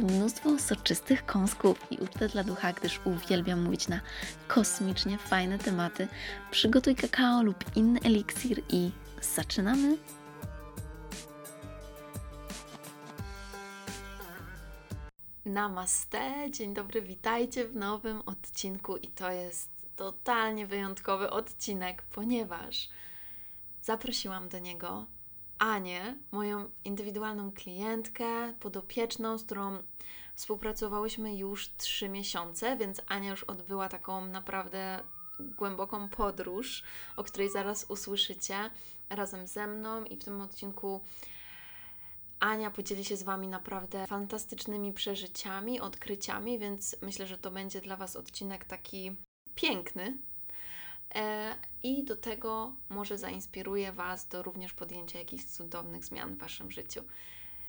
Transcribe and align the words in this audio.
mnóstwo 0.00 0.58
soczystych 0.58 1.26
kąsków 1.26 1.86
i 1.90 1.98
ucztę 1.98 2.28
dla 2.28 2.44
ducha, 2.44 2.72
gdyż 2.72 3.00
uwielbiam 3.04 3.62
mówić 3.62 3.88
na 3.88 4.00
kosmicznie 4.48 5.18
fajne 5.18 5.58
tematy. 5.58 6.08
Przygotuj 6.50 6.96
kakao 6.96 7.42
lub 7.42 7.76
inny 7.76 8.00
eliksir 8.04 8.62
i 8.68 8.90
zaczynamy! 9.34 9.96
Namaste, 15.44 16.50
dzień 16.50 16.74
dobry, 16.74 17.02
witajcie 17.02 17.68
w 17.68 17.76
nowym 17.76 18.22
odcinku 18.26 18.96
i 18.96 19.08
to 19.08 19.30
jest 19.30 19.70
totalnie 19.96 20.66
wyjątkowy 20.66 21.30
odcinek, 21.30 22.02
ponieważ 22.02 22.88
zaprosiłam 23.82 24.48
do 24.48 24.58
niego 24.58 25.06
Anię, 25.58 26.16
moją 26.32 26.70
indywidualną 26.84 27.52
klientkę, 27.52 28.54
podopieczną, 28.60 29.38
z 29.38 29.44
którą 29.44 29.82
współpracowałyśmy 30.34 31.36
już 31.36 31.70
trzy 31.76 32.08
miesiące, 32.08 32.76
więc 32.76 33.02
Ania 33.06 33.30
już 33.30 33.44
odbyła 33.44 33.88
taką 33.88 34.26
naprawdę 34.26 35.00
głęboką 35.40 36.08
podróż, 36.08 36.82
o 37.16 37.24
której 37.24 37.50
zaraz 37.50 37.86
usłyszycie 37.88 38.70
razem 39.10 39.46
ze 39.46 39.66
mną. 39.66 40.04
I 40.04 40.16
w 40.16 40.24
tym 40.24 40.40
odcinku 40.40 41.00
Ania 42.40 42.70
podzieli 42.70 43.04
się 43.04 43.16
z 43.16 43.22
Wami 43.22 43.48
naprawdę 43.48 44.06
fantastycznymi 44.06 44.92
przeżyciami, 44.92 45.80
odkryciami, 45.80 46.58
więc 46.58 46.96
myślę, 47.02 47.26
że 47.26 47.38
to 47.38 47.50
będzie 47.50 47.80
dla 47.80 47.96
Was 47.96 48.16
odcinek 48.16 48.64
taki 48.64 49.16
piękny, 49.54 50.18
i 51.82 52.04
do 52.04 52.16
tego 52.16 52.72
może 52.88 53.18
zainspiruje 53.18 53.92
Was 53.92 54.28
do 54.28 54.42
również 54.42 54.72
podjęcia 54.72 55.18
jakichś 55.18 55.44
cudownych 55.44 56.04
zmian 56.04 56.34
w 56.34 56.38
Waszym 56.38 56.70
życiu. 56.70 57.04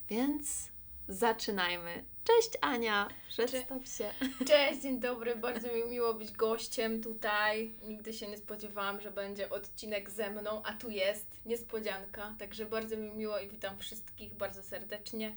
Więc 0.10 0.70
zaczynajmy. 1.08 2.04
Cześć 2.24 2.58
Ania, 2.62 3.08
przedstaw 3.30 3.88
się. 3.88 4.12
Cześć, 4.48 4.82
dzień 4.82 5.00
dobry, 5.00 5.36
bardzo 5.36 5.68
mi 5.74 5.84
miło 5.84 6.14
być 6.14 6.32
gościem 6.32 7.04
tutaj. 7.04 7.74
Nigdy 7.84 8.14
się 8.14 8.28
nie 8.28 8.38
spodziewałam, 8.38 9.02
że 9.02 9.12
będzie 9.12 9.50
odcinek 9.50 10.10
ze 10.10 10.32
mną, 10.32 10.62
a 10.64 10.74
tu 10.74 10.90
jest 10.90 11.46
niespodzianka, 11.46 12.36
także 12.40 12.66
bardzo 12.66 12.98
mi 12.98 13.12
miło 13.12 13.40
i 13.40 13.48
witam 13.48 13.78
wszystkich 13.80 14.34
bardzo 14.34 14.64
serdecznie. 14.64 15.36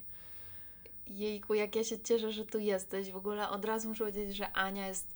Jejku, 1.06 1.54
jak 1.54 1.76
ja 1.76 1.84
się 1.84 2.00
cieszę, 2.00 2.32
że 2.32 2.46
tu 2.46 2.58
jesteś. 2.58 3.10
W 3.10 3.16
ogóle 3.16 3.48
od 3.48 3.64
razu 3.64 3.88
muszę 3.88 4.04
powiedzieć, 4.04 4.36
że 4.36 4.52
Ania 4.52 4.88
jest 4.88 5.14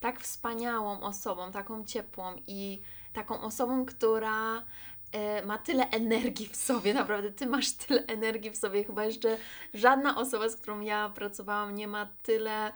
tak 0.00 0.20
wspaniałą 0.20 1.00
osobą, 1.00 1.52
taką 1.52 1.84
ciepłą 1.84 2.36
i 2.46 2.80
taką 3.12 3.40
osobą, 3.40 3.86
która 3.86 4.64
e, 5.12 5.46
ma 5.46 5.58
tyle 5.58 5.90
energii 5.90 6.48
w 6.48 6.56
sobie, 6.56 6.94
naprawdę 6.94 7.32
Ty 7.32 7.46
masz 7.46 7.72
tyle 7.72 8.06
energii 8.06 8.50
w 8.50 8.56
sobie. 8.56 8.84
Chyba 8.84 9.04
jeszcze 9.04 9.38
żadna 9.74 10.16
osoba, 10.16 10.48
z 10.48 10.56
którą 10.56 10.80
ja 10.80 11.08
pracowałam, 11.14 11.74
nie 11.74 11.88
ma 11.88 12.08
tyle 12.22 12.72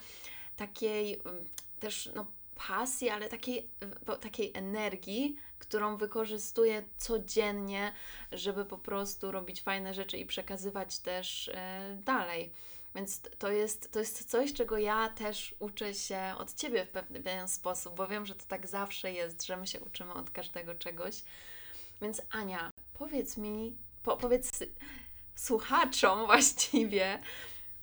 takiej 0.57 1.21
mm, 1.25 1.45
też 1.81 2.11
no, 2.15 2.27
pasji, 2.69 3.11
ale 3.11 3.29
takiej, 3.29 3.69
takiej 4.21 4.53
energii, 4.55 5.37
którą 5.59 5.97
wykorzystuje 5.97 6.83
codziennie, 6.97 7.93
żeby 8.33 8.65
po 8.65 8.79
prostu 8.79 9.33
robić 9.33 9.63
fajne 9.63 9.95
rzeczy 9.95 10.17
i 10.19 10.27
przekazywać 10.27 10.99
też 10.99 11.49
e, 11.49 11.97
dalej. 12.05 12.53
Więc 12.95 13.21
to 13.39 13.51
jest, 13.51 13.93
to 13.93 13.99
jest 13.99 14.31
coś, 14.31 14.53
czego 14.53 14.79
ja 14.79 15.09
też 15.09 15.55
uczę 15.59 15.95
się 15.95 16.35
od 16.39 16.55
Ciebie 16.55 16.87
w 16.87 16.91
pewien 16.91 17.49
sposób, 17.49 17.95
bo 17.95 18.07
wiem, 18.07 18.27
że 18.27 18.35
to 18.35 18.45
tak 18.49 18.67
zawsze 18.67 19.13
jest, 19.13 19.47
że 19.47 19.57
my 19.57 19.67
się 19.67 19.81
uczymy 19.81 20.13
od 20.13 20.31
każdego 20.31 20.75
czegoś. 20.75 21.25
Więc 22.03 22.23
Ania, 22.31 22.71
powiedz 22.95 23.37
mi, 23.37 23.77
po, 24.03 24.17
powiedz 24.17 24.51
słuchaczom 25.35 26.27
właściwie, 26.27 27.19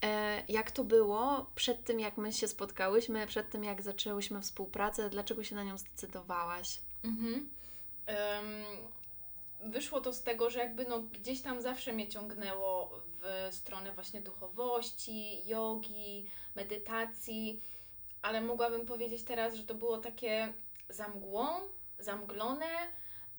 e, 0.04 0.42
jak 0.48 0.70
to 0.70 0.84
było 0.84 1.50
przed 1.54 1.84
tym, 1.84 2.00
jak 2.00 2.16
my 2.16 2.32
się 2.32 2.48
spotkałyśmy, 2.48 3.26
przed 3.26 3.50
tym, 3.50 3.64
jak 3.64 3.82
zaczęłyśmy 3.82 4.40
współpracę, 4.40 5.10
dlaczego 5.10 5.44
się 5.44 5.54
na 5.54 5.64
nią 5.64 5.78
zdecydowałaś? 5.78 6.80
Mhm. 7.04 7.48
Um, 8.06 9.70
wyszło 9.72 10.00
to 10.00 10.12
z 10.12 10.22
tego, 10.22 10.50
że 10.50 10.58
jakby 10.58 10.84
no 10.84 11.02
gdzieś 11.02 11.40
tam 11.40 11.62
zawsze 11.62 11.92
mnie 11.92 12.08
ciągnęło 12.08 13.00
w 13.50 13.54
stronę 13.54 13.92
właśnie 13.92 14.20
duchowości, 14.20 15.46
jogi, 15.46 16.26
medytacji, 16.54 17.62
ale 18.22 18.40
mogłabym 18.40 18.86
powiedzieć 18.86 19.22
teraz, 19.22 19.54
że 19.54 19.64
to 19.64 19.74
było 19.74 19.98
takie 19.98 20.52
za 20.88 21.08
mgłą, 21.08 21.46
zamglone, 21.98 22.66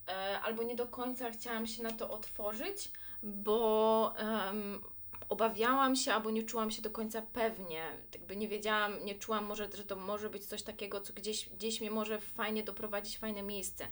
e, 0.08 0.40
albo 0.40 0.64
nie 0.64 0.76
do 0.76 0.88
końca 0.88 1.32
chciałam 1.32 1.68
się 1.68 1.84
na 1.84 1.92
to 1.92 2.10
otworzyć, 2.10 2.92
bo 3.24 4.14
um, 4.20 4.84
obawiałam 5.30 5.96
się 5.96 6.14
albo 6.14 6.32
nie 6.32 6.44
czułam 6.44 6.72
się 6.72 6.82
do 6.82 6.90
końca 6.90 7.22
pewnie. 7.22 7.84
Jakby 8.14 8.36
nie 8.36 8.48
wiedziałam, 8.48 9.06
nie 9.06 9.16
czułam 9.16 9.46
może, 9.46 9.70
że 9.74 9.84
to 9.84 9.96
może 9.96 10.30
być 10.30 10.46
coś 10.46 10.64
takiego, 10.64 11.02
co 11.02 11.14
gdzieś, 11.14 11.50
gdzieś 11.50 11.82
mnie 11.82 11.92
może 11.92 12.20
fajnie 12.20 12.64
doprowadzić 12.64 13.18
fajne 13.18 13.44
miejsce. 13.44 13.88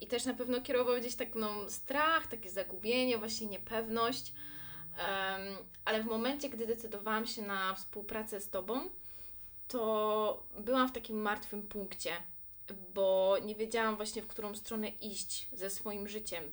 I 0.00 0.06
też 0.06 0.24
na 0.24 0.34
pewno 0.34 0.60
kierował 0.60 0.96
gdzieś 0.96 1.14
tak 1.14 1.34
no, 1.34 1.70
strach, 1.70 2.26
takie 2.26 2.50
zagubienie, 2.50 3.18
właśnie 3.18 3.46
niepewność. 3.46 4.32
Ale 5.84 6.02
w 6.02 6.06
momencie, 6.06 6.48
gdy 6.48 6.66
decydowałam 6.66 7.26
się 7.26 7.42
na 7.42 7.74
współpracę 7.74 8.40
z 8.40 8.50
Tobą, 8.50 8.80
to 9.68 10.44
byłam 10.58 10.88
w 10.88 10.92
takim 10.92 11.22
martwym 11.22 11.62
punkcie, 11.62 12.12
bo 12.94 13.36
nie 13.44 13.54
wiedziałam 13.54 13.96
właśnie, 13.96 14.22
w 14.22 14.26
którą 14.26 14.54
stronę 14.54 14.88
iść 14.88 15.48
ze 15.52 15.70
swoim 15.70 16.08
życiem. 16.08 16.44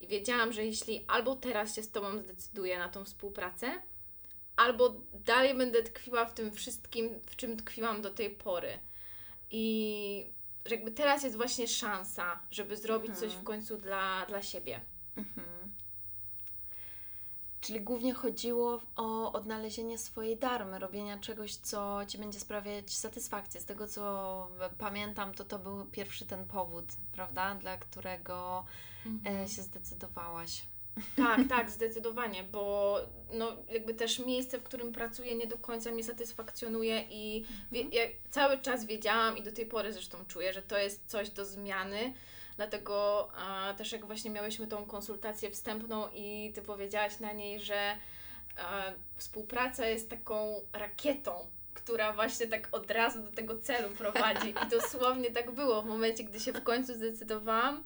I 0.00 0.06
wiedziałam, 0.06 0.52
że 0.52 0.64
jeśli 0.64 1.04
albo 1.08 1.36
teraz 1.36 1.76
się 1.76 1.82
z 1.82 1.90
Tobą 1.90 2.18
zdecyduję 2.18 2.78
na 2.78 2.88
tą 2.88 3.04
współpracę, 3.04 3.82
albo 4.56 4.94
dalej 5.12 5.54
będę 5.54 5.82
tkwiła 5.82 6.24
w 6.24 6.34
tym 6.34 6.52
wszystkim, 6.52 7.20
w 7.26 7.36
czym 7.36 7.56
tkwiłam 7.56 8.02
do 8.02 8.10
tej 8.10 8.30
pory. 8.30 8.78
I 9.50 10.26
że 10.66 10.74
jakby 10.74 10.90
teraz 10.90 11.22
jest 11.24 11.36
właśnie 11.36 11.68
szansa, 11.68 12.40
żeby 12.50 12.76
zrobić 12.76 13.10
mhm. 13.10 13.30
coś 13.30 13.38
w 13.38 13.44
końcu 13.44 13.76
dla, 13.76 14.26
dla 14.26 14.42
siebie. 14.42 14.80
Mhm. 15.16 15.43
Czyli 17.64 17.80
głównie 17.80 18.14
chodziło 18.14 18.80
o 18.96 19.32
odnalezienie 19.32 19.98
swojej 19.98 20.36
darmy, 20.36 20.78
robienia 20.78 21.18
czegoś, 21.18 21.56
co 21.56 22.00
Ci 22.08 22.18
będzie 22.18 22.40
sprawiać 22.40 22.90
satysfakcję. 22.90 23.60
Z 23.60 23.64
tego, 23.64 23.88
co 23.88 24.48
pamiętam, 24.78 25.34
to 25.34 25.44
to 25.44 25.58
był 25.58 25.84
pierwszy 25.84 26.26
ten 26.26 26.44
powód, 26.44 26.84
prawda, 27.12 27.54
dla 27.54 27.76
którego 27.76 28.64
e, 29.06 29.08
mhm. 29.08 29.48
się 29.48 29.62
zdecydowałaś. 29.62 30.62
Tak, 31.16 31.40
tak, 31.48 31.70
zdecydowanie, 31.70 32.44
bo 32.52 32.96
no, 33.32 33.52
jakby 33.68 33.94
też 33.94 34.18
miejsce, 34.18 34.58
w 34.58 34.62
którym 34.62 34.92
pracuję, 34.92 35.34
nie 35.34 35.46
do 35.46 35.58
końca 35.58 35.90
mnie 35.90 36.04
satysfakcjonuje 36.04 37.04
i 37.10 37.44
wie, 37.72 37.80
mhm. 37.80 37.92
ja 37.92 38.02
cały 38.30 38.58
czas 38.58 38.84
wiedziałam 38.84 39.38
i 39.38 39.42
do 39.42 39.52
tej 39.52 39.66
pory 39.66 39.92
zresztą 39.92 40.18
czuję, 40.28 40.52
że 40.52 40.62
to 40.62 40.78
jest 40.78 41.06
coś 41.06 41.30
do 41.30 41.44
zmiany. 41.44 42.14
Dlatego 42.56 43.28
a, 43.36 43.74
też 43.74 43.92
jak 43.92 44.06
właśnie 44.06 44.30
miałyśmy 44.30 44.66
tą 44.66 44.86
konsultację 44.86 45.50
wstępną 45.50 46.08
i 46.14 46.52
Ty 46.54 46.62
powiedziałaś 46.62 47.20
na 47.20 47.32
niej, 47.32 47.60
że 47.60 47.96
a, 48.58 48.82
współpraca 49.16 49.86
jest 49.86 50.10
taką 50.10 50.60
rakietą, 50.72 51.32
która 51.74 52.12
właśnie 52.12 52.46
tak 52.46 52.68
od 52.72 52.90
razu 52.90 53.22
do 53.22 53.32
tego 53.32 53.58
celu 53.58 53.94
prowadzi. 53.94 54.54
I 54.66 54.68
dosłownie 54.70 55.30
tak 55.30 55.50
było 55.50 55.82
w 55.82 55.86
momencie, 55.86 56.24
gdy 56.24 56.40
się 56.40 56.52
w 56.52 56.64
końcu 56.64 56.94
zdecydowałam 56.94 57.84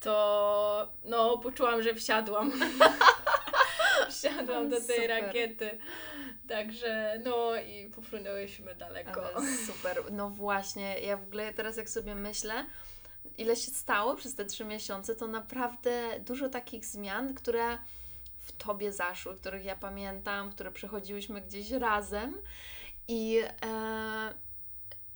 to 0.00 0.88
no, 1.04 1.38
poczułam, 1.38 1.82
że 1.82 1.94
wsiadłam. 1.94 2.52
wsiadłam 4.10 4.68
do 4.68 4.76
tej 4.76 4.96
super. 4.96 5.08
rakiety. 5.08 5.78
Także 6.48 7.20
no 7.24 7.56
i 7.56 7.90
pofrunęłyśmy 7.94 8.74
daleko. 8.74 9.36
Ale 9.36 9.46
super. 9.66 10.02
No 10.12 10.30
właśnie, 10.30 11.00
ja 11.00 11.16
w 11.16 11.22
ogóle 11.22 11.54
teraz 11.54 11.76
jak 11.76 11.88
sobie 11.88 12.14
myślę, 12.14 12.66
ile 13.38 13.56
się 13.56 13.70
stało 13.70 14.16
przez 14.16 14.34
te 14.34 14.44
trzy 14.44 14.64
miesiące, 14.64 15.14
to 15.14 15.26
naprawdę 15.26 16.20
dużo 16.20 16.48
takich 16.48 16.86
zmian, 16.86 17.34
które 17.34 17.78
w 18.38 18.52
Tobie 18.52 18.92
zaszły, 18.92 19.36
których 19.36 19.64
ja 19.64 19.76
pamiętam, 19.76 20.50
które 20.50 20.72
przechodziłyśmy 20.72 21.40
gdzieś 21.40 21.70
razem 21.70 22.38
i 23.08 23.40
e, 23.62 24.34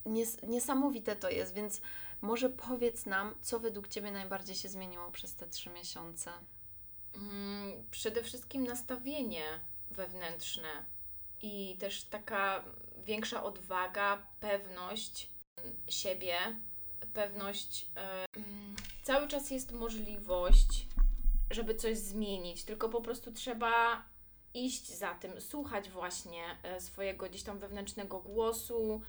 nies 0.07 0.43
niesamowite 0.43 1.17
to 1.17 1.31
jest, 1.31 1.55
więc 1.55 1.81
może 2.21 2.51
powiedz 2.51 3.07
nam, 3.07 3.35
co 3.43 3.59
według 3.59 3.89
Ciebie 3.89 4.13
najbardziej 4.13 4.57
się 4.57 4.69
zmieniło 4.69 5.11
przez 5.11 5.35
te 5.35 5.47
trzy 5.47 5.71
miesiące? 5.71 6.31
Mm, 7.15 7.85
przede 7.91 8.23
wszystkim 8.23 8.65
nastawienie 8.65 9.45
wewnętrzne 9.91 10.85
i 11.43 11.77
też 11.81 12.05
taka 12.05 12.65
większa 13.05 13.45
odwaga, 13.45 14.27
pewność 14.41 15.29
siebie, 15.89 16.37
pewność. 17.15 17.87
Yy, 18.37 18.43
cały 19.03 19.29
czas 19.29 19.51
jest 19.51 19.73
możliwość, 19.73 20.87
żeby 21.51 21.75
coś 21.75 21.99
zmienić, 21.99 22.65
tylko 22.65 22.89
po 22.89 23.01
prostu 23.01 23.33
trzeba 23.33 24.03
iść 24.55 24.99
za 24.99 25.15
tym, 25.15 25.41
słuchać 25.41 25.91
właśnie 25.91 26.43
e, 26.63 26.81
swojego 26.81 27.29
gdzieś 27.29 27.43
tam 27.43 27.59
wewnętrznego 27.59 28.21
głosu, 28.21 29.01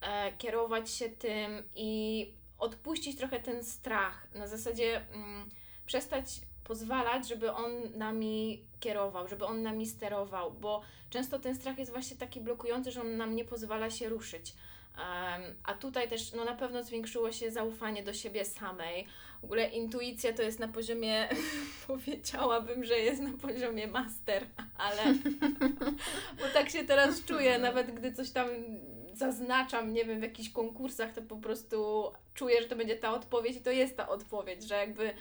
e, 0.00 0.32
kierować 0.32 0.90
się 0.90 1.08
tym 1.08 1.62
i 1.76 2.32
odpuścić 2.58 3.18
trochę 3.18 3.40
ten 3.40 3.64
strach. 3.64 4.34
Na 4.34 4.46
zasadzie 4.46 5.00
mm, 5.12 5.48
przestać 5.86 6.40
pozwalać, 6.64 7.28
żeby 7.28 7.52
on 7.52 7.72
nami 7.94 8.64
kierował, 8.80 9.28
żeby 9.28 9.46
on 9.46 9.62
nami 9.62 9.86
sterował, 9.86 10.52
bo 10.52 10.82
często 11.10 11.38
ten 11.38 11.54
strach 11.54 11.78
jest 11.78 11.92
właśnie 11.92 12.16
taki 12.16 12.40
blokujący, 12.40 12.92
że 12.92 13.00
on 13.00 13.16
nam 13.16 13.36
nie 13.36 13.44
pozwala 13.44 13.90
się 13.90 14.08
ruszyć. 14.08 14.54
Um, 14.96 15.54
a 15.64 15.74
tutaj 15.74 16.08
też 16.08 16.32
no, 16.32 16.44
na 16.44 16.54
pewno 16.54 16.82
zwiększyło 16.82 17.32
się 17.32 17.50
zaufanie 17.50 18.02
do 18.02 18.12
siebie 18.12 18.44
samej. 18.44 19.06
W 19.40 19.44
ogóle 19.44 19.68
intuicja 19.68 20.32
to 20.32 20.42
jest 20.42 20.58
na 20.58 20.68
poziomie, 20.68 21.28
powiedziałabym, 21.86 22.84
że 22.84 22.98
jest 22.98 23.22
na 23.22 23.38
poziomie 23.38 23.86
master, 23.86 24.46
ale 24.76 25.02
bo 26.40 26.48
tak 26.54 26.70
się 26.70 26.84
teraz 26.84 27.24
czuję, 27.24 27.58
nawet 27.58 27.94
gdy 27.94 28.12
coś 28.12 28.30
tam 28.30 28.48
zaznaczam, 29.14 29.92
nie 29.92 30.04
wiem, 30.04 30.20
w 30.20 30.22
jakichś 30.22 30.50
konkursach, 30.50 31.12
to 31.12 31.22
po 31.22 31.36
prostu 31.36 32.12
czuję, 32.34 32.62
że 32.62 32.68
to 32.68 32.76
będzie 32.76 32.96
ta 32.96 33.14
odpowiedź 33.14 33.56
i 33.56 33.60
to 33.60 33.70
jest 33.70 33.96
ta 33.96 34.08
odpowiedź, 34.08 34.62
że 34.62 34.74
jakby 34.74 35.14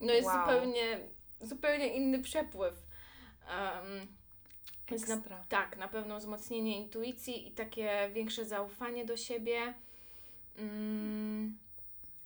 no 0.00 0.12
jest 0.12 0.26
wow. 0.26 0.40
zupełnie, 0.40 1.00
zupełnie 1.40 1.94
inny 1.94 2.18
przepływ. 2.22 2.74
Um, 3.48 4.06
więc 4.88 5.08
na, 5.08 5.20
tak, 5.48 5.76
na 5.76 5.88
pewno 5.88 6.18
wzmocnienie 6.18 6.80
intuicji 6.80 7.48
i 7.48 7.50
takie 7.50 8.10
większe 8.12 8.44
zaufanie 8.44 9.04
do 9.04 9.16
siebie. 9.16 9.74
Mm, 10.56 11.58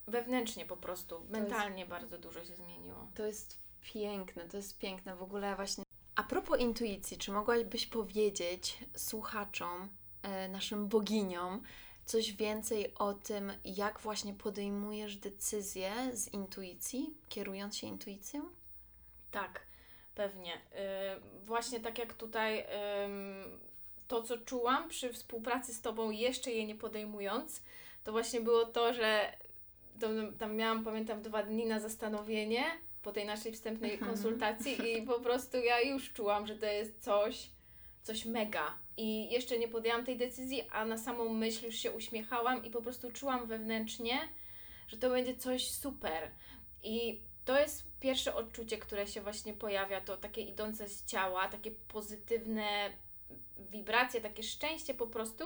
wewnętrznie 0.06 0.66
po 0.66 0.76
prostu, 0.76 1.24
mentalnie 1.30 1.78
jest, 1.78 1.90
bardzo 1.90 2.18
dużo 2.18 2.44
się 2.44 2.56
zmieniło. 2.56 3.06
To 3.14 3.26
jest 3.26 3.58
piękne, 3.80 4.44
to 4.44 4.56
jest 4.56 4.78
piękne. 4.78 5.16
W 5.16 5.22
ogóle 5.22 5.56
właśnie. 5.56 5.84
A 6.14 6.22
propos 6.22 6.60
intuicji, 6.60 7.16
czy 7.16 7.32
mogłabyś 7.32 7.86
powiedzieć 7.86 8.78
słuchaczom, 8.96 9.88
e, 10.22 10.48
naszym 10.48 10.88
boginiom, 10.88 11.62
coś 12.04 12.32
więcej 12.32 12.94
o 12.94 13.14
tym, 13.14 13.52
jak 13.64 14.00
właśnie 14.00 14.34
podejmujesz 14.34 15.16
decyzje 15.16 15.92
z 16.16 16.28
intuicji, 16.28 17.14
kierując 17.28 17.76
się 17.76 17.86
intuicją? 17.86 18.48
Tak, 19.30 19.60
pewnie. 20.14 20.52
Yy, 20.52 21.44
właśnie 21.44 21.80
tak 21.80 21.98
jak 21.98 22.14
tutaj 22.14 22.56
yy, 22.56 22.64
to, 24.08 24.22
co 24.22 24.38
czułam 24.38 24.88
przy 24.88 25.12
współpracy 25.12 25.74
z 25.74 25.80
Tobą, 25.80 26.10
jeszcze 26.10 26.50
je 26.50 26.66
nie 26.66 26.74
podejmując, 26.74 27.62
to 28.04 28.12
właśnie 28.12 28.40
było 28.40 28.66
to, 28.66 28.94
że 28.94 29.32
to, 30.00 30.08
tam 30.38 30.56
miałam, 30.56 30.84
pamiętam, 30.84 31.22
dwa 31.22 31.42
dni 31.42 31.66
na 31.66 31.80
zastanowienie 31.80 32.64
po 33.02 33.12
tej 33.12 33.26
naszej 33.26 33.52
wstępnej 33.52 33.92
mhm. 33.92 34.10
konsultacji 34.10 34.98
i 34.98 35.02
po 35.02 35.20
prostu 35.20 35.56
ja 35.58 35.80
już 35.80 36.12
czułam, 36.12 36.46
że 36.46 36.56
to 36.56 36.66
jest 36.66 37.04
coś, 37.04 37.50
coś 38.02 38.24
mega. 38.24 38.74
I 38.96 39.30
jeszcze 39.30 39.58
nie 39.58 39.68
podjęłam 39.68 40.04
tej 40.04 40.16
decyzji, 40.16 40.62
a 40.72 40.84
na 40.84 40.98
samą 40.98 41.28
myśl 41.28 41.66
już 41.66 41.74
się 41.74 41.92
uśmiechałam 41.92 42.64
i 42.64 42.70
po 42.70 42.82
prostu 42.82 43.12
czułam 43.12 43.46
wewnętrznie, 43.46 44.18
że 44.88 44.96
to 44.96 45.10
będzie 45.10 45.36
coś 45.36 45.70
super. 45.70 46.30
I 46.82 47.20
to 47.44 47.60
jest 47.60 47.89
pierwsze 48.00 48.34
odczucie, 48.34 48.78
które 48.78 49.06
się 49.06 49.20
właśnie 49.20 49.52
pojawia, 49.54 50.00
to 50.00 50.16
takie 50.16 50.40
idące 50.40 50.88
z 50.88 51.04
ciała, 51.04 51.48
takie 51.48 51.70
pozytywne 51.70 52.90
wibracje, 53.70 54.20
takie 54.20 54.42
szczęście 54.42 54.94
po 54.94 55.06
prostu, 55.06 55.44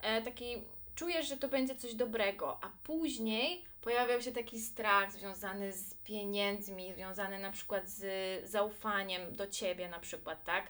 e, 0.00 0.22
taki 0.22 0.62
czujesz, 0.94 1.28
że 1.28 1.36
to 1.36 1.48
będzie 1.48 1.74
coś 1.74 1.94
dobrego, 1.94 2.64
a 2.64 2.70
później 2.84 3.64
pojawiał 3.80 4.22
się 4.22 4.32
taki 4.32 4.60
strach 4.60 5.12
związany 5.12 5.72
z 5.72 5.94
pieniędzmi, 5.94 6.94
związany 6.94 7.38
na 7.38 7.52
przykład 7.52 7.88
z 7.88 8.50
zaufaniem 8.50 9.36
do 9.36 9.46
ciebie, 9.46 9.88
na 9.88 9.98
przykład, 9.98 10.44
tak? 10.44 10.66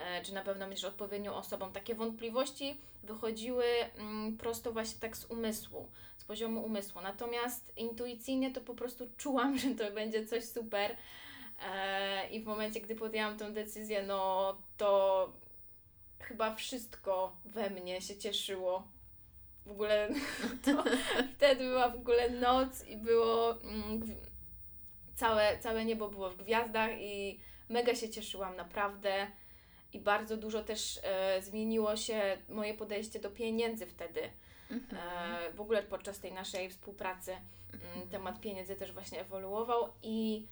E, 0.00 0.22
czy 0.24 0.34
na 0.34 0.42
pewno 0.42 0.66
będziesz 0.66 0.84
odpowiednią 0.84 1.34
osobą. 1.34 1.72
Takie 1.72 1.94
wątpliwości 1.94 2.80
wychodziły 3.02 3.64
mm, 3.64 4.36
prosto 4.36 4.72
właśnie 4.72 5.00
tak 5.00 5.16
z 5.16 5.24
umysłu, 5.24 5.88
z 6.16 6.24
poziomu 6.24 6.64
umysłu. 6.64 7.00
Natomiast 7.00 7.72
intuicyjnie 7.76 8.50
to 8.52 8.60
po 8.60 8.74
prostu 8.74 9.10
czułam, 9.16 9.58
że 9.58 9.70
to 9.70 9.90
będzie 9.90 10.26
coś 10.26 10.44
super. 10.44 10.96
E, 11.70 12.30
I 12.30 12.40
w 12.40 12.46
momencie, 12.46 12.80
gdy 12.80 12.96
podjęłam 12.96 13.38
tę 13.38 13.52
decyzję, 13.52 14.02
no 14.02 14.56
to 14.76 15.32
chyba 16.18 16.54
wszystko 16.54 17.36
we 17.44 17.70
mnie 17.70 18.00
się 18.00 18.16
cieszyło. 18.16 18.88
W 19.66 19.70
ogóle 19.70 20.08
to 20.64 20.84
wtedy 21.36 21.64
była 21.64 21.88
w 21.88 21.96
ogóle 21.96 22.30
noc 22.30 22.86
i 22.86 22.96
było 22.96 23.60
mm, 23.60 24.00
całe, 25.14 25.58
całe 25.58 25.84
niebo 25.84 26.08
było 26.08 26.30
w 26.30 26.36
gwiazdach 26.36 26.90
i 27.00 27.40
mega 27.68 27.94
się 27.94 28.10
cieszyłam 28.10 28.56
naprawdę 28.56 29.26
i 29.92 30.00
bardzo 30.00 30.36
dużo 30.36 30.62
też 30.62 31.00
e, 31.02 31.42
zmieniło 31.42 31.96
się 31.96 32.38
moje 32.48 32.74
podejście 32.74 33.20
do 33.20 33.30
pieniędzy 33.30 33.86
wtedy. 33.86 34.20
Mhm. 34.70 35.02
E, 35.02 35.52
w 35.52 35.60
ogóle 35.60 35.82
podczas 35.82 36.18
tej 36.18 36.32
naszej 36.32 36.70
współpracy 36.70 37.36
mhm. 37.72 38.08
temat 38.08 38.40
pieniędzy 38.40 38.76
też 38.76 38.92
właśnie 38.92 39.20
ewoluował 39.20 39.88
i 40.02 40.46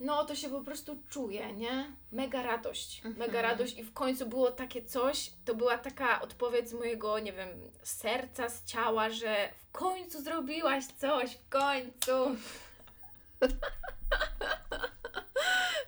no 0.00 0.24
to 0.24 0.34
się 0.34 0.50
po 0.50 0.60
prostu 0.60 0.98
czuje, 1.08 1.52
nie? 1.52 1.92
Mega 2.12 2.42
radość, 2.42 2.96
mhm. 2.96 3.16
mega 3.16 3.42
radość 3.42 3.78
i 3.78 3.84
w 3.84 3.92
końcu 3.92 4.26
było 4.26 4.50
takie 4.50 4.82
coś, 4.82 5.30
to 5.44 5.54
była 5.54 5.78
taka 5.78 6.20
odpowiedź 6.20 6.68
z 6.68 6.72
mojego, 6.72 7.18
nie 7.18 7.32
wiem, 7.32 7.48
serca, 7.82 8.48
z 8.48 8.64
ciała, 8.64 9.10
że 9.10 9.48
w 9.56 9.72
końcu 9.72 10.22
zrobiłaś 10.22 10.84
coś, 10.86 11.36
w 11.36 11.48
końcu. 11.48 12.12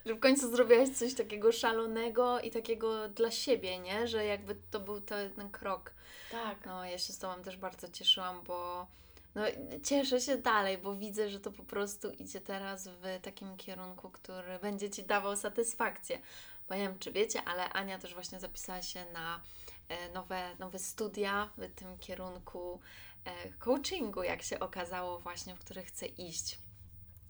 że 0.07 0.15
w 0.15 0.21
końcu 0.21 0.51
zrobiłaś 0.51 0.89
coś 0.89 1.15
takiego 1.15 1.53
szalonego 1.53 2.41
i 2.41 2.51
takiego 2.51 3.09
dla 3.09 3.31
siebie, 3.31 3.79
nie? 3.79 4.09
Że 4.09 4.25
jakby 4.25 4.57
to 4.71 4.81
był 4.81 5.01
ten 5.01 5.51
krok. 5.51 5.95
Tak. 6.31 6.67
No, 6.67 6.85
ja 6.85 6.99
się 6.99 7.13
z 7.13 7.19
Tobą 7.19 7.43
też 7.43 7.57
bardzo 7.57 7.89
cieszyłam, 7.89 8.43
bo 8.43 8.87
no, 9.35 9.43
cieszę 9.83 10.21
się 10.21 10.37
dalej, 10.37 10.79
bo 10.79 10.95
widzę, 10.95 11.31
że 11.31 11.41
to 11.41 11.51
po 11.51 11.63
prostu 11.63 12.11
idzie 12.11 12.41
teraz 12.41 12.89
w 12.89 13.21
takim 13.23 13.57
kierunku, 13.57 14.11
który 14.11 14.59
będzie 14.59 14.91
Ci 14.91 15.03
dawał 15.05 15.37
satysfakcję. 15.37 16.19
Bo 16.69 16.75
nie 16.75 16.81
wiem, 16.81 16.99
czy 16.99 17.13
wiecie, 17.13 17.43
ale 17.45 17.71
Ania 17.71 17.99
też 17.99 18.15
właśnie 18.15 18.41
zapisała 18.41 18.83
się 18.83 19.05
na 19.13 19.41
e, 19.89 20.13
nowe, 20.13 20.57
nowe 20.59 20.79
studia 20.79 21.51
w 21.57 21.75
tym 21.75 21.99
kierunku 21.99 22.81
e, 23.25 23.53
coachingu, 23.59 24.23
jak 24.23 24.43
się 24.43 24.61
okazało 24.61 25.19
właśnie, 25.19 25.55
w 25.55 25.59
który 25.59 25.83
chce 25.83 26.07
iść. 26.07 26.59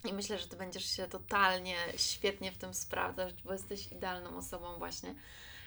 I 0.07 0.13
myślę, 0.13 0.37
że 0.37 0.47
Ty 0.47 0.55
będziesz 0.55 0.85
się 0.85 1.07
totalnie 1.07 1.75
świetnie 1.97 2.51
w 2.51 2.57
tym 2.57 2.73
sprawdzać, 2.73 3.43
bo 3.43 3.53
jesteś 3.53 3.91
idealną 3.91 4.37
osobą 4.37 4.77
właśnie, 4.77 5.15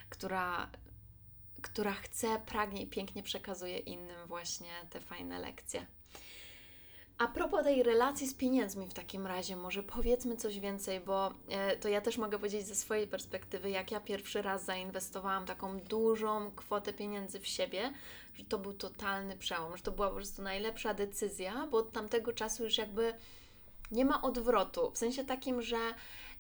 która, 0.09 0.71
która 1.63 1.93
chce, 1.93 2.41
pragnie 2.47 2.83
i 2.83 2.87
pięknie 2.87 3.23
przekazuje 3.23 3.79
innym 3.79 4.27
właśnie 4.27 4.71
te 4.91 5.01
fajne 5.01 5.39
lekcje. 5.39 5.87
A 7.19 7.29
propos 7.29 7.65
tej 7.65 7.83
relacji 7.83 8.27
z 8.27 8.35
pieniędzmi 8.35 8.87
w 8.87 8.95
takim 8.95 9.27
razie, 9.27 9.57
może 9.57 9.83
powiedzmy 9.83 10.37
coś 10.37 10.61
więcej, 10.61 11.01
bo 11.01 11.35
e, 11.49 11.77
to 11.77 11.89
ja 11.89 12.01
też 12.01 12.19
mogę 12.19 12.39
powiedzieć 12.39 12.67
ze 12.67 12.75
swojej 12.75 13.07
perspektywy, 13.07 13.71
jak 13.71 13.91
ja 13.91 14.01
pierwszy 14.01 14.43
raz 14.43 14.65
zainwestowałam 14.65 15.47
taką 15.47 15.81
dużą 15.81 16.51
kwotę 16.57 16.93
pieniędzy 16.93 17.41
w 17.41 17.47
siebie, 17.47 17.93
że 18.35 18.45
to 18.45 18.59
był 18.59 18.73
totalny 18.73 19.37
przełom, 19.37 19.77
że 19.77 19.83
to 19.83 19.93
była 19.93 20.09
po 20.09 20.15
prostu 20.15 20.43
najlepsza 20.43 20.95
decyzja, 20.95 21.67
bo 21.71 21.79
od 21.79 21.93
tamtego 21.93 22.33
czasu 22.33 22.65
już 22.65 22.79
jakby 22.79 23.15
nie 23.91 24.05
ma 24.05 24.23
odwrotu. 24.23 24.91
W 24.91 24.99
sensie 24.99 25.25
takim, 25.25 25.63
że 25.63 25.79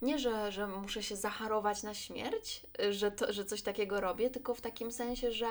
nie, 0.03 0.19
że, 0.19 0.53
że 0.53 0.67
muszę 0.67 1.03
się 1.03 1.17
zacharować 1.17 1.83
na 1.83 1.95
śmierć, 1.95 2.67
że, 2.91 3.11
to, 3.11 3.33
że 3.33 3.45
coś 3.45 3.63
takiego 3.63 4.01
robię, 4.01 4.31
tylko 4.31 4.55
w 4.55 4.61
takim 4.61 4.93
sensie, 4.93 5.33
że 5.33 5.49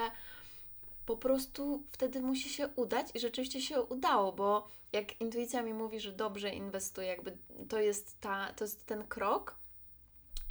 po 1.05 1.17
prostu 1.17 1.83
wtedy 1.91 2.21
musi 2.21 2.49
się 2.49 2.67
udać 2.67 3.07
i 3.13 3.19
rzeczywiście 3.19 3.61
się 3.61 3.81
udało, 3.81 4.31
bo 4.31 4.67
jak 4.93 5.21
intuicja 5.21 5.61
mi 5.61 5.73
mówi, 5.73 5.99
że 5.99 6.11
dobrze 6.11 6.49
inwestuję, 6.49 7.07
jakby 7.07 7.37
to 7.69 7.79
jest, 7.79 8.19
ta, 8.21 8.53
to 8.53 8.63
jest 8.63 8.85
ten 8.85 9.07
krok, 9.07 9.55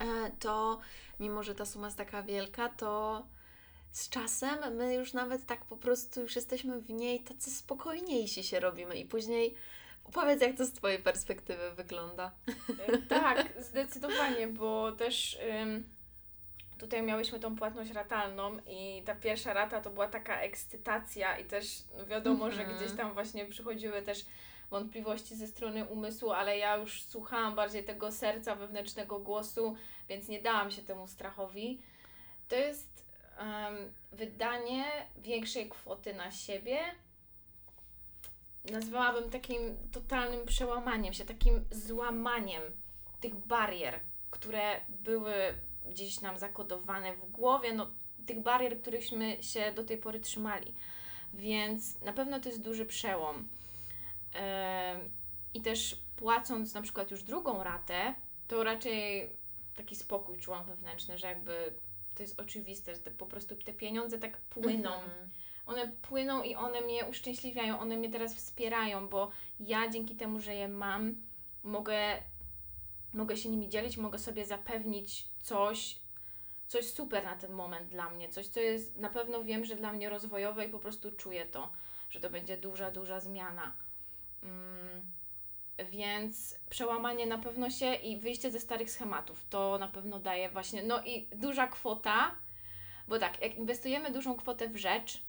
e, 0.00 0.30
to 0.30 0.78
mimo, 1.20 1.42
że 1.42 1.54
ta 1.54 1.66
suma 1.66 1.86
jest 1.86 1.98
taka 1.98 2.22
wielka, 2.22 2.68
to 2.68 3.22
z 3.92 4.08
czasem 4.08 4.76
my 4.76 4.94
już 4.94 5.12
nawet 5.12 5.46
tak 5.46 5.64
po 5.64 5.76
prostu 5.76 6.20
już 6.20 6.36
jesteśmy 6.36 6.80
w 6.80 6.90
niej 6.90 7.20
tacy 7.20 7.50
spokojniejsi 7.50 8.44
się 8.44 8.60
robimy 8.60 8.96
i 8.96 9.06
później 9.06 9.54
Opowiedz, 10.08 10.42
jak 10.42 10.56
to 10.56 10.64
z 10.64 10.72
Twojej 10.72 10.98
perspektywy 10.98 11.70
wygląda. 11.70 12.30
E, 12.88 12.98
tak, 12.98 13.52
zdecydowanie, 13.58 14.46
bo 14.46 14.92
też 14.92 15.38
ym, 15.62 15.84
tutaj 16.78 17.02
miałyśmy 17.02 17.40
tą 17.40 17.56
płatność 17.56 17.90
ratalną 17.90 18.56
i 18.66 19.02
ta 19.06 19.14
pierwsza 19.14 19.52
rata 19.52 19.80
to 19.80 19.90
była 19.90 20.08
taka 20.08 20.40
ekscytacja 20.40 21.38
i 21.38 21.44
też 21.44 21.66
no 21.98 22.06
wiadomo, 22.06 22.50
że 22.50 22.60
mhm. 22.60 22.78
gdzieś 22.78 22.96
tam 22.96 23.14
właśnie 23.14 23.46
przychodziły 23.46 24.02
też 24.02 24.26
wątpliwości 24.70 25.36
ze 25.36 25.46
strony 25.46 25.84
umysłu, 25.84 26.30
ale 26.30 26.58
ja 26.58 26.76
już 26.76 27.02
słuchałam 27.02 27.54
bardziej 27.54 27.84
tego 27.84 28.12
serca, 28.12 28.54
wewnętrznego 28.54 29.18
głosu, 29.18 29.76
więc 30.08 30.28
nie 30.28 30.42
dałam 30.42 30.70
się 30.70 30.82
temu 30.82 31.06
strachowi. 31.06 31.80
To 32.48 32.56
jest 32.56 33.04
um, 33.40 33.92
wydanie 34.12 34.84
większej 35.16 35.68
kwoty 35.68 36.14
na 36.14 36.30
siebie 36.30 36.78
nazwałabym 38.72 39.30
takim 39.30 39.58
totalnym 39.92 40.46
przełamaniem 40.46 41.14
się, 41.14 41.24
takim 41.24 41.64
złamaniem 41.70 42.62
tych 43.20 43.34
barier, 43.34 44.00
które 44.30 44.80
były 44.88 45.34
gdzieś 45.88 46.20
nam 46.20 46.38
zakodowane 46.38 47.16
w 47.16 47.30
głowie, 47.30 47.72
no 47.72 47.90
tych 48.26 48.40
barier, 48.40 48.80
którychśmy 48.80 49.42
się 49.42 49.72
do 49.72 49.84
tej 49.84 49.98
pory 49.98 50.20
trzymali. 50.20 50.74
Więc 51.34 52.00
na 52.00 52.12
pewno 52.12 52.40
to 52.40 52.48
jest 52.48 52.62
duży 52.62 52.86
przełom. 52.86 53.48
Yy, 54.34 54.40
I 55.54 55.60
też 55.60 56.00
płacąc 56.16 56.74
na 56.74 56.82
przykład 56.82 57.10
już 57.10 57.22
drugą 57.22 57.62
ratę, 57.62 58.14
to 58.48 58.64
raczej 58.64 59.30
taki 59.76 59.96
spokój 59.96 60.38
czułam 60.38 60.64
wewnętrzny, 60.64 61.18
że 61.18 61.26
jakby 61.26 61.72
to 62.14 62.22
jest 62.22 62.40
oczywiste, 62.40 62.94
że 62.94 63.00
te, 63.00 63.10
po 63.10 63.26
prostu 63.26 63.56
te 63.56 63.72
pieniądze 63.72 64.18
tak 64.18 64.36
płyną. 64.36 64.90
Mm-hmm. 64.90 65.45
One 65.66 65.88
płyną 65.88 66.42
i 66.42 66.54
one 66.54 66.80
mnie 66.80 67.04
uszczęśliwiają, 67.04 67.80
one 67.80 67.96
mnie 67.96 68.10
teraz 68.10 68.34
wspierają, 68.34 69.08
bo 69.08 69.30
ja 69.60 69.88
dzięki 69.88 70.16
temu, 70.16 70.40
że 70.40 70.54
je 70.54 70.68
mam, 70.68 71.14
mogę, 71.62 72.22
mogę 73.12 73.36
się 73.36 73.48
nimi 73.48 73.68
dzielić, 73.68 73.96
mogę 73.96 74.18
sobie 74.18 74.44
zapewnić 74.44 75.28
coś, 75.42 75.98
coś 76.66 76.90
super 76.90 77.24
na 77.24 77.36
ten 77.36 77.52
moment 77.52 77.88
dla 77.88 78.10
mnie, 78.10 78.28
coś, 78.28 78.46
co 78.46 78.60
jest 78.60 78.96
na 78.96 79.10
pewno 79.10 79.44
wiem, 79.44 79.64
że 79.64 79.76
dla 79.76 79.92
mnie 79.92 80.10
rozwojowe 80.10 80.64
i 80.66 80.68
po 80.68 80.78
prostu 80.78 81.12
czuję 81.12 81.46
to, 81.46 81.72
że 82.10 82.20
to 82.20 82.30
będzie 82.30 82.56
duża, 82.56 82.90
duża 82.90 83.20
zmiana. 83.20 83.72
Mm, 84.42 85.12
więc 85.90 86.58
przełamanie 86.70 87.26
na 87.26 87.38
pewno 87.38 87.70
się 87.70 87.94
i 87.94 88.16
wyjście 88.16 88.50
ze 88.50 88.60
starych 88.60 88.90
schematów 88.90 89.46
to 89.50 89.78
na 89.78 89.88
pewno 89.88 90.18
daje 90.18 90.50
właśnie, 90.50 90.82
no 90.82 91.04
i 91.04 91.28
duża 91.32 91.66
kwota, 91.66 92.34
bo 93.08 93.18
tak, 93.18 93.42
jak 93.42 93.54
inwestujemy 93.54 94.10
dużą 94.10 94.36
kwotę 94.36 94.68
w 94.68 94.76
rzecz, 94.76 95.25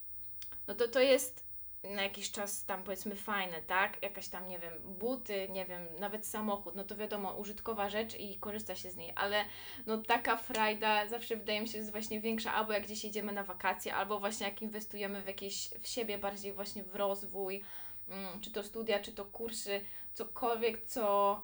no 0.67 0.75
to 0.75 0.87
to 0.87 0.99
jest 0.99 1.47
na 1.83 2.03
jakiś 2.03 2.31
czas 2.31 2.65
tam 2.65 2.83
powiedzmy 2.83 3.15
fajne, 3.15 3.61
tak? 3.61 4.03
Jakaś 4.03 4.27
tam, 4.27 4.47
nie 4.47 4.59
wiem, 4.59 4.73
buty, 4.83 5.49
nie 5.49 5.65
wiem, 5.65 5.87
nawet 5.99 6.27
samochód, 6.27 6.75
no 6.75 6.83
to 6.83 6.95
wiadomo, 6.95 7.33
użytkowa 7.33 7.89
rzecz 7.89 8.19
i 8.19 8.39
korzysta 8.39 8.75
się 8.75 8.91
z 8.91 8.95
niej, 8.95 9.13
ale 9.15 9.45
no 9.85 9.97
taka 9.97 10.37
frajda 10.37 11.07
zawsze 11.07 11.37
wydaje 11.37 11.61
mi 11.61 11.67
się 11.67 11.77
jest 11.77 11.91
właśnie 11.91 12.21
większa, 12.21 12.53
albo 12.53 12.73
jak 12.73 12.83
gdzieś 12.83 13.03
jedziemy 13.03 13.31
na 13.31 13.43
wakacje, 13.43 13.95
albo 13.95 14.19
właśnie 14.19 14.45
jak 14.45 14.61
inwestujemy 14.61 15.21
w 15.21 15.27
jakieś, 15.27 15.69
w 15.81 15.87
siebie 15.87 16.17
bardziej 16.17 16.53
właśnie 16.53 16.83
w 16.83 16.95
rozwój, 16.95 17.63
mm, 18.09 18.41
czy 18.41 18.51
to 18.51 18.63
studia, 18.63 18.99
czy 18.99 19.11
to 19.11 19.25
kursy, 19.25 19.81
cokolwiek, 20.13 20.85
co 20.85 21.41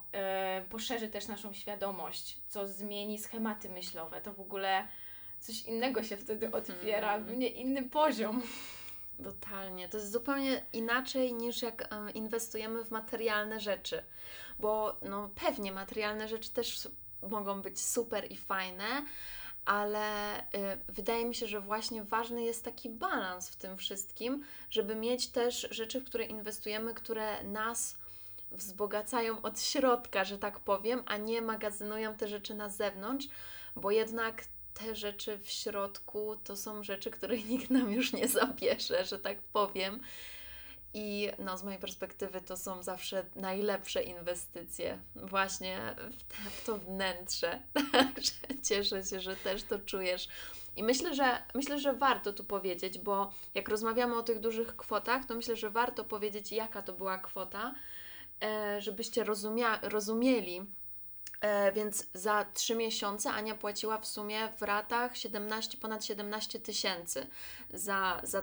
y, 0.60 0.70
poszerzy 0.70 1.10
też 1.10 1.28
naszą 1.28 1.54
świadomość, 1.54 2.38
co 2.48 2.68
zmieni 2.68 3.20
schematy 3.20 3.70
myślowe, 3.70 4.22
to 4.22 4.34
w 4.34 4.40
ogóle 4.40 4.88
coś 5.40 5.66
innego 5.66 6.04
się 6.04 6.18
wtedy 6.18 6.52
otwiera, 6.52 7.16
mm. 7.16 7.40
nie 7.40 7.48
inny 7.48 7.84
poziom. 7.84 8.42
Totalnie. 9.24 9.90
To 9.90 9.98
jest 9.98 10.12
zupełnie 10.12 10.66
inaczej 10.74 11.34
niż 11.34 11.62
jak 11.62 11.90
inwestujemy 12.14 12.84
w 12.84 12.92
materialne 12.92 13.60
rzeczy, 13.60 14.04
bo 14.60 14.96
no 15.02 15.30
pewnie 15.36 15.72
materialne 15.72 16.28
rzeczy 16.28 16.50
też 16.50 16.88
mogą 17.30 17.62
być 17.62 17.82
super 17.82 18.32
i 18.32 18.38
fajne, 18.38 19.06
ale 19.66 20.40
y, 20.40 20.44
wydaje 20.88 21.26
mi 21.26 21.36
się, 21.36 21.48
że 21.48 21.62
właśnie 21.62 22.04
ważny 22.04 22.44
jest 22.44 22.66
taki 22.66 22.90
balans 22.90 23.50
w 23.50 23.56
tym 23.56 23.78
wszystkim, 23.78 24.44
żeby 24.70 24.96
mieć 24.96 25.28
też 25.28 25.68
rzeczy, 25.72 26.00
w 26.00 26.06
które 26.06 26.26
inwestujemy, 26.26 26.94
które 26.94 27.44
nas 27.44 27.98
wzbogacają 28.52 29.42
od 29.42 29.62
środka, 29.62 30.24
że 30.24 30.38
tak 30.38 30.60
powiem, 30.60 31.04
a 31.06 31.18
nie 31.18 31.42
magazynują 31.42 32.16
te 32.16 32.28
rzeczy 32.28 32.54
na 32.54 32.70
zewnątrz, 32.70 33.28
bo 33.76 33.92
jednak 33.92 34.44
te 34.74 34.96
rzeczy 34.96 35.38
w 35.38 35.50
środku 35.50 36.36
to 36.44 36.56
są 36.56 36.84
rzeczy, 36.84 37.12
których 37.12 37.46
nikt 37.50 37.70
nam 37.70 37.92
już 37.92 38.14
nie 38.14 38.28
zabierze, 38.28 39.06
że 39.06 39.20
tak 39.20 39.38
powiem. 39.42 40.00
I 40.94 41.30
no, 41.40 41.58
z 41.58 41.64
mojej 41.64 41.80
perspektywy 41.80 42.42
to 42.42 42.58
są 42.58 42.84
zawsze 42.84 43.26
najlepsze 43.36 44.04
inwestycje 44.04 45.00
właśnie 45.16 45.96
w, 45.98 46.24
te, 46.24 46.50
w 46.50 46.66
to 46.66 46.78
wnętrze. 46.78 47.62
Także 47.92 48.32
cieszę 48.64 49.04
się, 49.04 49.22
że 49.22 49.36
też 49.36 49.64
to 49.64 49.80
czujesz. 49.80 50.28
I 50.76 50.84
myślę, 50.84 51.16
że 51.16 51.44
myślę, 51.56 51.80
że 51.80 51.94
warto 51.94 52.34
tu 52.34 52.44
powiedzieć, 52.44 53.00
bo 53.00 53.32
jak 53.54 53.70
rozmawiamy 53.70 54.16
o 54.16 54.24
tych 54.24 54.40
dużych 54.40 54.76
kwotach, 54.76 55.26
to 55.26 55.36
myślę, 55.36 55.56
że 55.56 55.70
warto 55.70 56.04
powiedzieć, 56.04 56.52
jaka 56.52 56.82
to 56.82 56.94
była 56.94 57.18
kwota, 57.18 57.76
e, 58.44 58.82
żebyście 58.82 59.24
rozumia, 59.24 59.80
rozumieli, 59.82 60.66
więc 61.74 62.06
za 62.14 62.46
trzy 62.54 62.76
miesiące 62.76 63.32
Ania 63.32 63.56
płaciła 63.56 63.98
w 63.98 64.06
sumie 64.06 64.50
w 64.58 64.62
ratach 64.62 65.18
17, 65.18 65.78
ponad 65.78 66.06
17 66.06 66.60
tysięcy 66.60 67.28
za, 67.74 68.22
za 68.24 68.42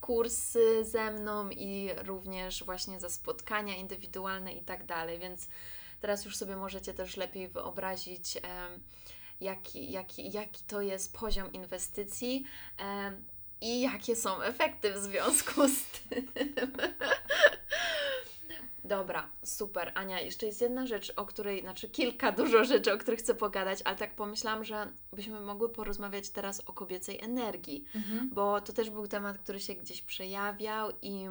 kursy 0.00 0.84
ze 0.84 1.12
mną 1.12 1.50
i 1.50 1.90
również 1.96 2.64
właśnie 2.64 3.00
za 3.00 3.10
spotkania 3.10 3.76
indywidualne 3.76 4.52
i 4.52 4.62
tak 4.62 4.86
dalej. 4.86 5.18
Więc 5.18 5.48
teraz 6.00 6.24
już 6.24 6.36
sobie 6.36 6.56
możecie 6.56 6.94
też 6.94 7.16
lepiej 7.16 7.48
wyobrazić, 7.48 8.36
e, 8.36 8.40
jaki, 9.40 9.90
jaki, 9.90 10.32
jaki 10.32 10.64
to 10.64 10.80
jest 10.80 11.18
poziom 11.18 11.52
inwestycji. 11.52 12.44
E, 12.78 13.12
i 13.60 13.80
jakie 13.80 14.16
są 14.16 14.42
efekty 14.42 14.92
w 14.92 14.98
związku 14.98 15.68
z 15.68 15.82
tym. 15.84 16.32
Dobra, 18.90 19.28
super. 19.44 19.92
Ania, 19.94 20.20
jeszcze 20.20 20.46
jest 20.46 20.60
jedna 20.60 20.86
rzecz, 20.86 21.12
o 21.16 21.26
której, 21.26 21.60
znaczy 21.60 21.88
kilka 21.88 22.32
dużo 22.42 22.64
rzeczy, 22.64 22.92
o 22.92 22.98
których 22.98 23.20
chcę 23.20 23.34
pogadać, 23.34 23.78
ale 23.84 23.96
tak 23.96 24.14
pomyślałam, 24.14 24.64
że 24.64 24.92
byśmy 25.12 25.40
mogły 25.40 25.68
porozmawiać 25.68 26.30
teraz 26.30 26.60
o 26.60 26.72
kobiecej 26.72 27.20
energii, 27.20 27.84
mhm. 27.94 28.30
bo 28.30 28.60
to 28.60 28.72
też 28.72 28.90
był 28.90 29.08
temat, 29.08 29.38
który 29.38 29.60
się 29.60 29.74
gdzieś 29.74 30.02
przejawiał 30.02 30.90
i 31.02 31.26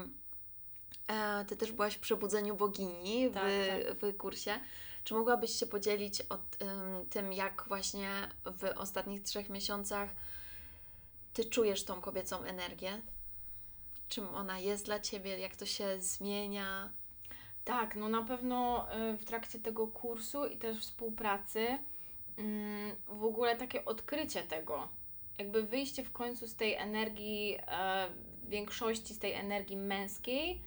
e, 1.08 1.46
Ty 1.46 1.56
też 1.58 1.72
byłaś 1.72 1.96
w 1.96 2.00
Przebudzeniu 2.00 2.56
Bogini 2.56 3.32
tak, 3.34 3.44
w, 3.44 4.00
tak. 4.02 4.14
w 4.14 4.18
kursie. 4.18 4.60
Czy 5.04 5.14
mogłabyś 5.14 5.52
się 5.52 5.66
podzielić 5.66 6.22
o 6.22 6.38
tym, 7.10 7.34
jak 7.34 7.66
właśnie 7.68 8.10
w 8.46 8.64
ostatnich 8.78 9.24
trzech 9.24 9.50
miesiącach 9.50 10.10
Ty 11.34 11.46
czujesz 11.46 11.84
tą 11.84 12.02
kobiecą 12.02 12.44
energię? 12.44 13.02
Czym 14.10 14.28
ona 14.36 14.60
jest 14.60 14.86
dla 14.86 15.00
Ciebie? 15.00 15.40
Jak 15.40 15.56
to 15.56 15.66
się 15.66 16.00
zmienia? 16.00 16.99
Tak, 17.70 17.96
no 17.96 18.10
na 18.10 18.22
pewno 18.22 18.88
y, 19.14 19.18
w 19.18 19.26
trakcie 19.26 19.60
tego 19.60 19.88
kursu 19.88 20.46
i 20.46 20.58
też 20.58 20.80
współpracy 20.80 21.68
mm, 22.38 22.96
w 23.08 23.24
ogóle 23.24 23.56
takie 23.56 23.86
odkrycie 23.86 24.44
tego, 24.44 24.88
jakby 25.38 25.64
wyjście 25.64 26.04
w 26.04 26.12
końcu 26.12 26.48
z 26.48 26.56
tej 26.56 26.74
energii, 26.74 27.58
e, 27.68 28.08
większości 28.48 29.14
z 29.14 29.20
tej 29.20 29.34
energii 29.34 29.78
męskiej 29.78 30.62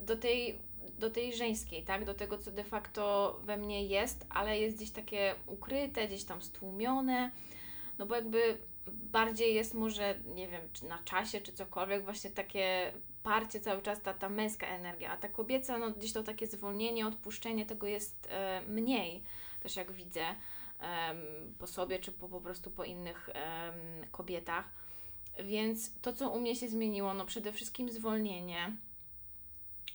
do 0.00 0.16
tej, 0.16 0.58
do 0.98 1.10
tej 1.10 1.36
żeńskiej, 1.36 1.84
tak? 1.84 2.04
Do 2.04 2.14
tego, 2.14 2.38
co 2.38 2.50
de 2.50 2.64
facto 2.64 3.36
we 3.44 3.56
mnie 3.56 3.86
jest, 3.86 4.26
ale 4.28 4.58
jest 4.58 4.76
gdzieś 4.76 4.90
takie 4.90 5.34
ukryte, 5.46 6.06
gdzieś 6.06 6.24
tam 6.24 6.42
stłumione, 6.42 7.30
no 7.98 8.06
bo 8.06 8.14
jakby 8.14 8.58
bardziej 8.86 9.54
jest 9.54 9.74
może, 9.74 10.14
nie 10.34 10.48
wiem, 10.48 10.62
czy 10.72 10.86
na 10.86 10.98
czasie, 10.98 11.40
czy 11.40 11.52
cokolwiek, 11.52 12.04
właśnie 12.04 12.30
takie 12.30 12.92
parcie 13.26 13.60
cały 13.60 13.82
czas, 13.82 14.02
ta, 14.02 14.14
ta 14.14 14.28
męska 14.28 14.66
energia, 14.66 15.10
a 15.12 15.16
ta 15.16 15.28
kobieca, 15.28 15.78
no 15.78 15.90
gdzieś 15.90 16.12
to 16.12 16.22
takie 16.22 16.46
zwolnienie, 16.46 17.06
odpuszczenie 17.06 17.66
tego 17.66 17.86
jest 17.86 18.28
e, 18.30 18.62
mniej, 18.68 19.22
też 19.60 19.76
jak 19.76 19.92
widzę 19.92 20.24
e, 20.80 21.14
po 21.58 21.66
sobie, 21.66 21.98
czy 21.98 22.12
po, 22.12 22.28
po 22.28 22.40
prostu 22.40 22.70
po 22.70 22.84
innych 22.84 23.28
e, 23.28 23.72
kobietach. 24.10 24.64
Więc 25.44 26.00
to, 26.02 26.12
co 26.12 26.30
u 26.30 26.40
mnie 26.40 26.56
się 26.56 26.68
zmieniło, 26.68 27.14
no 27.14 27.26
przede 27.26 27.52
wszystkim 27.52 27.90
zwolnienie, 27.90 28.76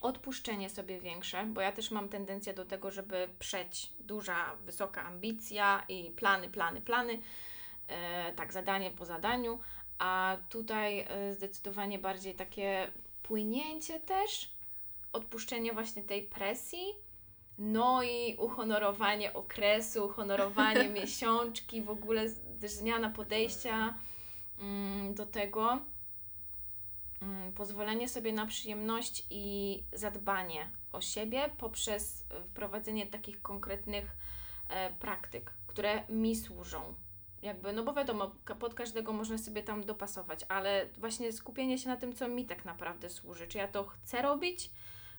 odpuszczenie 0.01 0.69
sobie 0.69 0.99
większe, 0.99 1.45
bo 1.45 1.61
ja 1.61 1.71
też 1.71 1.91
mam 1.91 2.09
tendencję 2.09 2.53
do 2.53 2.65
tego, 2.65 2.91
żeby 2.91 3.29
przeć 3.39 3.93
duża, 3.99 4.55
wysoka 4.65 5.03
ambicja 5.03 5.85
i 5.89 6.11
plany, 6.11 6.49
plany, 6.49 6.81
plany, 6.81 7.19
e, 7.87 8.33
tak, 8.33 8.53
zadanie 8.53 8.91
po 8.91 9.05
zadaniu, 9.05 9.59
a 9.99 10.37
tutaj 10.49 10.99
e, 10.99 11.33
zdecydowanie 11.33 11.99
bardziej 11.99 12.35
takie 12.35 12.91
płynięcie 13.23 13.99
też, 13.99 14.51
odpuszczenie 15.13 15.73
właśnie 15.73 16.03
tej 16.03 16.23
presji, 16.23 16.85
no 17.57 18.03
i 18.03 18.35
uhonorowanie 18.35 19.33
okresu, 19.33 20.05
uhonorowanie 20.05 20.89
miesiączki, 20.99 21.81
w 21.81 21.89
ogóle 21.89 22.29
też 22.61 22.71
zmiana 22.71 23.09
podejścia 23.09 23.95
mm, 24.59 25.13
do 25.13 25.25
tego. 25.25 25.79
Mm, 27.21 27.53
pozwolenie 27.53 28.09
sobie 28.09 28.33
na 28.33 28.45
przyjemność 28.45 29.25
i 29.29 29.83
zadbanie 29.93 30.69
o 30.91 31.01
siebie 31.01 31.49
poprzez 31.57 32.25
wprowadzenie 32.45 33.07
takich 33.07 33.41
konkretnych 33.41 34.15
e, 34.69 34.93
praktyk, 34.93 35.53
które 35.67 36.03
mi 36.09 36.35
służą 36.35 36.93
jakby, 37.41 37.73
no 37.73 37.83
bo 37.83 37.93
wiadomo, 37.93 38.31
pod 38.59 38.73
każdego 38.73 39.13
można 39.13 39.37
sobie 39.37 39.63
tam 39.63 39.83
dopasować, 39.83 40.45
ale 40.47 40.87
właśnie 40.97 41.33
skupienie 41.33 41.77
się 41.77 41.89
na 41.89 41.97
tym, 41.97 42.13
co 42.13 42.27
mi 42.27 42.45
tak 42.45 42.65
naprawdę 42.65 43.09
służy. 43.09 43.47
Czy 43.47 43.57
ja 43.57 43.67
to 43.67 43.83
chcę 43.83 44.21
robić, 44.21 44.69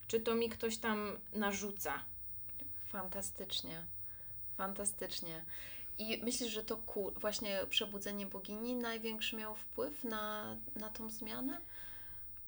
czy 0.06 0.20
to 0.20 0.34
mi 0.34 0.48
ktoś 0.48 0.78
tam 0.78 1.18
narzuca. 1.32 2.04
Fantastycznie. 2.86 3.86
Fantastycznie. 4.56 5.44
I 5.98 6.20
myślisz, 6.24 6.52
że 6.52 6.64
to 6.64 6.76
ku, 6.76 7.12
właśnie 7.16 7.60
przebudzenie 7.68 8.26
bogini 8.26 8.74
największy 8.74 9.36
miał 9.36 9.54
wpływ 9.54 10.04
na, 10.04 10.56
na 10.76 10.88
tą 10.88 11.10
zmianę? 11.10 11.60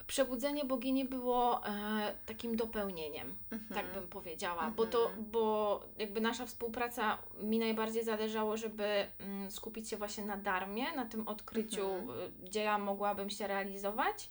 Przebudzenie 0.07 0.65
bogini 0.65 1.05
było 1.05 1.67
e, 1.67 2.15
takim 2.27 2.57
dopełnieniem, 2.57 3.35
Mhm. 3.51 3.75
tak 3.75 3.95
bym 3.95 4.09
powiedziała, 4.09 4.71
bo 4.71 4.87
to, 4.87 5.11
bo 5.19 5.81
jakby 5.99 6.21
nasza 6.21 6.47
współpraca 6.47 7.19
mi 7.43 7.59
najbardziej 7.59 8.05
zależało, 8.05 8.57
żeby 8.57 9.07
mm, 9.19 9.51
skupić 9.51 9.89
się 9.89 9.97
właśnie 9.97 10.25
na 10.25 10.37
darmie, 10.37 10.93
na 10.97 11.05
tym 11.05 11.29
odkryciu, 11.29 11.91
Mhm. 11.91 12.21
y, 12.21 12.31
gdzie 12.45 12.61
ja 12.63 12.79
mogłabym 12.79 13.31
się 13.31 13.47
realizować, 13.47 14.31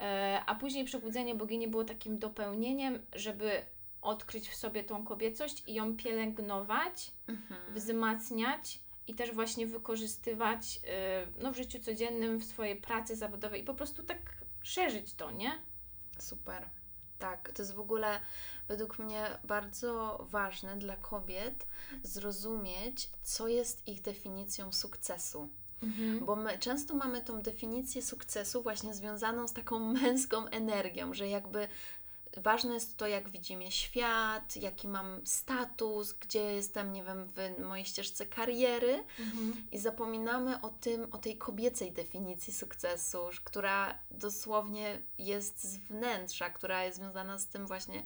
e, 0.00 0.42
a 0.46 0.54
później 0.54 0.84
przebudzenie 0.84 1.34
bogini 1.34 1.68
było 1.68 1.84
takim 1.84 2.18
dopełnieniem, 2.18 2.98
żeby 3.12 3.50
odkryć 4.02 4.48
w 4.48 4.56
sobie 4.56 4.84
tą 4.84 5.04
kobiecość 5.04 5.62
i 5.66 5.74
ją 5.74 5.96
pielęgnować, 5.96 7.10
Mhm. 7.28 7.74
wzmacniać 7.74 8.80
i 9.06 9.14
też 9.14 9.32
właśnie 9.32 9.66
wykorzystywać 9.66 10.80
y, 11.38 11.42
no, 11.42 11.52
w 11.52 11.56
życiu 11.56 11.78
codziennym, 11.80 12.38
w 12.38 12.44
swojej 12.44 12.76
pracy 12.76 13.16
zawodowej 13.16 13.60
i 13.60 13.64
po 13.64 13.74
prostu 13.74 14.02
tak 14.02 14.43
szerzyć 14.64 15.14
to, 15.14 15.30
nie? 15.30 15.62
Super. 16.18 16.68
Tak, 17.18 17.52
to 17.52 17.62
jest 17.62 17.74
w 17.74 17.80
ogóle 17.80 18.20
według 18.68 18.98
mnie 18.98 19.38
bardzo 19.44 20.18
ważne 20.30 20.76
dla 20.76 20.96
kobiet 20.96 21.66
zrozumieć, 22.02 23.10
co 23.22 23.48
jest 23.48 23.88
ich 23.88 24.02
definicją 24.02 24.72
sukcesu. 24.72 25.48
Bo 26.20 26.36
my 26.36 26.58
często 26.58 26.94
mamy 26.94 27.22
tą 27.22 27.42
definicję 27.42 28.02
sukcesu 28.02 28.62
właśnie 28.62 28.94
związaną 28.94 29.48
z 29.48 29.52
taką 29.52 29.78
męską 30.02 30.46
energią, 30.46 31.14
że 31.14 31.28
jakby 31.28 31.68
ważne 32.36 32.74
jest 32.74 32.96
to, 32.96 33.06
jak 33.06 33.28
widzimy 33.28 33.70
świat, 33.72 34.56
jaki 34.56 34.88
mam 34.88 35.26
status, 35.26 36.12
gdzie 36.12 36.40
jestem, 36.40 36.92
nie 36.92 37.04
wiem, 37.04 37.26
w 37.26 37.58
mojej 37.58 37.84
ścieżce 37.84 38.26
kariery. 38.26 39.04
Mhm. 39.20 39.66
I 39.72 39.78
zapominamy 39.78 40.60
o 40.60 40.68
tym, 40.68 41.12
o 41.12 41.18
tej 41.18 41.38
kobiecej 41.38 41.92
definicji 41.92 42.52
sukcesu, 42.52 43.18
która 43.44 43.98
dosłownie 44.10 45.02
jest 45.18 45.64
z 45.64 45.76
wnętrza, 45.76 46.50
która 46.50 46.84
jest 46.84 46.98
związana 46.98 47.38
z 47.38 47.46
tym 47.46 47.66
właśnie, 47.66 48.04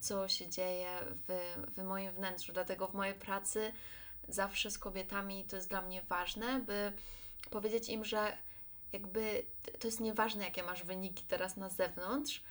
co 0.00 0.28
się 0.28 0.48
dzieje 0.48 0.90
w, 1.28 1.56
w 1.76 1.84
moim 1.84 2.12
wnętrzu. 2.12 2.52
Dlatego 2.52 2.86
w 2.86 2.94
mojej 2.94 3.14
pracy 3.14 3.72
zawsze 4.28 4.70
z 4.70 4.78
kobietami 4.78 5.44
to 5.44 5.56
jest 5.56 5.68
dla 5.68 5.82
mnie 5.82 6.02
ważne, 6.02 6.60
by 6.60 6.92
powiedzieć 7.50 7.88
im, 7.88 8.04
że 8.04 8.36
jakby 8.92 9.44
to 9.78 9.88
jest 9.88 10.00
nieważne, 10.00 10.44
jakie 10.44 10.62
masz 10.62 10.84
wyniki 10.84 11.24
teraz 11.28 11.56
na 11.56 11.68
zewnątrz. 11.68 12.42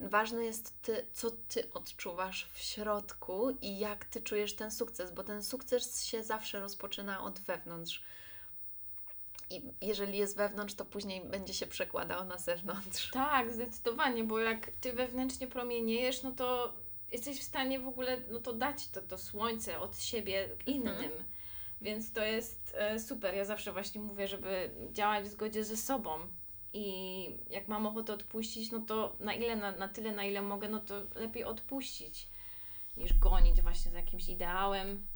Ważne 0.00 0.44
jest, 0.44 0.82
ty, 0.82 1.06
co 1.12 1.30
ty 1.30 1.72
odczuwasz 1.72 2.48
w 2.52 2.58
środku 2.58 3.50
i 3.62 3.78
jak 3.78 4.04
ty 4.04 4.22
czujesz 4.22 4.56
ten 4.56 4.70
sukces, 4.70 5.10
bo 5.10 5.24
ten 5.24 5.42
sukces 5.42 6.04
się 6.04 6.24
zawsze 6.24 6.60
rozpoczyna 6.60 7.22
od 7.24 7.38
wewnątrz. 7.38 8.02
I 9.50 9.62
jeżeli 9.80 10.18
jest 10.18 10.36
wewnątrz, 10.36 10.74
to 10.74 10.84
później 10.84 11.24
będzie 11.24 11.54
się 11.54 11.66
przekładał 11.66 12.24
na 12.24 12.38
zewnątrz. 12.38 13.10
Tak, 13.10 13.52
zdecydowanie, 13.52 14.24
bo 14.24 14.38
jak 14.38 14.70
ty 14.80 14.92
wewnętrznie 14.92 15.46
promieniejesz, 15.46 16.22
no 16.22 16.32
to 16.32 16.74
jesteś 17.12 17.40
w 17.40 17.42
stanie 17.42 17.80
w 17.80 17.88
ogóle 17.88 18.20
no 18.30 18.40
to 18.40 18.52
dać 18.52 18.88
to, 18.88 19.02
to 19.02 19.18
słońce 19.18 19.80
od 19.80 19.98
siebie 19.98 20.48
innym. 20.66 20.88
Mhm. 20.88 21.24
Więc 21.80 22.12
to 22.12 22.24
jest 22.24 22.74
e, 22.78 23.00
super. 23.00 23.34
Ja 23.34 23.44
zawsze 23.44 23.72
właśnie 23.72 24.00
mówię, 24.00 24.28
żeby 24.28 24.70
działać 24.92 25.24
w 25.24 25.28
zgodzie 25.28 25.64
ze 25.64 25.76
sobą. 25.76 26.18
I 26.76 27.38
jak 27.50 27.68
mam 27.68 27.86
ochotę 27.86 28.12
odpuścić, 28.12 28.70
no 28.70 28.80
to 28.80 29.16
na 29.20 29.34
ile, 29.34 29.56
na, 29.56 29.72
na 29.72 29.88
tyle, 29.88 30.12
na 30.12 30.24
ile 30.24 30.42
mogę, 30.42 30.68
no 30.68 30.80
to 30.80 30.94
lepiej 31.14 31.44
odpuścić, 31.44 32.28
niż 32.96 33.18
gonić 33.18 33.62
właśnie 33.62 33.90
za 33.90 33.98
jakimś 33.98 34.28
ideałem. 34.28 35.06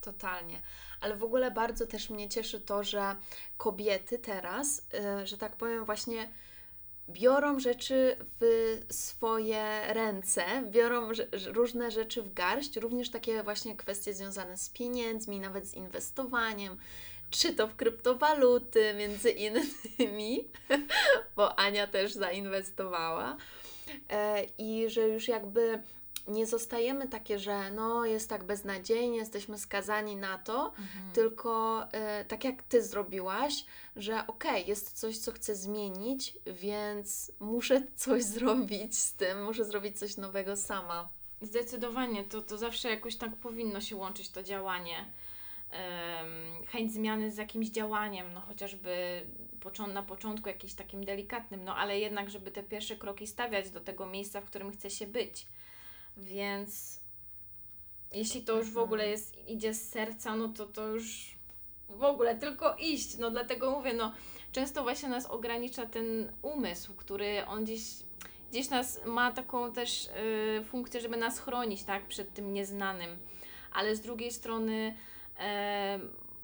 Totalnie. 0.00 0.62
Ale 1.00 1.16
w 1.16 1.24
ogóle 1.24 1.50
bardzo 1.50 1.86
też 1.86 2.10
mnie 2.10 2.28
cieszy 2.28 2.60
to, 2.60 2.84
że 2.84 3.16
kobiety 3.56 4.18
teraz, 4.18 4.86
y, 5.22 5.26
że 5.26 5.38
tak 5.38 5.56
powiem, 5.56 5.84
właśnie 5.84 6.30
biorą 7.08 7.60
rzeczy 7.60 8.16
w 8.40 8.78
swoje 8.90 9.80
ręce, 9.92 10.44
biorą 10.70 11.08
różne 11.46 11.90
rzeczy 11.90 12.22
w 12.22 12.32
garść, 12.34 12.76
również 12.76 13.10
takie 13.10 13.42
właśnie 13.42 13.76
kwestie 13.76 14.14
związane 14.14 14.56
z 14.56 14.70
pieniędzmi, 14.70 15.40
nawet 15.40 15.66
z 15.66 15.74
inwestowaniem, 15.74 16.76
czy 17.30 17.54
to 17.54 17.68
w 17.68 17.76
kryptowaluty, 17.76 18.94
między 18.94 19.30
innymi, 19.30 20.48
bo 21.36 21.58
Ania 21.58 21.86
też 21.86 22.12
zainwestowała. 22.12 23.36
E, 24.10 24.44
I 24.58 24.90
że 24.90 25.08
już 25.08 25.28
jakby 25.28 25.82
nie 26.28 26.46
zostajemy 26.46 27.08
takie, 27.08 27.38
że 27.38 27.70
no 27.70 28.04
jest 28.04 28.28
tak 28.28 28.44
beznadziejnie, 28.44 29.16
jesteśmy 29.16 29.58
skazani 29.58 30.16
na 30.16 30.38
to, 30.38 30.72
tylko 31.12 31.84
e, 31.92 32.24
tak 32.24 32.44
jak 32.44 32.62
ty 32.62 32.82
zrobiłaś, 32.82 33.64
że 33.96 34.26
okej, 34.26 34.66
jest 34.66 34.92
coś, 34.92 35.18
co 35.18 35.32
chcę 35.32 35.54
zmienić, 35.54 36.38
więc 36.46 37.32
muszę 37.40 37.82
coś 37.96 38.24
zrobić 38.38 38.98
z 38.98 39.12
tym, 39.12 39.44
muszę 39.44 39.64
zrobić 39.64 39.98
coś 39.98 40.16
nowego 40.16 40.56
sama. 40.56 41.08
Zdecydowanie, 41.42 42.24
to, 42.24 42.42
to 42.42 42.58
zawsze 42.58 42.90
jakoś 42.90 43.16
tak 43.16 43.36
powinno 43.36 43.80
się 43.80 43.96
łączyć 43.96 44.28
to 44.28 44.42
działanie. 44.42 45.04
Chęć 46.66 46.92
zmiany 46.92 47.30
z 47.30 47.36
jakimś 47.36 47.68
działaniem, 47.68 48.32
no 48.34 48.40
chociażby 48.40 49.22
na 49.94 50.02
początku 50.02 50.48
jakimś 50.48 50.74
takim 50.74 51.04
delikatnym, 51.04 51.64
no 51.64 51.76
ale 51.76 51.98
jednak, 51.98 52.30
żeby 52.30 52.50
te 52.50 52.62
pierwsze 52.62 52.96
kroki 52.96 53.26
stawiać 53.26 53.70
do 53.70 53.80
tego 53.80 54.06
miejsca, 54.06 54.40
w 54.40 54.44
którym 54.44 54.72
chce 54.72 54.90
się 54.90 55.06
być. 55.06 55.46
Więc 56.16 57.00
jeśli 58.12 58.42
to 58.42 58.52
już 58.52 58.66
w 58.66 58.68
Mhm. 58.68 58.84
ogóle 58.84 59.08
jest, 59.08 59.48
idzie 59.48 59.74
z 59.74 59.90
serca, 59.90 60.36
no 60.36 60.48
to 60.48 60.66
to 60.66 60.86
już 60.86 61.34
w 61.88 62.04
ogóle 62.04 62.34
tylko 62.36 62.76
iść. 62.76 63.18
No 63.18 63.30
dlatego 63.30 63.70
mówię, 63.70 63.92
no 63.94 64.12
często 64.52 64.82
właśnie 64.82 65.08
nas 65.08 65.26
ogranicza 65.26 65.86
ten 65.86 66.32
umysł, 66.42 66.94
który 66.94 67.46
on 67.46 67.64
gdzieś 67.64 67.82
gdzieś 68.50 68.70
nas 68.70 69.00
ma 69.06 69.32
taką 69.32 69.72
też 69.72 70.06
y, 70.60 70.64
funkcję, 70.64 71.00
żeby 71.00 71.16
nas 71.16 71.40
chronić, 71.40 71.84
tak, 71.84 72.06
przed 72.06 72.34
tym 72.34 72.52
nieznanym. 72.52 73.18
Ale 73.72 73.96
z 73.96 74.00
drugiej 74.00 74.30
strony 74.32 74.94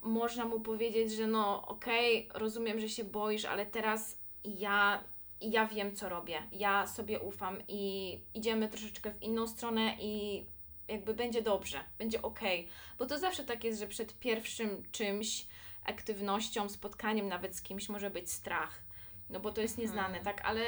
można 0.02 0.44
mu 0.44 0.60
powiedzieć, 0.60 1.12
że 1.12 1.26
no 1.26 1.68
okej, 1.68 2.28
rozumiem, 2.34 2.80
że 2.80 2.88
się 2.88 3.04
boisz, 3.04 3.44
ale 3.44 3.66
teraz 3.66 4.18
ja, 4.44 5.04
ja 5.40 5.66
wiem, 5.66 5.96
co 5.96 6.08
robię. 6.08 6.42
Ja 6.52 6.86
sobie 6.86 7.20
ufam 7.20 7.58
i 7.68 8.18
idziemy 8.34 8.68
troszeczkę 8.68 9.12
w 9.12 9.22
inną 9.22 9.46
stronę 9.46 9.96
i 10.00 10.46
jakby 10.88 11.14
będzie 11.14 11.42
dobrze, 11.42 11.84
będzie 11.98 12.22
okej. 12.22 12.68
Bo 12.98 13.06
to 13.06 13.18
zawsze 13.18 13.44
tak 13.44 13.64
jest, 13.64 13.80
że 13.80 13.86
przed 13.86 14.18
pierwszym 14.18 14.82
czymś, 14.92 15.46
aktywnością, 15.84 16.68
spotkaniem 16.68 17.28
nawet 17.28 17.56
z 17.56 17.62
kimś 17.62 17.88
może 17.88 18.10
być 18.10 18.30
strach. 18.30 18.82
No 19.30 19.40
bo 19.40 19.52
to 19.52 19.60
jest 19.60 19.78
nieznane, 19.78 20.18
Mhm. 20.18 20.24
tak? 20.24 20.44
Ale 20.44 20.62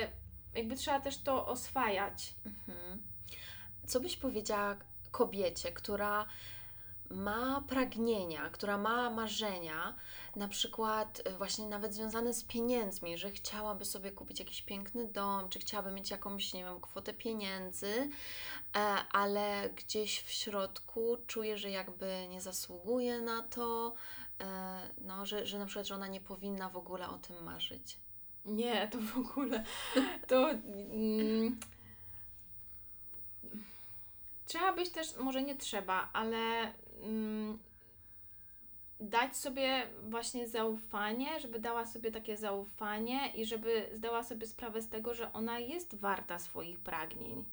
jakby 0.54 0.76
trzeba 0.76 1.00
też 1.00 1.18
to 1.18 1.46
oswajać. 1.46 2.34
Mhm. 2.46 3.02
Co 3.86 4.00
byś 4.00 4.16
powiedziała 4.16 4.76
kobiecie, 5.10 5.72
która 5.72 6.26
ma 7.10 7.64
pragnienia, 7.68 8.50
która 8.50 8.78
ma 8.78 9.10
marzenia, 9.10 9.94
na 10.36 10.48
przykład 10.48 11.22
y, 11.26 11.36
właśnie 11.38 11.66
nawet 11.66 11.94
związane 11.94 12.34
z 12.34 12.44
pieniędzmi, 12.44 13.18
że 13.18 13.30
chciałaby 13.30 13.84
sobie 13.84 14.12
kupić 14.12 14.38
jakiś 14.38 14.62
piękny 14.62 15.08
dom, 15.08 15.48
czy 15.48 15.58
chciałaby 15.58 15.90
mieć 15.90 16.10
jakąś, 16.10 16.52
nie 16.52 16.64
wiem, 16.64 16.80
kwotę 16.80 17.14
pieniędzy, 17.14 18.10
e, 18.76 18.80
ale 19.12 19.70
gdzieś 19.76 20.20
w 20.22 20.30
środku 20.30 21.16
czuje, 21.26 21.58
że 21.58 21.70
jakby 21.70 22.26
nie 22.30 22.40
zasługuje 22.40 23.20
na 23.20 23.42
to, 23.42 23.94
e, 24.40 24.80
no, 24.98 25.26
że, 25.26 25.46
że 25.46 25.58
na 25.58 25.66
przykład, 25.66 25.86
że 25.86 25.94
ona 25.94 26.06
nie 26.06 26.20
powinna 26.20 26.68
w 26.68 26.76
ogóle 26.76 27.08
o 27.08 27.18
tym 27.18 27.44
marzyć. 27.44 27.98
Nie, 28.44 28.88
to 28.88 28.98
w 28.98 29.16
ogóle. 29.16 29.64
To. 30.28 30.50
Mm, 30.50 31.60
trzeba 34.46 34.72
być 34.72 34.90
też, 34.90 35.16
może 35.16 35.42
nie 35.42 35.56
trzeba, 35.56 36.08
ale 36.12 36.72
dać 39.00 39.36
sobie 39.36 39.86
właśnie 40.08 40.48
zaufanie, 40.48 41.40
żeby 41.40 41.58
dała 41.58 41.86
sobie 41.86 42.10
takie 42.10 42.36
zaufanie 42.36 43.32
i 43.34 43.46
żeby 43.46 43.90
zdała 43.92 44.22
sobie 44.24 44.46
sprawę 44.46 44.82
z 44.82 44.88
tego, 44.88 45.14
że 45.14 45.32
ona 45.32 45.58
jest 45.58 45.94
warta 45.94 46.38
swoich 46.38 46.80
pragnień. 46.80 47.44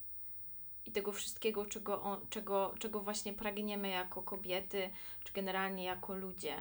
I 0.85 0.91
tego 0.91 1.11
wszystkiego, 1.11 1.65
czego, 1.65 2.21
czego, 2.29 2.73
czego 2.79 2.99
właśnie 2.99 3.33
pragniemy 3.33 3.89
jako 3.89 4.23
kobiety, 4.23 4.89
czy 5.23 5.33
generalnie 5.33 5.83
jako 5.83 6.15
ludzie 6.15 6.55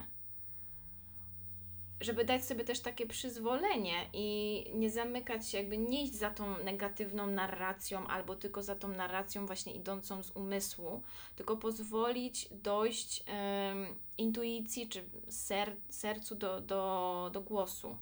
żeby 2.00 2.24
dać 2.24 2.44
sobie 2.44 2.64
też 2.64 2.80
takie 2.80 3.06
przyzwolenie 3.06 4.08
i 4.12 4.64
nie 4.74 4.90
zamykać 4.90 5.48
się, 5.48 5.58
jakby 5.58 5.78
nie 5.78 6.04
iść 6.04 6.14
za 6.14 6.30
tą 6.30 6.58
negatywną 6.64 7.26
narracją 7.26 8.06
albo 8.06 8.36
tylko 8.36 8.62
za 8.62 8.74
tą 8.74 8.88
narracją 8.88 9.46
właśnie 9.46 9.74
idącą 9.74 10.22
z 10.22 10.30
umysłu, 10.30 11.02
tylko 11.36 11.56
pozwolić 11.56 12.48
dojść 12.50 13.24
em, 13.26 13.86
intuicji 14.18 14.88
czy 14.88 15.04
ser, 15.28 15.76
sercu 15.88 16.34
do, 16.34 16.60
do, 16.60 17.30
do 17.32 17.40
głosu. 17.40 17.96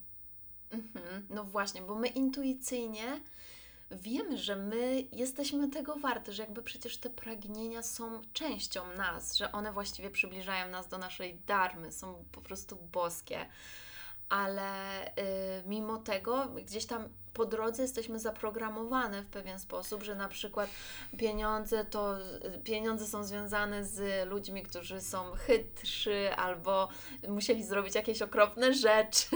Mhm. 0.71 1.27
No 1.31 1.45
właśnie, 1.45 1.83
bo 1.83 1.95
my 1.95 2.09
intuicyjnie 2.09 3.21
wiemy, 3.93 4.39
że 4.39 4.57
my 4.57 5.05
jesteśmy 5.13 5.69
tego 5.69 5.97
warte, 5.97 6.33
że 6.33 6.43
jakby 6.43 6.63
przecież 6.63 6.97
te 6.97 7.11
pragnienia 7.11 7.83
są 7.83 8.23
częścią 8.33 8.95
nas, 8.97 9.37
że 9.37 9.53
one 9.53 9.73
właściwie 9.73 10.11
przybliżają 10.11 10.69
nas 10.69 10.89
do 10.89 10.99
naszej 10.99 11.39
darmy, 11.47 11.93
są 11.93 12.25
po 12.33 12.41
prostu 12.41 12.77
boskie. 12.77 13.47
Ale 14.29 15.07
y, 15.07 15.13
mimo 15.67 15.97
tego 15.97 16.49
gdzieś 16.49 16.87
tam 16.87 17.09
po 17.35 17.45
drodze 17.45 17.83
jesteśmy 17.83 18.19
zaprogramowane 18.19 19.23
w 19.23 19.27
pewien 19.27 19.59
sposób, 19.59 20.03
że 20.03 20.15
na 20.15 20.29
przykład 20.29 20.71
pieniądze 21.19 21.85
to 21.85 22.17
pieniądze 22.65 23.07
są 23.07 23.25
związane 23.25 23.85
z 23.85 24.29
ludźmi, 24.29 24.63
którzy 24.63 25.01
są 25.01 25.33
chytrzy 25.33 26.35
albo 26.37 26.89
musieli 27.29 27.65
zrobić 27.65 27.95
jakieś 27.95 28.23
okropne 28.23 28.75
rzeczy 28.75 29.27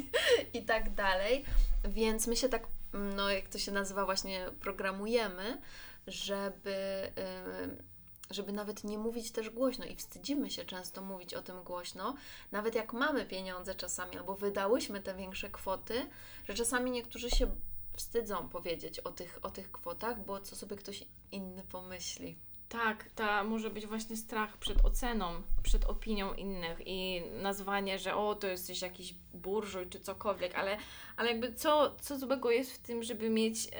i 0.54 0.62
tak 0.62 0.94
dalej. 0.94 1.44
Więc 1.84 2.26
my 2.26 2.36
się 2.36 2.48
tak, 2.48 2.66
no 2.92 3.30
jak 3.30 3.48
to 3.48 3.58
się 3.58 3.72
nazywa, 3.72 4.04
właśnie 4.04 4.46
programujemy, 4.60 5.60
żeby. 6.06 7.12
Yy, 7.16 7.92
żeby 8.30 8.52
nawet 8.52 8.84
nie 8.84 8.98
mówić 8.98 9.30
też 9.30 9.50
głośno 9.50 9.84
i 9.84 9.96
wstydzimy 9.96 10.50
się 10.50 10.64
często 10.64 11.02
mówić 11.02 11.34
o 11.34 11.42
tym 11.42 11.62
głośno, 11.62 12.14
nawet 12.52 12.74
jak 12.74 12.92
mamy 12.92 13.26
pieniądze 13.26 13.74
czasami 13.74 14.18
albo 14.18 14.36
wydałyśmy 14.36 15.02
te 15.02 15.14
większe 15.14 15.50
kwoty, 15.50 16.06
że 16.48 16.54
czasami 16.54 16.90
niektórzy 16.90 17.30
się 17.30 17.50
wstydzą 17.96 18.48
powiedzieć 18.48 19.00
o 19.00 19.10
tych, 19.10 19.38
o 19.42 19.50
tych 19.50 19.72
kwotach, 19.72 20.24
bo 20.24 20.40
co 20.40 20.56
sobie 20.56 20.76
ktoś 20.76 21.04
inny 21.32 21.64
pomyśli. 21.64 22.36
Tak, 22.72 23.10
ta 23.14 23.44
może 23.44 23.70
być 23.70 23.86
właśnie 23.86 24.16
strach 24.16 24.56
przed 24.56 24.84
oceną, 24.84 25.42
przed 25.62 25.84
opinią 25.84 26.34
innych 26.34 26.78
i 26.86 27.22
nazwanie, 27.42 27.98
że 27.98 28.14
o, 28.14 28.34
to 28.34 28.46
jesteś 28.46 28.82
jakiś 28.82 29.14
burżuj 29.34 29.88
czy 29.88 30.00
cokolwiek, 30.00 30.54
ale, 30.54 30.76
ale 31.16 31.30
jakby 31.30 31.52
co, 31.52 31.96
co 32.00 32.18
złego 32.18 32.50
jest 32.50 32.72
w 32.72 32.78
tym, 32.78 33.02
żeby 33.02 33.30
mieć, 33.30 33.66
yy, 33.66 33.72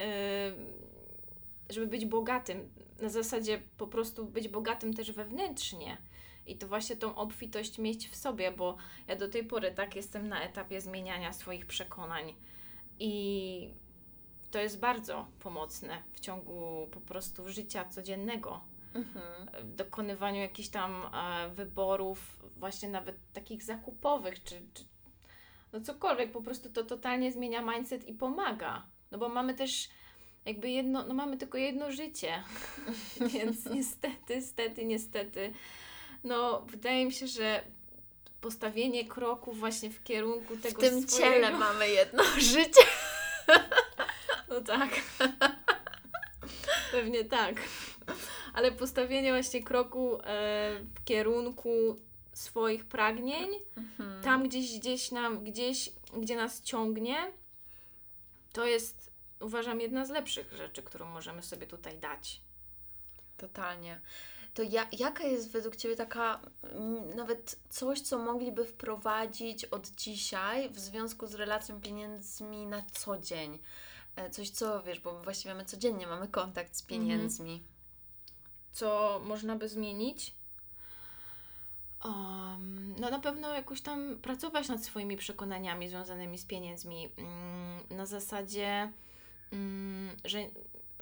żeby 1.70 1.86
być 1.86 2.06
bogatym, 2.06 2.70
na 3.00 3.08
zasadzie 3.08 3.62
po 3.78 3.86
prostu 3.86 4.24
być 4.24 4.48
bogatym 4.48 4.94
też 4.94 5.12
wewnętrznie. 5.12 5.96
I 6.46 6.58
to 6.58 6.68
właśnie 6.68 6.96
tą 6.96 7.14
obfitość 7.14 7.78
mieć 7.78 8.08
w 8.08 8.16
sobie, 8.16 8.50
bo 8.50 8.76
ja 9.08 9.16
do 9.16 9.28
tej 9.28 9.44
pory 9.44 9.72
tak 9.74 9.96
jestem 9.96 10.28
na 10.28 10.42
etapie 10.42 10.80
zmieniania 10.80 11.32
swoich 11.32 11.66
przekonań. 11.66 12.34
I 12.98 13.74
to 14.50 14.58
jest 14.58 14.80
bardzo 14.80 15.26
pomocne 15.40 16.02
w 16.12 16.20
ciągu 16.20 16.88
po 16.90 17.00
prostu 17.00 17.48
życia 17.48 17.84
codziennego. 17.84 18.71
Mhm. 18.94 19.76
Dokonywaniu 19.76 20.40
jakichś 20.40 20.68
tam 20.68 21.02
e, 21.14 21.48
wyborów, 21.54 22.42
właśnie 22.56 22.88
nawet 22.88 23.16
takich 23.32 23.62
zakupowych, 23.62 24.44
czy, 24.44 24.62
czy 24.74 24.84
no 25.72 25.80
cokolwiek, 25.80 26.32
po 26.32 26.42
prostu 26.42 26.70
to 26.70 26.84
totalnie 26.84 27.32
zmienia 27.32 27.62
mindset 27.62 28.08
i 28.08 28.14
pomaga. 28.14 28.86
No 29.10 29.18
bo 29.18 29.28
mamy 29.28 29.54
też 29.54 29.88
jakby 30.44 30.70
jedno, 30.70 31.06
no 31.06 31.14
mamy 31.14 31.36
tylko 31.36 31.58
jedno 31.58 31.92
życie, 31.92 32.42
więc 33.32 33.64
niestety, 33.74 34.36
niestety, 34.36 34.84
niestety, 34.84 35.52
no 36.24 36.60
wydaje 36.60 37.06
mi 37.06 37.12
się, 37.12 37.26
że 37.26 37.64
postawienie 38.40 39.04
kroku 39.04 39.52
właśnie 39.52 39.90
w 39.90 40.02
kierunku 40.02 40.56
tego 40.56 40.80
W 40.80 40.80
tym 40.80 41.08
swojego... 41.08 41.34
ciele 41.34 41.58
mamy 41.58 41.88
jedno 41.88 42.22
życie. 42.54 42.86
No 44.48 44.60
tak. 44.60 44.90
Pewnie 46.92 47.24
tak. 47.24 47.54
Ale 48.52 48.72
postawienie 48.72 49.32
właśnie 49.32 49.62
kroku 49.62 50.18
e, 50.20 50.80
w 50.94 51.04
kierunku 51.04 51.96
swoich 52.32 52.84
pragnień, 52.84 53.48
mhm. 53.76 54.22
tam 54.22 54.48
gdzieś, 54.48 54.78
gdzieś 54.78 55.10
nam, 55.10 55.44
gdzieś, 55.44 55.92
gdzie 56.16 56.36
nas 56.36 56.62
ciągnie, 56.62 57.16
to 58.52 58.66
jest 58.66 59.12
uważam, 59.40 59.80
jedna 59.80 60.04
z 60.04 60.10
lepszych 60.10 60.52
rzeczy, 60.52 60.82
którą 60.82 61.08
możemy 61.08 61.42
sobie 61.42 61.66
tutaj 61.66 61.98
dać. 61.98 62.40
Totalnie. 63.36 64.00
To 64.54 64.62
ja, 64.62 64.86
jaka 64.92 65.24
jest 65.24 65.52
według 65.52 65.76
Ciebie 65.76 65.96
taka, 65.96 66.40
m, 66.62 67.16
nawet 67.16 67.56
coś, 67.68 68.00
co 68.00 68.18
mogliby 68.18 68.64
wprowadzić 68.64 69.64
od 69.64 69.88
dzisiaj 69.88 70.70
w 70.70 70.78
związku 70.78 71.26
z 71.26 71.34
relacją 71.34 71.80
pieniędzmi 71.80 72.66
na 72.66 72.82
co 72.92 73.18
dzień? 73.18 73.58
E, 74.16 74.30
coś, 74.30 74.50
co 74.50 74.82
wiesz, 74.82 75.00
bo 75.00 75.22
właściwie 75.22 75.54
my 75.54 75.64
codziennie 75.64 76.06
mamy 76.06 76.28
kontakt 76.28 76.76
z 76.76 76.82
mhm. 76.82 77.00
pieniędzmi. 77.00 77.52
Mhm. 77.52 77.71
Co 78.72 79.20
można 79.24 79.56
by 79.56 79.68
zmienić? 79.68 80.34
Um, 82.04 82.94
no 83.00 83.10
na 83.10 83.18
pewno 83.18 83.54
jakoś 83.54 83.80
tam 83.80 84.18
pracować 84.22 84.68
nad 84.68 84.84
swoimi 84.84 85.16
przekonaniami 85.16 85.88
związanymi 85.88 86.38
z 86.38 86.44
pieniędzmi. 86.44 87.08
Um, 87.18 87.98
na 87.98 88.06
zasadzie 88.06 88.92
Mm, 89.52 90.16
że 90.24 90.38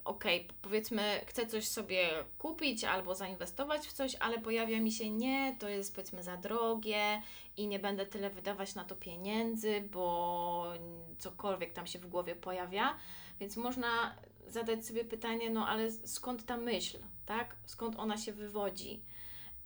okej, 0.04 0.40
okay, 0.44 0.56
powiedzmy, 0.62 1.20
chcę 1.26 1.46
coś 1.46 1.68
sobie 1.68 2.08
kupić 2.38 2.84
albo 2.84 3.14
zainwestować 3.14 3.86
w 3.86 3.92
coś, 3.92 4.16
ale 4.20 4.38
pojawia 4.38 4.80
mi 4.80 4.92
się 4.92 5.10
nie, 5.10 5.56
to 5.58 5.68
jest 5.68 5.94
powiedzmy 5.94 6.22
za 6.22 6.36
drogie 6.36 7.22
i 7.56 7.66
nie 7.68 7.78
będę 7.78 8.06
tyle 8.06 8.30
wydawać 8.30 8.74
na 8.74 8.84
to 8.84 8.96
pieniędzy, 8.96 9.88
bo 9.92 10.72
cokolwiek 11.18 11.72
tam 11.72 11.86
się 11.86 11.98
w 11.98 12.06
głowie 12.06 12.36
pojawia. 12.36 12.96
Więc 13.40 13.56
można 13.56 14.14
zadać 14.48 14.86
sobie 14.86 15.04
pytanie, 15.04 15.50
no 15.50 15.68
ale 15.68 15.90
skąd 15.90 16.46
ta 16.46 16.56
myśl, 16.56 16.98
tak? 17.26 17.56
Skąd 17.66 17.96
ona 17.98 18.18
się 18.18 18.32
wywodzi? 18.32 19.02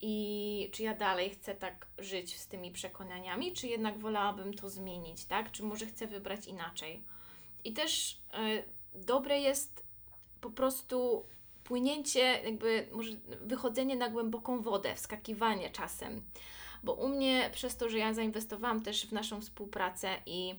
I 0.00 0.70
czy 0.72 0.82
ja 0.82 0.94
dalej 0.94 1.30
chcę 1.30 1.54
tak 1.54 1.86
żyć 1.98 2.40
z 2.40 2.46
tymi 2.46 2.70
przekonaniami, 2.70 3.52
czy 3.52 3.66
jednak 3.66 3.98
wolałabym 3.98 4.54
to 4.54 4.70
zmienić, 4.70 5.24
tak? 5.24 5.52
Czy 5.52 5.62
może 5.62 5.86
chcę 5.86 6.06
wybrać 6.06 6.46
inaczej? 6.46 7.04
I 7.64 7.72
też 7.72 8.12
y, 8.12 8.64
dobre 8.94 9.40
jest 9.40 9.84
po 10.40 10.50
prostu 10.50 11.26
płynięcie, 11.64 12.20
jakby 12.20 12.88
może 12.92 13.10
wychodzenie 13.40 13.96
na 13.96 14.10
głęboką 14.10 14.62
wodę, 14.62 14.94
wskakiwanie 14.94 15.70
czasem. 15.70 16.22
Bo 16.82 16.92
u 16.92 17.08
mnie, 17.08 17.50
przez 17.52 17.76
to, 17.76 17.88
że 17.88 17.98
ja 17.98 18.14
zainwestowałam 18.14 18.82
też 18.82 19.06
w 19.06 19.12
naszą 19.12 19.40
współpracę 19.40 20.16
i 20.26 20.54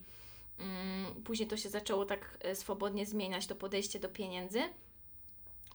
później 1.24 1.50
to 1.50 1.58
się 1.58 1.70
zaczęło 1.70 2.06
tak 2.06 2.38
e, 2.42 2.56
swobodnie 2.56 3.06
zmieniać, 3.06 3.48
to 3.48 3.56
podejście 3.56 4.00
do 4.00 4.10
pieniędzy, 4.10 4.62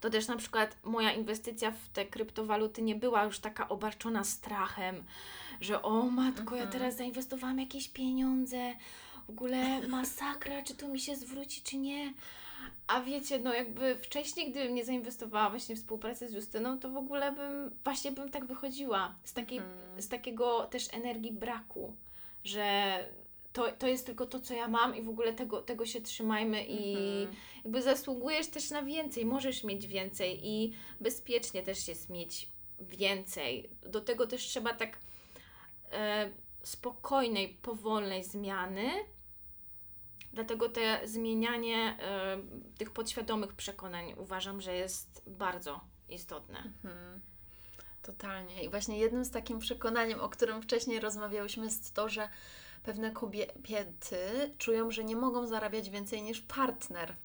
to 0.00 0.10
też 0.10 0.28
na 0.28 0.36
przykład 0.36 0.76
moja 0.84 1.12
inwestycja 1.12 1.70
w 1.70 1.88
te 1.88 2.04
kryptowaluty 2.06 2.82
nie 2.82 2.94
była 2.94 3.24
już 3.24 3.38
taka 3.38 3.68
obarczona 3.68 4.24
strachem, 4.24 5.04
że 5.60 5.82
o 5.82 6.02
matko, 6.02 6.56
ja 6.56 6.62
mhm. 6.62 6.72
teraz 6.72 6.96
zainwestowałam 6.96 7.58
jakieś 7.58 7.88
pieniądze, 7.88 8.74
w 9.26 9.30
ogóle 9.30 9.80
masakra, 9.88 10.62
czy 10.62 10.74
to 10.74 10.88
mi 10.88 11.00
się 11.00 11.16
zwróci, 11.16 11.62
czy 11.62 11.76
nie. 11.76 12.12
A 12.86 13.00
wiecie, 13.00 13.38
no 13.38 13.54
jakby 13.54 13.96
wcześniej, 13.96 14.50
gdybym 14.50 14.74
nie 14.74 14.84
zainwestowała 14.84 15.50
właśnie 15.50 15.76
w 15.76 15.78
współpracę 15.78 16.28
z 16.28 16.32
Justyną, 16.32 16.78
to 16.78 16.90
w 16.90 16.96
ogóle 16.96 17.32
bym, 17.32 17.70
właśnie 17.84 18.12
bym 18.12 18.30
tak 18.30 18.44
wychodziła 18.44 19.14
z, 19.24 19.32
takiej, 19.32 19.58
hmm. 19.58 20.02
z 20.02 20.08
takiego 20.08 20.64
też 20.64 20.94
energii 20.94 21.32
braku, 21.32 21.94
że 22.44 22.98
to, 23.52 23.72
to 23.72 23.86
jest 23.86 24.06
tylko 24.06 24.26
to, 24.26 24.40
co 24.40 24.54
ja 24.54 24.68
mam 24.68 24.96
i 24.96 25.02
w 25.02 25.08
ogóle 25.08 25.32
tego, 25.32 25.62
tego 25.62 25.86
się 25.86 26.00
trzymajmy 26.00 26.64
i 26.64 26.96
mhm. 26.96 27.36
jakby 27.64 27.82
zasługujesz 27.82 28.46
też 28.46 28.70
na 28.70 28.82
więcej, 28.82 29.26
możesz 29.26 29.64
mieć 29.64 29.86
więcej 29.86 30.48
i 30.48 30.72
bezpiecznie 31.00 31.62
też 31.62 31.88
jest 31.88 32.10
mieć 32.10 32.48
więcej. 32.80 33.70
Do 33.82 34.00
tego 34.00 34.26
też 34.26 34.42
trzeba 34.42 34.74
tak 34.74 34.98
e, 35.92 36.30
spokojnej, 36.62 37.48
powolnej 37.48 38.24
zmiany, 38.24 38.90
Dlatego 40.32 40.68
te 40.68 41.00
zmienianie 41.04 41.96
y, 42.74 42.78
tych 42.78 42.90
podświadomych 42.90 43.52
przekonań 43.52 44.14
uważam, 44.16 44.60
że 44.60 44.74
jest 44.74 45.22
bardzo 45.26 45.80
istotne. 46.08 46.58
Mhm. 46.58 47.20
Totalnie. 48.02 48.64
I 48.64 48.68
właśnie 48.68 48.98
jednym 48.98 49.24
z 49.24 49.30
takim 49.30 49.58
przekonaniem, 49.58 50.20
o 50.20 50.28
którym 50.28 50.62
wcześniej 50.62 51.00
rozmawiałyśmy, 51.00 51.64
jest 51.64 51.94
to, 51.94 52.08
że 52.08 52.28
pewne 52.82 53.10
kobiety 53.10 54.54
czują, 54.58 54.90
że 54.90 55.04
nie 55.04 55.16
mogą 55.16 55.46
zarabiać 55.46 55.90
więcej 55.90 56.22
niż 56.22 56.40
partner. 56.40 57.16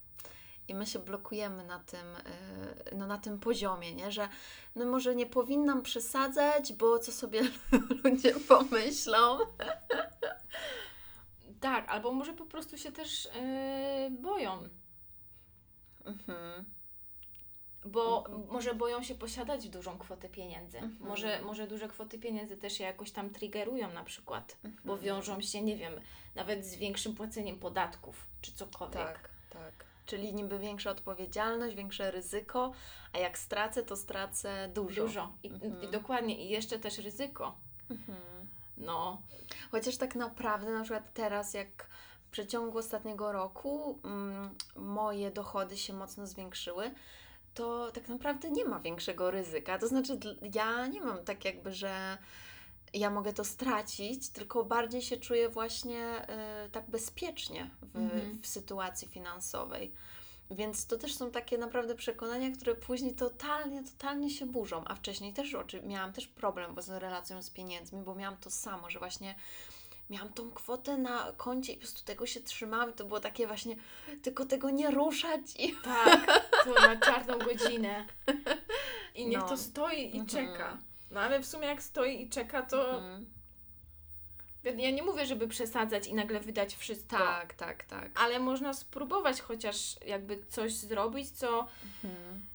I 0.68 0.76
my 0.76 0.86
się 0.86 1.00
blokujemy 1.00 1.65
na 1.65 1.80
tym, 1.80 2.06
no, 2.96 3.08
na 3.08 3.18
tym 3.18 3.39
poziomie, 3.39 3.96
nie? 3.96 4.12
że 4.12 4.30
no 4.76 4.86
może 4.86 5.15
nie 5.15 5.26
powinnam 5.26 5.82
przesadzać, 5.82 6.74
bo 6.74 7.00
co 7.00 7.12
sobie 7.12 7.41
ludzie 8.04 8.34
pomyślą. 8.48 9.38
Tak, 11.60 11.89
albo 11.89 12.12
może 12.12 12.34
po 12.34 12.46
prostu 12.46 12.78
się 12.78 12.91
też 12.91 13.26
yy, 13.26 14.22
boją. 14.22 14.70
Mhm. 16.06 16.75
Bo 17.86 18.26
mhm. 18.26 18.48
może 18.52 18.76
boją 18.76 19.04
się 19.04 19.15
posiadać 19.15 19.69
dużą 19.69 19.98
kwotę 19.98 20.30
pieniędzy. 20.30 20.78
Mhm. 20.78 21.10
Może, 21.10 21.41
może 21.41 21.67
duże 21.67 21.88
kwoty 21.88 22.19
pieniędzy 22.19 22.58
też 22.58 22.74
się 22.74 22.84
jakoś 22.84 23.12
tam 23.12 23.30
triggerują 23.30 23.93
na 23.93 24.04
przykład, 24.04 24.58
mhm. 24.63 24.84
bo 24.86 24.98
wiążą 24.98 25.41
się, 25.41 25.62
nie 25.62 25.78
wiem, 25.78 25.93
nawet 26.36 26.65
z 26.65 26.76
większym 26.76 27.15
płaceniem 27.15 27.60
podatków 27.60 28.28
czy 28.41 28.52
cokolwiek. 28.54 28.95
Tak, 28.98 29.30
tak. 29.50 29.86
Czyli 30.06 30.34
niby 30.34 30.60
większa 30.60 30.91
odpowiedzialność, 30.91 31.76
większe 31.76 32.12
ryzyko, 32.12 32.71
a 33.13 33.17
jak 33.17 33.38
stracę, 33.38 33.84
to 33.84 33.95
stracę 33.95 34.69
dużo. 34.74 35.02
Dużo. 35.02 35.34
I, 35.43 35.48
i 35.48 35.52
mhm. 35.54 35.91
dokładnie. 35.91 36.45
I 36.45 36.50
jeszcze 36.50 36.80
też 36.80 36.98
ryzyko. 36.98 37.56
Mhm. 37.89 38.17
No. 38.78 39.21
Chociaż 39.71 39.98
tak 39.98 40.15
naprawdę 40.15 40.71
na 40.71 40.84
przykład 40.84 41.13
teraz 41.13 41.54
jak 41.54 41.88
przeciągu 42.32 42.78
ostatniego 42.78 43.32
roku 43.32 44.00
mm, 44.04 44.56
moje 44.76 45.32
dochody 45.32 45.78
się 45.78 45.93
mocno 45.93 46.28
zwiększyły, 46.28 46.91
to 47.56 47.91
tak 47.91 48.10
naprawdę 48.10 48.52
nie 48.52 48.65
ma 48.65 48.80
większego 48.80 49.32
ryzyka. 49.32 49.80
To 49.80 49.88
znaczy, 49.88 50.20
ja 50.54 50.88
nie 50.88 51.02
mam 51.02 51.26
tak 51.26 51.46
jakby, 51.46 51.74
że 51.74 52.18
ja 52.94 53.10
mogę 53.10 53.34
to 53.34 53.44
stracić, 53.44 54.30
tylko 54.30 54.65
bardziej 54.65 55.02
się 55.02 55.18
czuję 55.18 55.50
właśnie 55.50 56.28
y, 56.65 56.70
tak 56.70 56.89
bezpiecznie 56.89 57.70
w, 57.82 57.96
mhm. 57.96 58.41
w 58.41 58.48
sytuacji 58.48 59.08
finansowej. 59.08 59.91
Więc 60.52 60.88
to 60.88 60.98
też 60.98 61.15
są 61.15 61.32
takie 61.32 61.58
naprawdę 61.58 61.96
przekonania, 61.96 62.52
które 62.52 62.76
później 62.76 63.15
totalnie, 63.15 63.84
totalnie 63.84 64.30
się 64.30 64.46
burzą. 64.46 64.84
A 64.86 64.96
wcześniej 64.96 65.34
też 65.34 65.56
miałam 65.84 66.13
też 66.13 66.28
problem 66.28 66.82
z 66.82 66.89
relacją 66.89 67.41
z 67.41 67.50
pieniędzmi, 67.50 68.02
bo 68.02 68.15
miałam 68.15 68.38
to 68.38 68.50
samo, 68.50 68.89
że 68.89 69.00
właśnie 69.00 69.36
miałam 70.10 70.34
tą 70.34 70.52
kwotę 70.52 70.98
na 70.98 71.32
koncie 71.38 71.74
i 71.74 71.76
po 71.76 71.82
prostu 71.82 72.06
tego 72.06 72.26
się 72.26 72.41
trzymałam. 72.41 72.89
I 72.89 72.94
to 72.94 73.06
było 73.06 73.20
takie 73.20 73.48
właśnie, 73.48 73.76
tylko 74.22 74.46
tego 74.46 74.70
nie 74.70 74.91
ruszać. 74.91 75.41
I... 75.60 75.76
Tak, 75.84 76.44
to 76.63 76.74
na 76.74 76.96
czarną 76.96 77.39
godzinę. 77.39 78.06
I 79.15 79.28
niech 79.28 79.39
no. 79.39 79.50
to 79.50 79.58
stoi 79.58 80.15
i 80.15 80.20
mhm. 80.20 80.28
czeka. 80.28 80.78
No 81.12 81.20
ale 81.20 81.39
w 81.39 81.46
sumie 81.46 81.68
jak 81.68 81.84
stoi 81.84 82.22
i 82.22 82.30
czeka, 82.30 82.62
to 82.62 82.98
mhm. 82.98 83.26
Ja 84.63 84.91
nie 84.91 85.04
mówię, 85.04 85.26
żeby 85.26 85.48
przesadzać 85.48 86.08
i 86.08 86.13
nagle 86.13 86.39
wydać 86.39 86.76
wszystko. 86.76 87.18
Tak, 87.18 87.54
tak, 87.54 87.84
tak. 87.84 88.12
Ale 88.15 88.39
można 88.39 88.74
spróbować 88.74 89.41
chociaż 89.41 89.96
jakby 90.06 90.46
coś 90.46 90.74
zrobić, 90.74 91.32
co 91.32 91.68
mhm. 92.04 92.46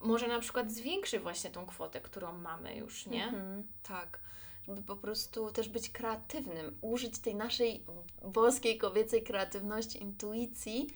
może 0.00 0.28
na 0.28 0.40
przykład 0.40 0.70
zwiększy 0.70 1.20
właśnie 1.20 1.50
tą 1.50 1.66
kwotę, 1.66 2.00
którą 2.00 2.32
mamy 2.32 2.76
już, 2.76 3.06
nie? 3.06 3.24
Mhm, 3.24 3.66
tak. 3.82 4.20
Żeby 4.68 4.82
po 4.82 4.96
prostu 4.96 5.50
też 5.50 5.68
być 5.68 5.90
kreatywnym, 5.90 6.78
użyć 6.80 7.18
tej 7.18 7.34
naszej 7.34 7.84
boskiej, 8.24 8.78
kobiecej 8.78 9.22
kreatywności, 9.22 10.02
intuicji 10.02 10.86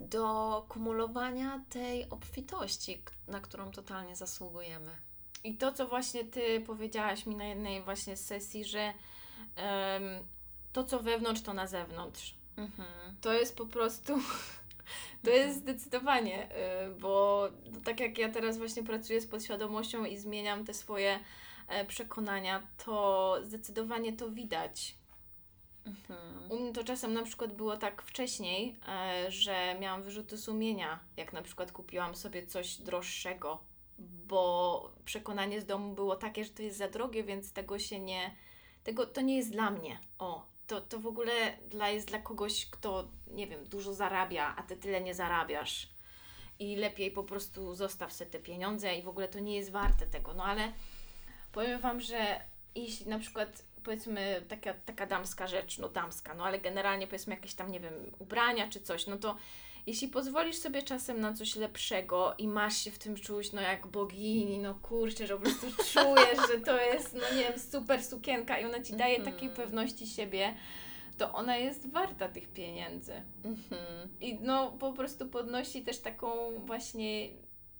do 0.00 0.64
kumulowania 0.68 1.64
tej 1.70 2.10
obfitości, 2.10 3.02
na 3.28 3.40
którą 3.40 3.70
totalnie 3.70 4.16
zasługujemy. 4.16 4.90
I 5.44 5.54
to, 5.54 5.72
co 5.72 5.86
właśnie 5.86 6.24
Ty 6.24 6.60
powiedziałaś 6.60 7.26
mi 7.26 7.36
na 7.36 7.44
jednej 7.44 7.82
właśnie 7.82 8.16
sesji, 8.16 8.64
że 8.64 8.92
um, 9.56 10.24
to, 10.72 10.84
co 10.84 11.00
wewnątrz, 11.00 11.42
to 11.42 11.54
na 11.54 11.66
zewnątrz. 11.66 12.34
Mhm. 12.56 13.16
To 13.20 13.32
jest 13.32 13.56
po 13.56 13.66
prostu. 13.66 14.18
To 15.22 15.30
jest 15.30 15.58
mhm. 15.58 15.62
zdecydowanie, 15.62 16.48
y, 16.48 16.50
bo 17.00 17.48
tak 17.84 18.00
jak 18.00 18.18
ja 18.18 18.28
teraz 18.28 18.58
właśnie 18.58 18.82
pracuję 18.82 19.20
z 19.20 19.26
podświadomością 19.26 20.04
i 20.04 20.16
zmieniam 20.16 20.64
te 20.64 20.74
swoje 20.74 21.20
przekonania, 21.88 22.62
to 22.84 23.36
zdecydowanie 23.42 24.12
to 24.12 24.30
widać. 24.30 24.94
Mhm. 25.86 26.50
U 26.50 26.60
mnie 26.60 26.72
to 26.72 26.84
czasem 26.84 27.14
na 27.14 27.22
przykład 27.22 27.52
było 27.52 27.76
tak 27.76 28.02
wcześniej, 28.02 28.76
e, 28.88 29.30
że 29.30 29.76
miałam 29.80 30.02
wyrzuty 30.02 30.38
sumienia, 30.38 31.00
jak 31.16 31.32
na 31.32 31.42
przykład 31.42 31.72
kupiłam 31.72 32.14
sobie 32.14 32.46
coś 32.46 32.76
droższego, 32.76 33.58
bo 33.98 34.90
przekonanie 35.04 35.60
z 35.60 35.66
domu 35.66 35.94
było 35.94 36.16
takie, 36.16 36.44
że 36.44 36.50
to 36.50 36.62
jest 36.62 36.78
za 36.78 36.88
drogie, 36.88 37.24
więc 37.24 37.52
tego 37.52 37.78
się 37.78 38.00
nie, 38.00 38.34
tego, 38.84 39.06
to 39.06 39.20
nie 39.20 39.36
jest 39.36 39.52
dla 39.52 39.70
mnie. 39.70 39.98
O, 40.18 40.46
to, 40.66 40.80
to 40.80 40.98
w 40.98 41.06
ogóle 41.06 41.32
dla, 41.70 41.90
jest 41.90 42.08
dla 42.08 42.18
kogoś, 42.18 42.66
kto, 42.66 43.08
nie 43.26 43.46
wiem, 43.46 43.64
dużo 43.64 43.94
zarabia, 43.94 44.54
a 44.56 44.62
ty 44.62 44.76
tyle 44.76 45.00
nie 45.00 45.14
zarabiasz. 45.14 45.88
I 46.58 46.76
lepiej 46.76 47.10
po 47.10 47.24
prostu 47.24 47.74
zostaw 47.74 48.12
sobie 48.12 48.30
te 48.30 48.38
pieniądze 48.38 48.94
i 48.94 49.02
w 49.02 49.08
ogóle 49.08 49.28
to 49.28 49.40
nie 49.40 49.56
jest 49.56 49.70
warte 49.70 50.06
tego. 50.06 50.34
No 50.34 50.44
ale 50.44 50.72
powiem 51.54 51.80
Wam, 51.80 52.00
że 52.00 52.40
jeśli 52.74 53.08
na 53.08 53.18
przykład 53.18 53.64
powiedzmy 53.84 54.42
taka, 54.48 54.74
taka 54.74 55.06
damska 55.06 55.46
rzecz, 55.46 55.78
no 55.78 55.88
damska, 55.88 56.34
no 56.34 56.44
ale 56.44 56.58
generalnie 56.58 57.06
powiedzmy 57.06 57.34
jakieś 57.34 57.54
tam, 57.54 57.70
nie 57.70 57.80
wiem, 57.80 57.92
ubrania 58.18 58.68
czy 58.68 58.80
coś, 58.80 59.06
no 59.06 59.16
to 59.16 59.36
jeśli 59.86 60.08
pozwolisz 60.08 60.56
sobie 60.56 60.82
czasem 60.82 61.20
na 61.20 61.32
coś 61.32 61.56
lepszego 61.56 62.34
i 62.38 62.48
masz 62.48 62.76
się 62.76 62.90
w 62.90 62.98
tym 62.98 63.16
czuć, 63.16 63.52
no 63.52 63.60
jak 63.60 63.86
bogini, 63.86 64.58
no 64.58 64.74
kurczę, 64.74 65.26
że 65.26 65.36
po 65.36 65.42
prostu 65.42 65.66
czujesz, 65.92 66.48
że 66.52 66.60
to 66.60 66.80
jest, 66.80 67.14
no 67.14 67.36
nie 67.36 67.44
wiem, 67.44 67.58
super 67.58 68.04
sukienka 68.04 68.58
i 68.58 68.64
ona 68.64 68.82
ci 68.82 68.96
daje 68.96 69.16
mm 69.16 69.28
-hmm. 69.28 69.32
takiej 69.32 69.48
pewności 69.48 70.06
siebie, 70.06 70.54
to 71.18 71.32
ona 71.32 71.56
jest 71.56 71.90
warta 71.90 72.28
tych 72.28 72.48
pieniędzy. 72.48 73.12
Mm 73.44 73.56
-hmm. 73.56 74.08
I 74.20 74.38
no 74.40 74.72
po 74.72 74.92
prostu 74.92 75.28
podnosi 75.28 75.82
też 75.82 75.98
taką 76.00 76.58
właśnie 76.66 77.28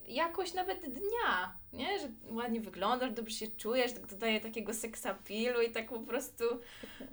jakość 0.08 0.54
nawet 0.54 0.80
dnia, 0.80 1.56
nie? 1.72 1.98
Że 1.98 2.08
ładnie 2.30 2.60
wyglądasz, 2.60 3.12
dobrze 3.12 3.34
się 3.34 3.48
czujesz, 3.48 3.92
tak 3.92 4.06
dodaje 4.06 4.40
takiego 4.40 4.74
seksapilu 4.74 5.62
i 5.62 5.70
tak 5.70 5.88
po 5.88 6.00
prostu, 6.00 6.44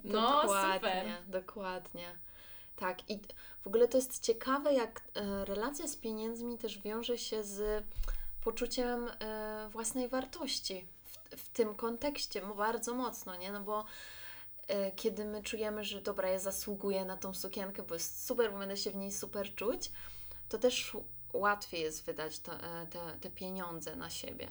no 0.04 0.42
dokładnie, 0.42 0.74
super. 0.74 1.06
Dokładnie, 1.28 2.06
tak. 2.76 3.10
I 3.10 3.20
w 3.64 3.68
ogóle 3.68 3.88
to 3.88 3.98
jest 3.98 4.24
ciekawe, 4.24 4.74
jak 4.74 5.02
e, 5.16 5.46
relacja 5.46 5.88
z 5.88 5.96
pieniędzmi 5.96 6.58
też 6.58 6.80
wiąże 6.80 7.18
się 7.18 7.44
z 7.44 7.84
poczuciem 8.44 9.10
e, 9.20 9.70
własnej 9.72 10.10
wartości 10.10 10.86
w, 11.04 11.36
w 11.36 11.50
tym 11.50 11.76
kontekście 11.76 12.42
bardzo 12.58 12.94
mocno, 12.94 13.36
nie? 13.36 13.52
No 13.52 13.62
bo 13.62 13.86
e, 14.68 14.92
kiedy 14.92 15.26
my 15.26 15.44
czujemy, 15.44 15.84
że 15.84 16.02
dobra, 16.02 16.30
ja 16.30 16.40
zasługuję 16.40 17.06
na 17.06 17.18
tą 17.18 17.34
sukienkę, 17.34 17.84
bo 17.84 17.94
jest 17.94 18.26
super, 18.26 18.52
bo 18.52 18.58
będę 18.58 18.78
się 18.78 18.92
w 18.92 18.96
niej 18.96 19.12
super 19.12 19.56
czuć, 19.56 19.92
to 20.50 20.58
też 20.58 20.98
łatwiej 21.34 21.82
jest 21.82 22.06
wydać 22.06 22.40
to, 22.40 22.52
te, 22.90 23.00
te 23.22 23.30
pieniądze 23.30 23.96
na 23.96 24.10
siebie. 24.10 24.48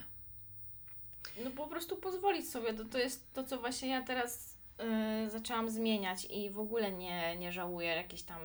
No 1.45 1.51
po 1.51 1.66
prostu 1.66 1.97
pozwolić 1.97 2.51
sobie, 2.51 2.75
to, 2.75 2.85
to 2.85 2.99
jest 2.99 3.35
to, 3.35 3.45
co 3.45 3.59
właśnie 3.59 3.88
ja 3.88 4.03
teraz 4.03 4.57
yy, 4.79 5.31
zaczęłam 5.31 5.71
zmieniać 5.71 6.25
i 6.25 6.51
w 6.51 6.59
ogóle 6.59 6.93
nie, 6.93 7.37
nie 7.37 7.53
żałuję 7.53 7.88
jakichś 7.88 8.23
tam 8.23 8.40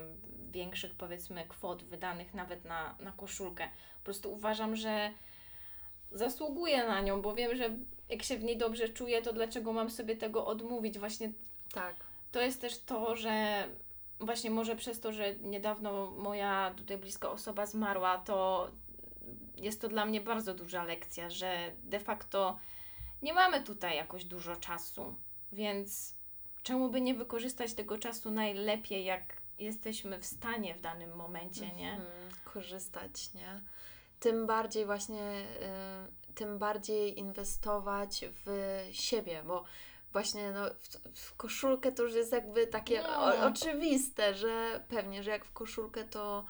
większych, 0.52 0.96
powiedzmy, 0.96 1.46
kwot 1.48 1.84
wydanych 1.84 2.34
nawet 2.34 2.66
na, 2.66 2.96
na 3.00 3.12
koszulkę. 3.12 3.70
Po 4.00 4.04
prostu 4.04 4.34
uważam, 4.34 4.76
że 4.76 5.12
zasługuję 6.12 6.88
na 6.88 7.02
nią, 7.02 7.22
bo 7.22 7.36
wiem, 7.36 7.56
że 7.56 7.70
jak 8.10 8.24
się 8.24 8.38
w 8.38 8.44
niej 8.44 8.58
dobrze 8.58 8.90
czuję, 8.90 9.22
to 9.22 9.34
dlaczego 9.34 9.74
mam 9.74 9.90
sobie 9.90 10.16
tego 10.16 10.46
odmówić? 10.46 11.00
Właśnie 11.00 11.32
tak. 11.74 11.96
To 12.32 12.42
jest 12.42 12.62
też 12.62 12.80
to, 12.80 13.16
że 13.16 13.68
właśnie 14.26 14.50
może 14.50 14.76
przez 14.76 15.00
to, 15.00 15.14
że 15.14 15.36
niedawno 15.36 16.12
moja 16.12 16.74
tutaj 16.78 16.98
bliska 16.98 17.30
osoba 17.30 17.66
zmarła, 17.66 18.18
to 18.18 18.72
jest 19.58 19.82
to 19.82 19.88
dla 19.88 20.06
mnie 20.06 20.22
bardzo 20.22 20.54
duża 20.54 20.84
lekcja, 20.84 21.30
że 21.30 21.72
de 21.84 22.00
facto 22.00 22.60
nie 23.22 23.34
mamy 23.34 23.64
tutaj 23.64 23.96
jakoś 23.96 24.26
dużo 24.26 24.56
czasu, 24.56 25.16
więc 25.52 26.16
czemu 26.64 26.90
by 26.90 27.02
nie 27.02 27.14
wykorzystać 27.14 27.74
tego 27.74 27.98
czasu 27.98 28.32
najlepiej, 28.32 29.06
jak 29.06 29.42
jesteśmy 29.60 30.20
w 30.20 30.26
stanie 30.26 30.76
w 30.76 30.82
danym 30.82 31.16
momencie, 31.16 31.68
nie? 31.74 31.92
-hmm, 31.92 32.54
korzystać, 32.54 33.34
nie? 33.34 33.62
Tym 34.20 34.48
bardziej 34.48 34.86
właśnie, 34.86 35.46
y, 36.30 36.34
tym 36.34 36.58
bardziej 36.58 37.20
inwestować 37.20 38.26
w 38.46 38.82
siebie, 38.92 39.44
bo 39.48 39.64
właśnie 40.16 40.52
no, 40.52 40.70
w, 40.80 41.20
w, 41.20 41.36
koszulkę 41.36 41.92
to 41.92 42.04
już 42.04 42.14
jest 42.14 42.32
jakby 42.32 42.68
takie 42.68 43.02
no. 43.02 43.24
o, 43.24 43.46
oczywiste, 43.46 44.34
że 44.34 44.84
pewnie, 44.88 45.24
że 45.24 45.32
jak 45.32 45.46
w 45.46 45.54
koszulkę 45.54 46.04
to 46.04 46.46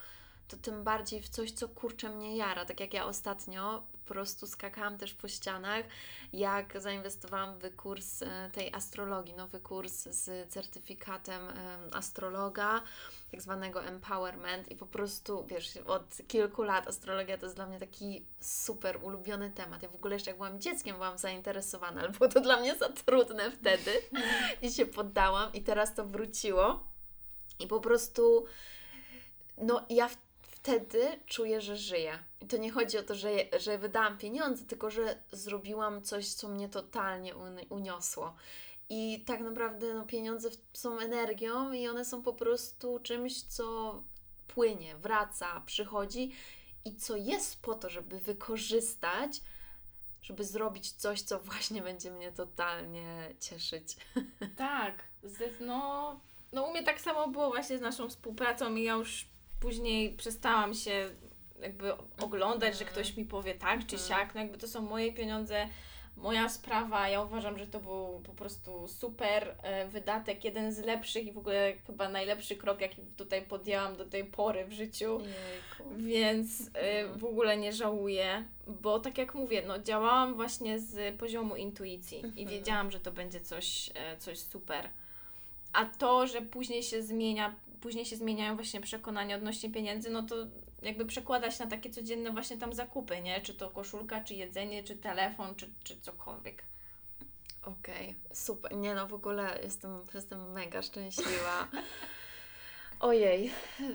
to 0.47 0.57
tym 0.57 0.83
bardziej 0.83 1.21
w 1.21 1.29
coś, 1.29 1.51
co 1.51 1.67
kurczę 1.67 2.09
mnie 2.09 2.37
jara. 2.37 2.65
Tak 2.65 2.79
jak 2.79 2.93
ja 2.93 3.05
ostatnio 3.05 3.83
po 4.05 4.13
prostu 4.13 4.47
skakałam 4.47 4.97
też 4.97 5.13
po 5.13 5.27
ścianach, 5.27 5.85
jak 6.33 6.81
zainwestowałam 6.81 7.59
w 7.59 7.75
kurs 7.75 8.21
e, 8.21 8.49
tej 8.53 8.73
astrologii, 8.73 9.33
nowy 9.33 9.59
kurs 9.59 10.03
z 10.03 10.53
certyfikatem 10.53 11.41
astrologa, 11.93 12.81
tak 13.31 13.41
zwanego 13.41 13.83
empowerment 13.83 14.71
i 14.71 14.75
po 14.75 14.85
prostu, 14.85 15.45
wiesz, 15.45 15.77
od 15.77 16.17
kilku 16.27 16.63
lat 16.63 16.87
astrologia 16.87 17.37
to 17.37 17.45
jest 17.45 17.55
dla 17.55 17.65
mnie 17.65 17.79
taki 17.79 18.25
super 18.39 19.03
ulubiony 19.03 19.51
temat. 19.51 19.83
Ja 19.83 19.89
w 19.89 19.95
ogóle 19.95 20.15
jeszcze 20.15 20.31
jak 20.31 20.37
byłam 20.37 20.61
dzieckiem 20.61 20.95
byłam 20.95 21.17
zainteresowana, 21.17 22.01
ale 22.01 22.09
było 22.09 22.29
to 22.29 22.41
dla 22.41 22.57
mnie 22.57 22.75
za 22.75 22.89
trudne 22.89 23.51
wtedy 23.51 23.91
i 24.61 24.71
się 24.71 24.85
poddałam 24.85 25.53
i 25.53 25.61
teraz 25.61 25.95
to 25.95 26.05
wróciło 26.05 26.83
i 27.59 27.67
po 27.67 27.79
prostu 27.79 28.45
no 29.57 29.85
ja 29.89 30.07
w 30.07 30.24
wtedy 30.65 31.19
czuję, 31.25 31.61
że 31.61 31.77
żyję. 31.77 32.19
I 32.41 32.47
to 32.47 32.57
nie 32.57 32.71
chodzi 32.71 32.97
o 32.97 33.03
to, 33.03 33.15
że, 33.15 33.29
że 33.59 33.77
wydałam 33.77 34.17
pieniądze, 34.17 34.65
tylko 34.65 34.91
że 34.91 35.15
zrobiłam 35.31 36.01
coś, 36.01 36.27
co 36.27 36.47
mnie 36.47 36.69
totalnie 36.69 37.35
uniosło. 37.69 38.35
I 38.89 39.23
tak 39.25 39.39
naprawdę 39.39 39.93
no, 39.93 40.05
pieniądze 40.05 40.49
są 40.73 40.99
energią 40.99 41.71
i 41.71 41.87
one 41.87 42.05
są 42.05 42.21
po 42.21 42.33
prostu 42.33 42.99
czymś, 42.99 43.41
co 43.41 44.03
płynie, 44.47 44.95
wraca, 44.95 45.61
przychodzi 45.65 46.31
i 46.85 46.95
co 46.95 47.15
jest 47.15 47.61
po 47.61 47.73
to, 47.73 47.89
żeby 47.89 48.19
wykorzystać, 48.19 49.41
żeby 50.21 50.43
zrobić 50.43 50.91
coś, 50.91 51.21
co 51.21 51.39
właśnie 51.39 51.81
będzie 51.81 52.11
mnie 52.11 52.31
totalnie 52.31 53.35
cieszyć. 53.39 53.97
Tak, 54.57 55.03
no, 55.59 56.19
no 56.51 56.63
u 56.63 56.71
mnie 56.71 56.83
tak 56.83 57.01
samo 57.01 57.27
było 57.27 57.49
właśnie 57.49 57.77
z 57.77 57.81
naszą 57.81 58.09
współpracą 58.09 58.75
i 58.75 58.83
ja 58.83 58.93
już 58.93 59.34
później 59.65 60.09
przestałam 60.09 60.73
się 60.73 61.09
jakby 61.61 61.93
oglądać, 62.21 62.79
że 62.79 62.85
ktoś 62.85 63.17
mi 63.17 63.25
powie 63.25 63.55
tak 63.55 63.85
czy 63.85 63.95
mhm. 63.95 64.09
siak, 64.09 64.35
no 64.35 64.41
jakby 64.41 64.57
to 64.57 64.67
są 64.67 64.81
moje 64.81 65.13
pieniądze, 65.13 65.69
moja 66.17 66.49
sprawa. 66.49 67.09
Ja 67.09 67.21
uważam, 67.21 67.57
że 67.57 67.67
to 67.67 67.79
był 67.79 68.21
po 68.25 68.33
prostu 68.33 68.87
super 68.87 69.55
e, 69.63 69.87
wydatek, 69.87 70.43
jeden 70.43 70.71
z 70.71 70.79
lepszych 70.79 71.27
i 71.27 71.31
w 71.31 71.37
ogóle 71.37 71.73
chyba 71.87 72.09
najlepszy 72.09 72.55
krok, 72.55 72.81
jaki 72.81 73.01
tutaj 73.17 73.41
podjęłam 73.41 73.95
do 73.95 74.05
tej 74.05 74.25
pory 74.25 74.65
w 74.65 74.71
życiu. 74.71 75.19
Jejku. 75.19 75.95
Więc 75.97 76.61
e, 76.61 77.01
Mhm. 77.01 77.19
w 77.19 77.25
ogóle 77.25 77.57
nie 77.57 77.73
żałuję, 77.73 78.45
bo 78.67 78.99
tak 78.99 79.17
jak 79.17 79.33
mówię, 79.33 79.63
no 79.67 79.79
działałam 79.79 80.35
właśnie 80.35 80.79
z 80.79 81.19
poziomu 81.19 81.55
intuicji 81.55 82.19
i 82.19 82.25
Mhm. 82.25 82.47
wiedziałam, 82.47 82.91
że 82.91 82.99
to 82.99 83.11
będzie 83.11 83.41
coś, 83.41 83.89
e, 83.95 84.17
coś 84.17 84.39
super. 84.39 84.89
A 85.73 85.85
to, 85.85 86.27
że 86.27 86.41
później 86.41 86.83
się 86.83 87.03
zmienia, 87.03 87.55
później 87.81 88.05
się 88.05 88.15
zmieniają 88.15 88.55
właśnie 88.55 88.81
przekonania 88.81 89.35
odnośnie 89.35 89.71
pieniędzy, 89.71 90.09
no 90.09 90.23
to 90.23 90.35
jakby 90.81 91.05
przekłada 91.05 91.51
się 91.51 91.63
na 91.63 91.69
takie 91.69 91.89
codzienne 91.89 92.31
właśnie 92.31 92.57
tam 92.57 92.73
zakupy, 92.73 93.21
nie? 93.21 93.41
Czy 93.41 93.53
to 93.53 93.69
koszulka, 93.69 94.23
czy 94.23 94.33
jedzenie, 94.33 94.83
czy 94.83 94.95
telefon, 94.95 95.55
czy, 95.55 95.73
czy 95.83 96.01
cokolwiek. 96.01 96.63
Okej, 97.63 98.15
super. 98.33 98.75
Nie 98.75 98.95
no, 98.95 99.07
w 99.07 99.13
ogóle 99.13 99.59
jestem, 99.63 99.91
jestem 100.13 100.51
mega 100.51 100.81
szczęśliwa. 100.81 101.67
Ojej, 102.99 103.51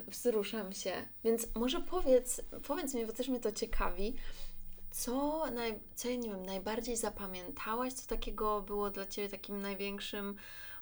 wzruszam 0.09 0.73
się. 0.73 0.93
Więc 1.25 1.55
może 1.55 1.81
powiedz, 1.81 2.41
powiedz 2.67 2.95
mi, 2.95 3.07
bo 3.07 3.13
też 3.13 3.29
mnie 3.29 3.41
to 3.41 3.53
ciekawi, 3.53 4.17
co, 4.91 5.45
naj, 5.51 5.81
co 5.95 6.09
ja 6.09 6.17
nie 6.17 6.29
wiem, 6.29 6.47
najbardziej 6.47 6.97
zapamiętałaś, 6.97 7.93
co 7.93 8.09
takiego 8.09 8.63
było 8.63 8.91
dla 8.91 9.07
Ciebie 9.07 9.29
takim 9.29 9.63
największym 9.63 10.37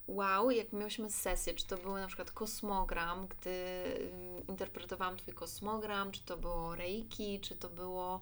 wow, 0.09 0.51
jak 0.51 0.73
miałyśmy 0.73 1.11
sesję, 1.11 1.55
czy 1.55 1.67
to 1.67 1.77
był 1.77 1.95
na 1.95 2.07
przykład 2.07 2.31
kosmogram, 2.31 3.27
gdy 3.27 3.85
ym, 4.13 4.47
interpretowałam 4.49 5.17
Twój 5.17 5.35
kosmogram, 5.35 6.11
czy 6.11 6.25
to 6.25 6.37
było 6.37 6.75
reiki, 6.75 7.41
czy 7.41 7.57
to 7.57 7.69
było 7.69 8.21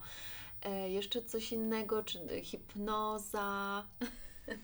e, 0.62 0.90
jeszcze 0.90 1.22
coś 1.22 1.52
innego, 1.52 2.04
czy 2.04 2.42
hipnoza. 2.42 3.82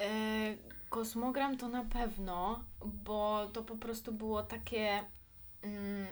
E, 0.00 0.56
kosmogram 0.90 1.56
to 1.56 1.68
na 1.68 1.84
pewno, 1.84 2.64
bo 2.84 3.50
to 3.52 3.62
po 3.62 3.76
prostu 3.76 4.12
było 4.12 4.42
takie 4.42 5.04
mm, 5.62 6.06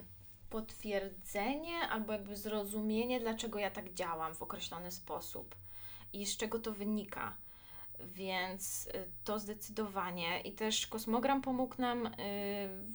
potwierdzenie 0.51 1.79
albo 1.91 2.13
jakby 2.13 2.37
zrozumienie, 2.37 3.21
dlaczego 3.21 3.59
ja 3.59 3.71
tak 3.71 3.95
działam 3.95 4.35
w 4.35 4.43
określony 4.43 4.91
sposób 4.91 5.55
i 6.13 6.27
z 6.27 6.37
czego 6.37 6.59
to 6.59 6.73
wynika. 6.73 7.37
Więc 8.07 8.87
y, 8.87 9.09
to 9.25 9.39
zdecydowanie. 9.39 10.41
I 10.41 10.53
też 10.53 10.87
kosmogram 10.87 11.43
pomógł 11.43 11.75
nam 11.79 12.07
y, 12.07 12.11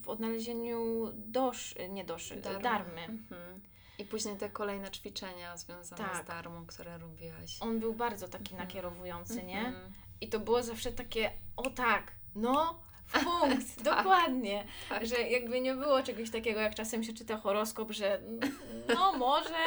w 0.03 0.09
odnalezieniu 0.09 1.11
dosz, 1.15 1.75
nie 1.89 2.05
doszy, 2.05 2.35
darmy. 2.35 2.61
darmy. 2.61 3.01
Mhm. 3.01 3.61
I 3.97 4.05
później 4.05 4.37
te 4.37 4.49
kolejne 4.49 4.91
ćwiczenia 4.91 5.57
związane 5.57 6.03
Tak. 6.03 6.23
z 6.23 6.27
darmą, 6.27 6.65
które 6.65 6.97
robiłaś. 6.97 7.57
On 7.59 7.79
był 7.79 7.93
bardzo 7.93 8.27
taki 8.27 8.51
Mhm. 8.53 8.67
nakierowujący, 8.67 9.43
nie? 9.43 9.59
Mhm. 9.59 9.93
I 10.21 10.29
to 10.29 10.39
było 10.39 10.63
zawsze 10.63 10.91
takie, 10.91 11.31
o 11.57 11.69
tak, 11.69 12.11
no, 12.35 12.79
w 13.05 13.11
punkt, 13.25 13.75
Tak. 13.83 13.83
dokładnie. 13.83 14.65
Tak. 14.89 15.05
Że 15.05 15.15
jakby 15.21 15.61
nie 15.61 15.75
było 15.75 16.03
czegoś 16.03 16.29
takiego, 16.31 16.59
jak 16.59 16.75
czasem 16.75 17.03
się 17.03 17.13
czyta 17.13 17.37
horoskop, 17.37 17.91
że 17.91 18.21
no 18.95 19.17
może. 19.17 19.65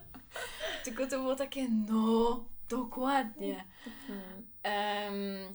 Tylko 0.84 1.06
to 1.06 1.18
było 1.18 1.36
takie, 1.36 1.68
no, 1.88 2.44
dokładnie. 2.68 3.64
Mhm. 3.86 4.39
Em, 4.62 5.54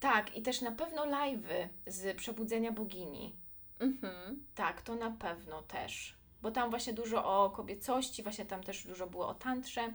tak, 0.00 0.36
i 0.36 0.42
też 0.42 0.60
na 0.60 0.72
pewno 0.72 1.06
live'y 1.06 1.68
z 1.86 2.16
Przebudzenia 2.16 2.72
Bogini. 2.72 3.36
Mhm. 3.80 4.46
Tak, 4.54 4.82
to 4.82 4.94
na 4.94 5.10
pewno 5.10 5.62
też. 5.62 6.16
Bo 6.42 6.50
tam 6.50 6.70
właśnie 6.70 6.92
dużo 6.92 7.24
o 7.24 7.50
kobiecości, 7.50 8.22
właśnie 8.22 8.46
tam 8.46 8.62
też 8.62 8.86
dużo 8.86 9.06
było 9.06 9.28
o 9.28 9.34
tantrze. 9.34 9.92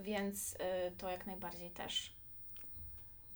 Więc 0.00 0.54
y, 0.54 0.56
to 0.98 1.10
jak 1.10 1.26
najbardziej 1.26 1.70
też. 1.70 2.14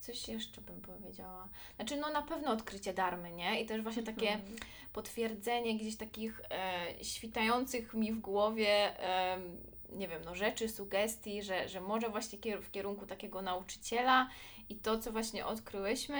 Coś 0.01 0.29
jeszcze 0.29 0.61
bym 0.61 0.81
powiedziała. 0.81 1.49
Znaczy, 1.77 1.97
no 1.97 2.11
na 2.11 2.23
pewno 2.23 2.51
odkrycie 2.51 2.95
darmy, 2.95 3.33
nie? 3.33 3.61
I 3.63 3.67
też 3.67 3.83
właśnie 3.83 4.03
takie 4.03 4.31
Mhm. 4.33 4.57
potwierdzenie 4.93 5.77
gdzieś 5.79 5.97
takich 5.97 6.41
e, 6.51 6.87
świtających 7.05 7.95
mi 7.95 8.13
w 8.13 8.21
głowie, 8.21 8.99
em, 9.01 9.57
nie 9.93 10.09
wiem, 10.09 10.23
no 10.25 10.35
rzeczy, 10.35 10.69
sugestii, 10.69 11.43
że, 11.43 11.69
że 11.69 11.81
może 11.81 12.09
właśnie 12.09 12.39
kier- 12.39 12.63
w 12.63 12.71
kierunku 12.71 13.07
takiego 13.07 13.43
nauczyciela 13.43 14.29
i 14.69 14.77
to, 14.77 14.99
co 14.99 15.13
właśnie 15.13 15.47
odkryłyśmy, 15.47 16.19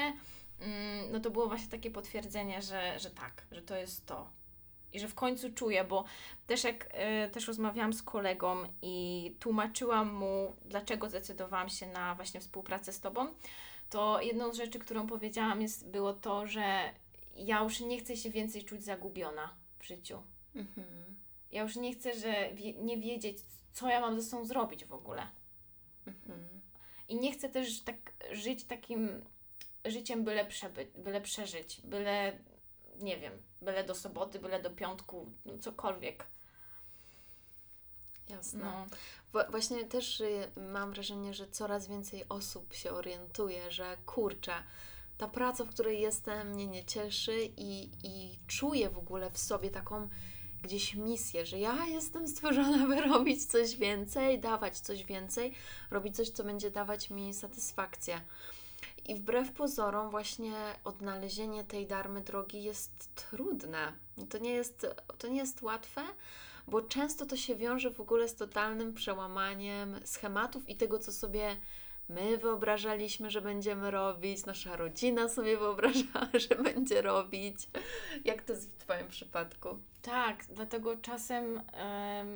mm, 0.61 1.13
no 1.13 1.21
to 1.21 1.31
było 1.31 1.49
właśnie 1.49 1.69
takie 1.69 1.91
potwierdzenie, 1.91 2.63
że, 2.63 2.99
że 2.99 3.11
tak, 3.11 3.47
że 3.53 3.63
to 3.63 3.77
jest 3.77 4.07
to. 4.07 4.31
I 4.93 5.01
że 5.01 5.09
w 5.09 5.15
końcu 5.15 5.53
czuję, 5.53 5.85
bo 5.85 6.05
też 6.47 6.65
jak 6.65 6.89
e, 6.91 7.29
też 7.31 7.49
rozmawiałam 7.49 7.93
z 7.93 8.03
kolegą 8.03 8.57
i 8.83 9.37
tłumaczyłam 9.41 10.13
mu, 10.15 10.57
dlaczego 10.65 11.09
zdecydowałam 11.09 11.69
się 11.69 11.87
na 11.87 12.15
właśnie 12.15 12.41
współpracę 12.41 12.93
z 12.93 13.01
Tobą, 13.01 13.29
to 13.91 14.21
jedną 14.21 14.53
z 14.53 14.57
rzeczy, 14.57 14.79
którą 14.79 15.07
powiedziałam, 15.07 15.63
jest, 15.63 15.89
było 15.89 16.13
to, 16.13 16.47
że 16.47 16.93
ja 17.37 17.63
już 17.63 17.81
nie 17.81 17.99
chcę 17.99 18.17
się 18.17 18.31
więcej 18.31 18.65
czuć 18.65 18.85
zagubiona 18.85 19.55
w 19.79 19.85
życiu. 19.85 20.23
Mhm. 20.55 21.08
Ja 21.51 21.63
już 21.63 21.77
nie 21.77 21.95
chcę, 21.95 22.15
że 22.15 22.55
wie, 22.55 22.75
nie 22.75 22.99
wiedzieć, 22.99 23.39
co 23.73 23.89
ja 23.89 24.01
mam 24.01 24.21
ze 24.21 24.29
sobą 24.29 24.45
zrobić 24.45 24.85
w 24.85 24.93
ogóle. 24.93 25.27
Mhm. 26.07 26.49
I 27.09 27.17
nie 27.17 27.33
chcę 27.33 27.49
też 27.49 27.81
tak 27.81 28.13
żyć 28.33 28.65
takim 28.65 29.25
życiem, 29.85 30.25
byle, 30.25 30.45
przeby, 30.45 30.91
byle 30.95 31.21
przeżyć, 31.21 31.81
byle, 31.85 32.39
nie 33.01 33.19
wiem, 33.19 33.33
byle 33.63 33.85
do 33.85 33.95
soboty, 33.95 34.39
byle 34.39 34.63
do 34.63 34.71
piątku, 34.71 35.33
no 35.45 35.59
cokolwiek. 35.59 36.27
Jasne. 38.29 38.65
No. 38.65 38.87
Właśnie 39.51 39.85
też 39.85 40.21
y, 40.21 40.51
mam 40.57 40.93
wrażenie, 40.93 41.35
że 41.35 41.49
coraz 41.49 41.89
więcej 41.89 42.25
osób 42.29 42.75
się 42.75 42.91
orientuje, 42.91 43.71
że 43.71 43.97
kurczę, 44.07 44.53
ta 45.19 45.29
praca, 45.29 45.65
w 45.65 45.69
której 45.69 46.01
jestem, 46.01 46.49
mnie 46.49 46.67
nie 46.67 46.85
cieszy 46.85 47.51
i, 47.57 47.91
i 48.03 48.39
czuję 48.47 48.91
w 48.91 48.99
ogóle 48.99 49.31
w 49.31 49.39
sobie 49.39 49.71
taką 49.71 50.09
gdzieś 50.63 50.95
misję, 50.95 51.47
że 51.47 51.59
ja 51.59 51.87
jestem 51.87 52.29
stworzona, 52.29 52.87
by 52.95 53.01
robić 53.01 53.45
coś 53.45 53.77
więcej, 53.77 54.41
dawać 54.41 54.79
coś 54.79 55.05
więcej, 55.05 55.55
robić 55.91 56.17
coś, 56.17 56.31
co 56.31 56.45
będzie 56.45 56.71
dawać 56.71 57.11
mi 57.11 57.35
satysfakcję. 57.35 58.21
I 59.07 59.15
wbrew 59.15 59.53
pozorom, 59.53 60.11
właśnie 60.11 60.53
odnalezienie 60.85 61.65
tej 61.65 61.87
darmy 61.87 62.21
drogi 62.21 62.63
jest 62.63 63.15
trudne. 63.15 63.93
To 64.31 64.39
nie 64.39 64.51
jest, 64.51 64.87
to 65.19 65.29
nie 65.29 65.37
jest 65.37 65.63
łatwe, 65.63 66.03
bo 66.69 66.83
często 66.83 67.27
to 67.27 67.37
się 67.37 67.57
wiąże 67.57 67.91
w 67.91 68.01
ogóle 68.01 68.29
z 68.29 68.35
totalnym 68.35 68.95
przełamaniem 68.95 70.01
schematów 70.05 70.69
i 70.69 70.77
tego, 70.77 70.99
co 70.99 71.13
sobie 71.13 71.57
my 72.09 72.39
wyobrażaliśmy, 72.39 73.31
że 73.31 73.41
będziemy 73.41 73.91
robić, 73.91 74.47
nasza 74.47 74.77
rodzina 74.77 75.29
sobie 75.29 75.57
wyobrażała, 75.57 76.29
że 76.49 76.55
będzie 76.55 77.03
robić. 77.03 77.69
Jak 78.25 78.43
to 78.43 78.53
jest 78.53 78.71
w 78.73 78.77
Twoim 78.79 79.09
przypadku? 79.09 79.69
Tak, 80.03 80.45
dlatego 80.49 80.97
czasem 80.97 81.63
em, 81.73 82.29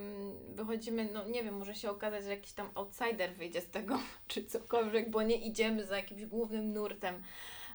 wychodzimy, 0.54 1.08
no 1.12 1.28
nie 1.28 1.44
wiem, 1.44 1.56
może 1.56 1.74
się 1.74 1.90
okazać, 1.90 2.24
że 2.24 2.30
jakiś 2.30 2.52
tam 2.52 2.70
outsider 2.74 3.34
wyjdzie 3.34 3.60
z 3.60 3.70
tego, 3.70 3.98
czy 4.28 4.44
cokolwiek, 4.44 5.10
bo 5.10 5.22
nie 5.22 5.36
idziemy 5.36 5.86
za 5.86 5.96
jakimś 5.96 6.24
głównym 6.24 6.72
nurtem. 6.72 7.22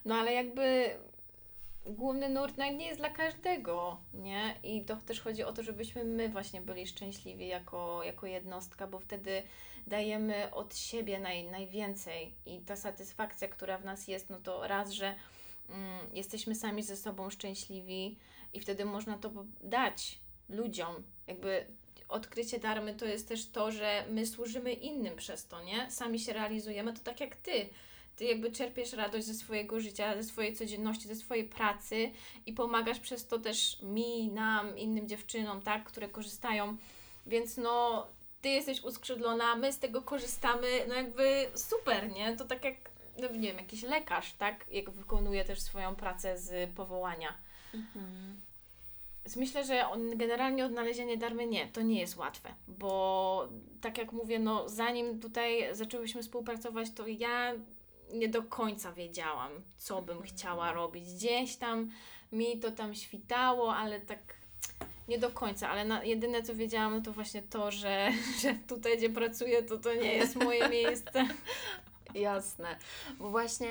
No 0.06 0.16
ale 0.16 0.34
jakby 0.34 0.90
główny 1.86 2.30
nurt 2.30 2.58
no, 2.58 2.72
nie 2.72 2.88
jest 2.88 3.00
dla 3.00 3.10
każdego, 3.10 3.98
nie? 4.14 4.56
I 4.64 4.86
to 4.86 4.96
też 4.96 5.22
chodzi 5.22 5.44
o 5.44 5.54
to, 5.54 5.64
żebyśmy 5.64 6.04
my 6.04 6.30
właśnie 6.30 6.62
byli 6.62 6.88
szczęśliwi 6.88 7.48
jako, 7.48 8.04
jako 8.04 8.28
jednostka, 8.28 8.88
bo 8.88 9.00
wtedy 9.00 9.44
dajemy 9.88 10.54
od 10.54 10.78
siebie 10.78 11.20
naj, 11.20 11.44
najwięcej 11.44 12.34
i 12.46 12.60
ta 12.60 12.76
satysfakcja, 12.76 13.48
która 13.48 13.78
w 13.78 13.86
nas 13.86 14.08
jest, 14.08 14.30
no 14.30 14.38
to 14.44 14.68
raz, 14.68 14.92
że 14.92 15.16
mm, 15.70 16.00
jesteśmy 16.14 16.56
sami 16.56 16.84
ze 16.84 16.98
sobą 16.98 17.30
szczęśliwi, 17.30 18.18
i 18.54 18.60
wtedy 18.60 18.86
można 18.86 19.18
to 19.18 19.32
dać 19.62 20.20
ludziom. 20.50 21.04
Jakby 21.28 21.66
odkrycie 22.10 22.60
darmy 22.60 22.96
to 22.96 23.06
jest 23.06 23.28
też 23.28 23.50
to, 23.50 23.72
że 23.72 24.06
my 24.10 24.26
służymy 24.26 24.74
innym 24.74 25.16
przez 25.16 25.48
to, 25.48 25.64
nie? 25.64 25.92
Sami 25.92 26.20
się 26.20 26.34
realizujemy, 26.34 26.94
to 26.94 27.00
tak 27.00 27.20
jak 27.20 27.36
ty. 27.36 27.70
Ty 28.16 28.26
jakby 28.26 28.52
czerpiesz 28.52 28.94
radość 28.94 29.26
ze 29.26 29.34
swojego 29.34 29.80
życia, 29.80 30.16
ze 30.16 30.24
swojej 30.24 30.56
codzienności, 30.56 31.08
ze 31.08 31.16
swojej 31.16 31.44
pracy 31.44 32.12
i 32.46 32.54
pomagasz 32.54 33.00
przez 33.00 33.28
to 33.28 33.40
też 33.40 33.82
mi, 33.82 34.28
nam, 34.28 34.78
innym 34.78 35.08
dziewczynom, 35.08 35.62
tak, 35.62 35.84
które 35.84 36.10
korzystają. 36.10 36.78
Więc 37.26 37.58
no, 37.58 38.08
ty 38.48 38.52
jesteś 38.52 38.84
uskrzydlona, 38.84 39.56
my 39.56 39.74
z 39.74 39.80
tego 39.80 40.02
korzystamy, 40.02 40.68
no 40.88 40.96
jakby 40.96 41.48
super, 41.56 42.12
nie? 42.12 42.38
To 42.38 42.46
tak 42.46 42.64
jak, 42.64 42.76
no 43.22 43.28
nie 43.28 43.48
wiem, 43.48 43.58
jakiś 43.58 43.84
lekarz, 43.84 44.34
tak? 44.34 44.66
Jak 44.72 44.90
wykonuje 44.90 45.46
też 45.46 45.62
swoją 45.62 45.96
pracę 45.96 46.38
z 46.38 46.70
powołania. 46.76 47.34
Więc 49.26 49.36
myślę, 49.36 49.66
że 49.66 49.88
on, 49.88 50.18
generalnie 50.18 50.66
odnalezienie 50.66 51.18
darmy 51.18 51.48
nie, 51.48 51.68
to 51.68 51.82
nie 51.82 52.00
jest 52.00 52.18
łatwe, 52.18 52.54
bo 52.68 53.50
tak 53.82 53.98
jak 53.98 54.12
mówię, 54.12 54.40
no 54.40 54.70
zanim 54.70 55.20
tutaj 55.20 55.76
zaczęłyśmy 55.76 56.24
współpracować, 56.24 56.92
to 56.92 57.08
ja 57.08 57.54
nie 58.14 58.30
do 58.30 58.44
końca 58.44 58.92
wiedziałam, 58.92 59.52
co 59.78 60.02
bym 60.02 60.22
chciała 60.22 60.72
robić. 60.72 61.14
Gdzieś 61.14 61.56
tam 61.56 61.92
mi 62.32 62.60
to 62.60 62.72
tam 62.72 62.96
świtało, 62.96 63.76
ale 63.76 64.00
tak 64.00 64.20
nie 65.08 65.20
do 65.20 65.32
końca, 65.32 65.70
ale 65.70 65.86
na, 65.86 66.04
jedyne 66.04 66.44
co 66.44 66.56
wiedziałam, 66.56 66.96
no 66.96 67.02
to 67.02 67.12
właśnie 67.12 67.42
to, 67.42 67.72
że, 67.72 68.12
że 68.42 68.54
tutaj, 68.68 68.98
gdzie 68.98 69.10
pracuję, 69.10 69.64
to 69.64 69.78
to 69.78 69.94
nie 69.94 70.14
jest 70.14 70.36
moje 70.36 70.70
miejsce. 70.80 71.28
Jasne, 72.14 72.78
bo 73.20 73.30
właśnie 73.30 73.70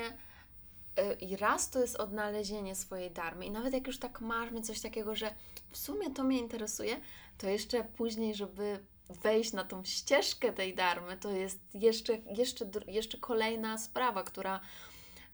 y, 0.99 1.13
i 1.21 1.35
raz 1.35 1.69
to 1.69 1.79
jest 1.79 1.95
odnalezienie 1.95 2.75
swojej 2.75 3.11
darmy 3.11 3.45
i 3.45 3.51
nawet 3.51 3.73
jak 3.73 3.87
już 3.87 3.99
tak 3.99 4.21
mamy 4.21 4.61
coś 4.61 4.81
takiego, 4.81 5.15
że 5.15 5.35
w 5.71 5.77
sumie 5.77 6.11
to 6.11 6.23
mnie 6.23 6.39
interesuje, 6.39 6.99
to 7.37 7.49
jeszcze 7.49 7.83
później, 7.83 8.35
żeby 8.35 8.79
wejść 9.09 9.53
na 9.53 9.63
tą 9.63 9.83
ścieżkę 9.83 10.53
tej 10.53 10.75
darmy, 10.75 11.17
to 11.17 11.31
jest 11.31 11.59
jeszcze, 11.73 12.17
jeszcze, 12.37 12.65
jeszcze 12.87 13.17
kolejna 13.17 13.77
sprawa, 13.77 14.23
która 14.23 14.59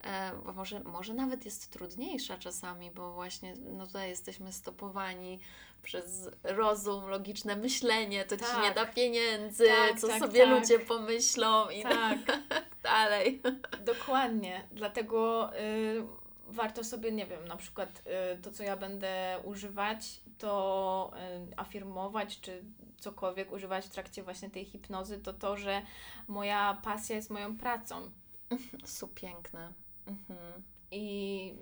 e, 0.03 0.31
może, 0.55 0.79
może 0.79 1.13
nawet 1.13 1.45
jest 1.45 1.71
trudniejsza 1.71 2.37
czasami, 2.37 2.91
bo 2.91 3.13
właśnie 3.13 3.53
no 3.57 3.87
tutaj 3.87 4.09
jesteśmy 4.09 4.53
stopowani 4.53 5.39
przez 5.83 6.29
rozum, 6.43 7.05
logiczne 7.09 7.55
myślenie, 7.55 8.25
to 8.25 8.37
tak. 8.37 8.49
ci 8.49 8.55
nie 8.55 8.71
tak. 8.71 8.75
da 8.75 8.85
pieniędzy, 8.93 9.67
tak, 9.67 9.99
co 9.99 10.07
tak, 10.07 10.19
sobie 10.19 10.39
tak. 10.39 10.49
ludzie 10.49 10.79
pomyślą 10.79 11.69
i 11.69 11.83
tak 11.83 12.17
dalej. 12.83 13.41
Dokładnie, 13.85 14.67
dlatego 14.71 15.49
y, 15.59 16.03
warto 16.47 16.83
sobie, 16.83 17.11
nie 17.11 17.25
wiem, 17.25 17.47
na 17.47 17.57
przykład 17.57 18.03
y, 18.35 18.41
to, 18.41 18.51
co 18.51 18.63
ja 18.63 18.77
będę 18.77 19.39
używać, 19.43 20.21
to 20.37 21.11
y, 21.51 21.57
afirmować, 21.57 22.41
czy 22.41 22.63
cokolwiek 22.99 23.51
używać 23.51 23.85
w 23.85 23.89
trakcie 23.89 24.23
właśnie 24.23 24.49
tej 24.49 24.65
hipnozy, 24.65 25.17
to 25.17 25.33
to, 25.33 25.57
że 25.57 25.81
moja 26.27 26.81
pasja 26.83 27.15
jest 27.15 27.29
moją 27.29 27.57
pracą. 27.57 28.11
Są 28.85 29.07
piękne. 29.07 29.73
Mhm. 30.07 30.63
I 30.91 31.53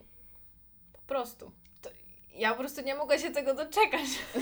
po 0.94 1.00
prostu. 1.08 1.52
To 1.82 1.90
ja 2.36 2.52
po 2.52 2.58
prostu 2.58 2.82
nie 2.82 2.96
mogę 2.96 3.20
się 3.20 3.32
tego 3.32 3.54
doczekać. 3.54 4.10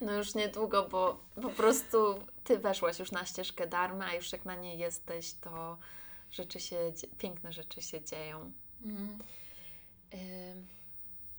No 0.00 0.12
już 0.12 0.34
niedługo, 0.34 0.88
bo 0.88 1.20
po 1.42 1.50
prostu 1.50 2.24
ty 2.44 2.58
weszłaś 2.58 2.98
już 2.98 3.12
na 3.12 3.26
ścieżkę 3.26 3.66
darmy, 3.66 4.04
a 4.04 4.14
już 4.14 4.32
jak 4.32 4.44
na 4.44 4.56
niej 4.56 4.78
jesteś, 4.78 5.32
to 5.32 5.78
rzeczy 6.30 6.60
się, 6.60 6.92
piękne 7.18 7.52
rzeczy 7.52 7.82
się 7.82 8.04
dzieją. 8.04 8.52
Mm. 8.84 9.18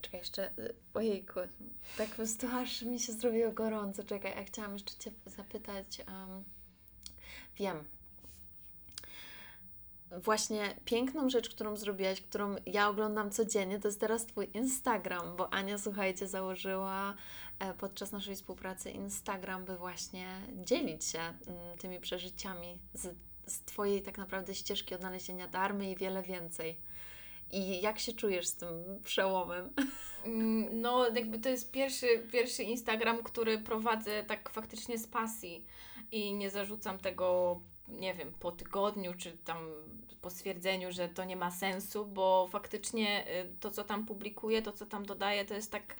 Czekaj, 0.02 0.20
jeszcze, 0.20 0.52
y, 0.60 0.76
ojejku, 0.94 1.40
tak 1.98 2.10
po 2.10 2.16
prostu 2.16 2.48
aż 2.48 2.82
mi 2.82 3.00
się 3.00 3.14
zrobiło 3.14 3.52
gorąco. 3.52 4.04
Czekaj, 4.04 4.32
ja 4.36 4.44
chciałam 4.44 4.74
jeszcze 4.74 4.94
Cię 5.00 5.12
zapytać. 5.26 6.02
Um, 6.08 6.44
wiem. 7.56 7.84
Właśnie 10.18 10.76
piękną 10.86 11.30
rzecz, 11.30 11.50
którą 11.50 11.76
zrobiłaś, 11.76 12.22
którą 12.22 12.56
ja 12.66 12.90
oglądam 12.90 13.32
codziennie, 13.32 13.80
to 13.80 13.88
jest 13.88 14.00
teraz 14.00 14.26
Twój 14.26 14.50
Instagram, 14.54 15.36
bo 15.36 15.54
Ania, 15.54 15.78
słuchajcie, 15.78 16.28
założyła 16.28 17.16
e, 17.60 17.74
podczas 17.74 18.12
naszej 18.12 18.36
współpracy 18.36 18.92
Instagram, 18.92 19.66
by 19.66 19.78
właśnie 19.78 20.28
dzielić 20.66 21.06
się 21.06 21.20
mm, 21.20 21.78
tymi 21.80 22.00
przeżyciami 22.00 22.80
z, 22.94 23.16
z 23.46 23.60
Twojej 23.60 24.02
tak 24.02 24.18
naprawdę 24.18 24.56
ścieżki 24.56 24.96
odnalezienia 24.96 25.48
darmy 25.48 25.92
i 25.92 25.96
wiele 25.96 26.24
więcej. 26.24 26.78
I 27.52 27.82
jak 27.82 28.00
się 28.00 28.14
czujesz 28.14 28.48
z 28.48 28.56
tym 28.56 28.70
przełomem? 29.04 29.70
Mm, 30.26 30.82
no, 30.82 31.10
jakby 31.10 31.40
to 31.40 31.50
jest 31.50 31.72
pierwszy, 31.72 32.08
pierwszy 32.32 32.64
Instagram, 32.64 33.24
który 33.24 33.58
prowadzę 33.58 34.24
tak 34.24 34.50
faktycznie 34.50 34.98
z 34.98 35.08
pasji 35.08 35.66
i 36.12 36.34
nie 36.34 36.50
zarzucam 36.50 37.00
tego, 37.00 37.60
nie 38.00 38.14
wiem, 38.14 38.34
po 38.40 38.52
tygodniu 38.52 39.14
czy 39.18 39.38
tam 39.38 39.58
po 40.22 40.30
stwierdzeniu, 40.30 40.92
że 40.92 41.10
to 41.10 41.24
nie 41.24 41.36
ma 41.36 41.52
sensu, 41.52 42.06
bo 42.06 42.48
faktycznie 42.52 43.28
y, 43.28 43.56
to, 43.60 43.72
co 43.72 43.84
tam 43.84 44.06
publikuję, 44.06 44.62
to, 44.62 44.72
co 44.72 44.86
tam 44.86 45.06
dodaję, 45.06 45.46
to 45.46 45.54
jest 45.54 45.72
tak 45.72 45.96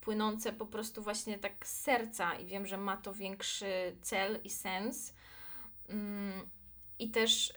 płynące 0.00 0.52
po 0.52 0.66
prostu 0.66 1.02
właśnie 1.02 1.38
tak 1.38 1.66
z 1.66 1.80
serca 1.80 2.34
i 2.34 2.46
wiem, 2.46 2.66
że 2.66 2.76
ma 2.76 2.96
to 2.96 3.14
większy 3.14 3.96
cel 4.02 4.40
i 4.44 4.50
sens. 4.50 5.14
Mm, 5.88 6.48
I 6.98 7.10
też 7.10 7.52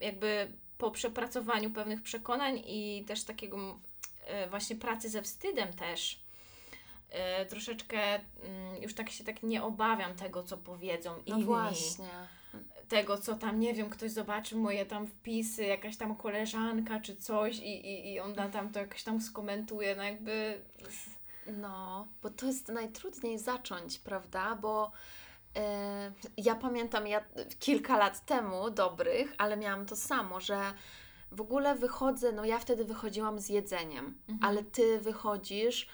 jakby 0.00 0.52
po 0.78 0.90
przepracowaniu 0.90 1.70
pewnych 1.70 2.02
przekonań 2.02 2.62
i 2.66 3.04
też 3.06 3.24
takiego 3.24 3.78
e, 4.26 4.50
właśnie 4.50 4.76
pracy 4.76 5.08
ze 5.08 5.22
wstydem 5.22 5.72
też, 5.72 6.20
troszeczkę 7.48 8.14
mm, 8.14 8.82
już 8.82 8.94
tak 8.94 9.10
się 9.10 9.24
tak 9.24 9.42
nie 9.42 9.62
obawiam 9.62 10.16
tego, 10.16 10.42
co 10.42 10.56
powiedzą 10.56 11.10
no 11.26 11.34
inni. 11.36 11.44
Właśnie. 11.44 12.28
Tego, 12.88 13.18
co 13.18 13.34
tam, 13.34 13.60
nie 13.60 13.74
wiem, 13.74 13.90
ktoś 13.90 14.10
zobaczy 14.10 14.56
moje 14.56 14.86
tam 14.86 15.06
wpisy, 15.06 15.64
jakaś 15.64 15.96
tam 15.96 16.16
koleżanka 16.16 17.00
czy 17.00 17.16
coś 17.16 17.58
i, 17.58 17.86
i, 17.86 18.12
i 18.12 18.20
ona 18.20 18.48
tam 18.48 18.72
to 18.72 18.80
jakoś 18.80 19.02
tam 19.02 19.20
skomentuje, 19.20 19.96
no 19.96 20.02
jakby... 20.02 20.60
No, 21.46 22.08
bo 22.22 22.30
to 22.30 22.46
jest 22.46 22.68
najtrudniej 22.68 23.38
zacząć, 23.38 23.98
prawda? 23.98 24.54
Bo 24.54 24.92
E, 25.56 26.12
ja 26.36 26.54
pamiętam 26.54 27.06
ja 27.06 27.24
kilka 27.58 27.98
lat 27.98 28.26
temu, 28.26 28.70
dobrych, 28.70 29.34
ale 29.38 29.56
miałam 29.56 29.86
to 29.86 29.96
samo, 29.96 30.40
że 30.40 30.60
w 31.32 31.40
ogóle 31.40 31.74
wychodzę, 31.74 32.32
no 32.32 32.44
ja 32.44 32.58
wtedy 32.58 32.84
wychodziłam 32.84 33.40
z 33.40 33.48
jedzeniem, 33.48 34.18
mhm. 34.28 34.38
ale 34.42 34.62
ty 34.64 35.00
wychodzisz 35.00 35.88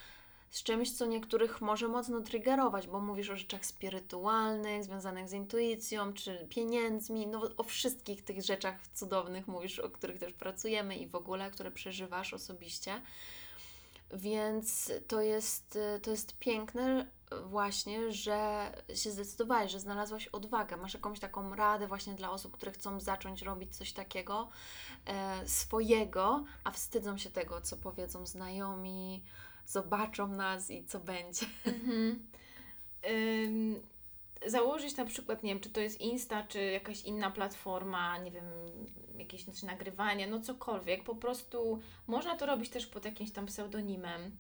z 0.55 0.63
czymś, 0.63 0.93
co 0.93 1.07
niektórych 1.07 1.61
może 1.61 1.89
mocno 1.89 2.21
triggerować, 2.21 2.87
bo 2.87 3.01
mówisz 3.01 3.31
o 3.31 3.37
rzeczach 3.37 3.67
spirytualnych, 3.67 4.85
związanych 4.85 5.29
z 5.29 5.33
intuicją, 5.33 6.13
czy 6.13 6.47
pieniędzmi, 6.51 7.27
no 7.27 7.43
o 7.57 7.63
wszystkich 7.63 8.25
tych 8.25 8.43
rzeczach 8.43 8.75
cudownych 8.95 9.49
mówisz, 9.49 9.79
o 9.79 9.91
których 9.91 10.19
też 10.19 10.33
pracujemy 10.33 10.97
i 10.97 11.07
w 11.07 11.15
ogóle, 11.15 11.51
które 11.51 11.71
przeżywasz 11.71 12.35
osobiście. 12.35 13.03
Więc 14.13 14.93
to 15.09 15.21
jest, 15.21 15.79
to 16.03 16.11
jest 16.11 16.39
piękne, 16.39 17.07
właśnie, 17.47 18.13
że 18.13 18.71
się 18.95 19.11
zdecydowałeś, 19.11 19.73
że 19.73 19.81
znalazłaś 19.81 20.27
odwagę, 20.27 20.77
masz 20.77 20.95
jakąś 20.95 21.21
taką 21.21 21.55
radę 21.55 21.87
właśnie 21.87 22.15
dla 22.15 22.31
osób, 22.31 22.53
które 22.53 22.73
chcą 22.73 23.01
zacząć 23.01 23.43
robić 23.43 23.77
coś 23.77 23.93
takiego 23.93 24.49
e, 25.07 25.49
swojego, 25.49 26.45
a 26.65 26.71
wstydzą 26.71 27.19
się 27.19 27.31
tego, 27.31 27.61
co 27.61 27.77
powiedzą 27.77 28.27
znajomi, 28.27 29.23
zobaczą 29.67 30.29
nas 30.29 30.71
i 30.71 30.85
co 30.85 31.01
będzie. 31.01 31.47
Mhm. 31.67 32.27
Ym, 33.11 33.81
założyć 34.47 34.97
na 34.97 35.05
przykład, 35.05 35.43
nie 35.43 35.51
wiem, 35.51 35.61
czy 35.61 35.71
to 35.71 35.81
jest 35.81 36.01
Insta, 36.01 36.45
czy 36.49 36.65
jakaś 36.65 37.03
inna 37.03 37.31
platforma, 37.31 38.19
nie 38.19 38.31
wiem, 38.31 38.45
jakieś 39.19 39.45
znaczy 39.45 39.67
nagrywanie, 39.67 40.27
no 40.27 40.41
cokolwiek, 40.41 41.05
po 41.05 41.15
prostu 41.15 41.81
można 42.07 42.37
to 42.37 42.47
robić 42.47 42.71
też 42.71 42.87
pod 42.87 43.05
jakimś 43.05 43.31
tam 43.31 43.47
pseudonimem 43.47 44.37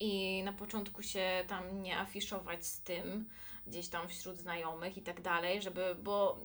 i 0.00 0.42
na 0.42 0.52
początku 0.52 1.02
się 1.02 1.44
tam 1.48 1.82
nie 1.82 1.98
afiszować 1.98 2.66
z 2.66 2.80
tym 2.80 3.28
gdzieś 3.66 3.88
tam 3.88 4.08
wśród 4.08 4.38
znajomych 4.38 4.96
i 4.96 5.02
tak 5.02 5.20
dalej, 5.20 5.62
żeby, 5.62 5.96
bo 6.02 6.40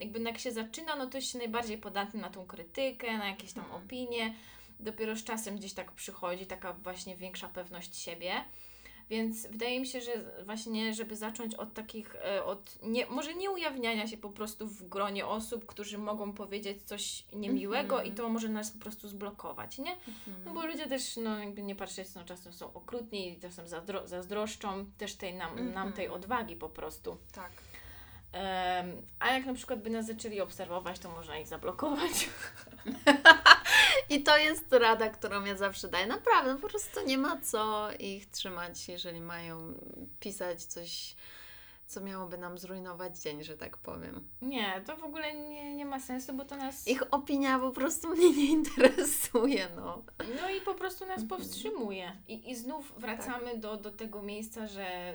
jakby 0.00 0.20
jak 0.20 0.38
się 0.38 0.52
zaczyna, 0.52 0.96
no 0.96 1.06
to 1.06 1.18
jest 1.18 1.32
się 1.32 1.38
najbardziej 1.38 1.78
podatny 1.78 2.20
na 2.20 2.30
tą 2.30 2.46
krytykę, 2.46 3.18
na 3.18 3.28
jakieś 3.28 3.52
tam 3.52 3.64
mhm. 3.64 3.84
opinie. 3.84 4.34
Dopiero 4.80 5.16
z 5.16 5.24
czasem 5.24 5.56
gdzieś 5.56 5.72
tak 5.72 5.92
przychodzi 5.92 6.46
taka 6.46 6.72
właśnie 6.72 7.16
większa 7.16 7.48
pewność 7.48 7.96
siebie. 7.96 8.44
Więc 9.10 9.46
wydaje 9.46 9.80
mi 9.80 9.86
się, 9.86 10.00
że 10.00 10.12
właśnie, 10.44 10.94
żeby 10.94 11.16
zacząć 11.16 11.54
od 11.54 11.74
takich, 11.74 12.16
e, 12.16 12.44
od 12.44 12.78
nie, 12.82 13.06
może 13.06 13.34
nie 13.34 13.50
ujawniania 13.50 14.06
się 14.06 14.16
po 14.16 14.30
prostu 14.30 14.66
w 14.66 14.88
gronie 14.88 15.26
osób, 15.26 15.66
którzy 15.66 15.98
mogą 15.98 16.32
powiedzieć 16.32 16.82
coś 16.82 17.24
niemiłego 17.32 17.94
mm 17.94 18.06
-hmm. 18.06 18.12
i 18.12 18.16
to 18.16 18.28
może 18.28 18.48
nas 18.48 18.70
po 18.70 18.78
prostu 18.78 19.08
zblokować, 19.08 19.78
nie? 19.78 19.90
Mm 19.90 20.02
-hmm. 20.02 20.44
No 20.44 20.54
bo 20.54 20.66
ludzie 20.66 20.86
też, 20.86 21.16
no 21.16 21.38
jakby 21.38 21.62
nie 21.62 21.74
patrzeć, 21.74 22.14
no 22.14 22.24
czasem 22.24 22.52
są 22.52 22.72
okrutni, 22.72 23.38
czasem 23.42 23.68
zazdro 23.68 24.08
zazdroszczą 24.08 24.86
też 24.98 25.14
tej 25.14 25.34
nam, 25.34 25.52
mm 25.52 25.70
-hmm. 25.70 25.74
nam 25.74 25.92
tej 25.92 26.08
odwagi 26.08 26.56
po 26.56 26.68
prostu. 26.68 27.16
Tak. 27.32 27.50
A 29.18 29.32
jak 29.32 29.46
na 29.46 29.54
przykład 29.54 29.82
by 29.82 29.90
nas 29.90 30.06
zaczęli 30.06 30.40
obserwować, 30.40 30.98
to 30.98 31.10
można 31.10 31.38
ich 31.38 31.48
zablokować. 31.48 32.30
I 34.10 34.22
to 34.22 34.38
jest 34.38 34.72
rada, 34.72 35.08
którą 35.08 35.44
ja 35.44 35.56
zawsze 35.56 35.88
daję. 35.88 36.06
Naprawdę, 36.06 36.56
po 36.56 36.68
prostu 36.68 37.06
nie 37.06 37.18
ma 37.18 37.40
co 37.40 37.88
ich 37.98 38.30
trzymać, 38.30 38.88
jeżeli 38.88 39.20
mają 39.20 39.74
pisać 40.20 40.64
coś, 40.64 41.16
co 41.86 42.00
miałoby 42.00 42.38
nam 42.38 42.58
zrujnować 42.58 43.18
dzień, 43.18 43.44
że 43.44 43.56
tak 43.56 43.76
powiem. 43.76 44.28
Nie, 44.42 44.82
to 44.86 44.96
w 44.96 45.04
ogóle 45.04 45.34
nie, 45.34 45.74
nie 45.74 45.84
ma 45.84 46.00
sensu, 46.00 46.32
bo 46.32 46.44
to 46.44 46.56
nas. 46.56 46.88
Ich 46.88 47.02
opinia 47.10 47.58
po 47.58 47.70
prostu 47.70 48.08
mnie 48.14 48.30
nie 48.30 48.46
interesuje, 48.46 49.68
no. 49.76 50.02
No 50.40 50.50
i 50.50 50.60
po 50.60 50.74
prostu 50.74 51.06
nas 51.06 51.20
mhm. 51.20 51.28
powstrzymuje. 51.28 52.16
I, 52.28 52.50
i 52.50 52.56
znów 52.56 52.92
wracamy 52.96 53.50
tak. 53.50 53.60
do, 53.60 53.76
do 53.76 53.92
tego 53.92 54.22
miejsca, 54.22 54.66
że 54.66 55.14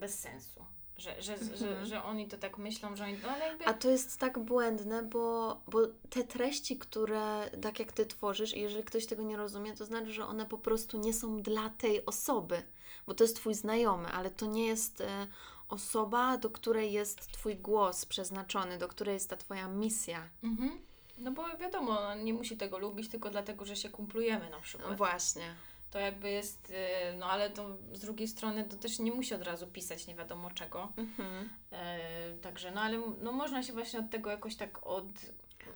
bez 0.00 0.18
sensu. 0.18 0.64
Że, 1.02 1.22
że, 1.22 1.34
mhm. 1.34 1.58
że, 1.58 1.86
że 1.86 2.04
oni 2.04 2.28
to 2.28 2.38
tak 2.38 2.58
myślą, 2.58 2.96
że 2.96 3.04
oni. 3.04 3.16
No, 3.22 3.28
ale 3.28 3.46
jakby... 3.46 3.66
A 3.66 3.74
to 3.74 3.90
jest 3.90 4.20
tak 4.20 4.38
błędne, 4.38 5.02
bo, 5.02 5.60
bo 5.66 5.78
te 6.10 6.24
treści, 6.24 6.78
które 6.78 7.50
tak 7.62 7.78
jak 7.78 7.92
ty 7.92 8.06
tworzysz, 8.06 8.56
i 8.56 8.60
jeżeli 8.60 8.84
ktoś 8.84 9.06
tego 9.06 9.22
nie 9.22 9.36
rozumie, 9.36 9.76
to 9.76 9.84
znaczy, 9.84 10.12
że 10.12 10.26
one 10.26 10.46
po 10.46 10.58
prostu 10.58 10.98
nie 10.98 11.12
są 11.12 11.42
dla 11.42 11.70
tej 11.70 12.06
osoby, 12.06 12.62
bo 13.06 13.14
to 13.14 13.24
jest 13.24 13.36
twój 13.36 13.54
znajomy, 13.54 14.08
ale 14.08 14.30
to 14.30 14.46
nie 14.46 14.66
jest 14.66 15.00
e, 15.00 15.26
osoba, 15.68 16.36
do 16.36 16.50
której 16.50 16.92
jest 16.92 17.32
twój 17.32 17.56
głos 17.56 18.06
przeznaczony, 18.06 18.78
do 18.78 18.88
której 18.88 19.14
jest 19.14 19.30
ta 19.30 19.36
twoja 19.36 19.68
misja. 19.68 20.28
Mhm. 20.42 20.78
No 21.18 21.30
bo 21.30 21.56
wiadomo, 21.56 22.14
nie 22.14 22.34
musi 22.34 22.56
tego 22.56 22.78
lubić 22.78 23.08
tylko 23.08 23.30
dlatego, 23.30 23.64
że 23.64 23.76
się 23.76 23.88
kumplujemy 23.88 24.50
na 24.50 24.60
przykład. 24.60 24.90
No 24.90 24.96
właśnie. 24.96 25.54
To 25.92 25.98
jakby 25.98 26.30
jest, 26.30 26.70
y, 26.70 27.16
no 27.18 27.26
ale 27.26 27.50
to 27.50 27.76
z 27.92 28.00
drugiej 28.00 28.28
strony 28.28 28.64
to 28.64 28.76
też 28.76 28.98
nie 28.98 29.12
musi 29.12 29.34
od 29.34 29.42
razu 29.42 29.66
pisać 29.66 30.06
nie 30.06 30.14
wiadomo 30.14 30.50
czego. 30.50 30.92
Mhm. 30.96 31.48
E, 31.72 31.98
także, 32.42 32.70
no 32.70 32.80
ale 32.80 32.98
no, 33.22 33.32
można 33.32 33.62
się 33.62 33.72
właśnie 33.72 34.00
od 34.00 34.10
tego 34.10 34.30
jakoś 34.30 34.56
tak 34.56 34.86
od, 34.86 35.06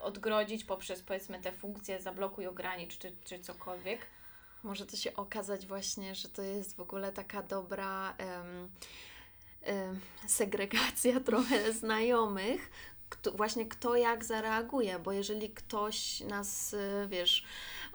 odgrodzić 0.00 0.64
poprzez 0.64 1.02
powiedzmy 1.02 1.40
te 1.40 1.52
funkcje 1.52 2.00
zablokuj, 2.00 2.46
ogranicz 2.46 2.98
czy, 2.98 3.12
czy 3.24 3.38
cokolwiek. 3.38 4.00
Może 4.62 4.86
to 4.86 4.96
się 4.96 5.16
okazać 5.16 5.66
właśnie, 5.66 6.14
że 6.14 6.28
to 6.28 6.42
jest 6.42 6.76
w 6.76 6.80
ogóle 6.80 7.12
taka 7.12 7.42
dobra 7.42 8.14
em, 8.18 8.68
em, 9.62 10.00
segregacja 10.26 11.20
trochę 11.30 11.72
znajomych, 11.72 12.70
kto, 13.08 13.32
właśnie 13.32 13.66
kto 13.66 13.96
jak 13.96 14.24
zareaguje, 14.24 14.98
bo 14.98 15.12
jeżeli 15.12 15.50
ktoś 15.50 16.20
nas, 16.20 16.74
y, 16.74 17.06
wiesz, 17.08 17.44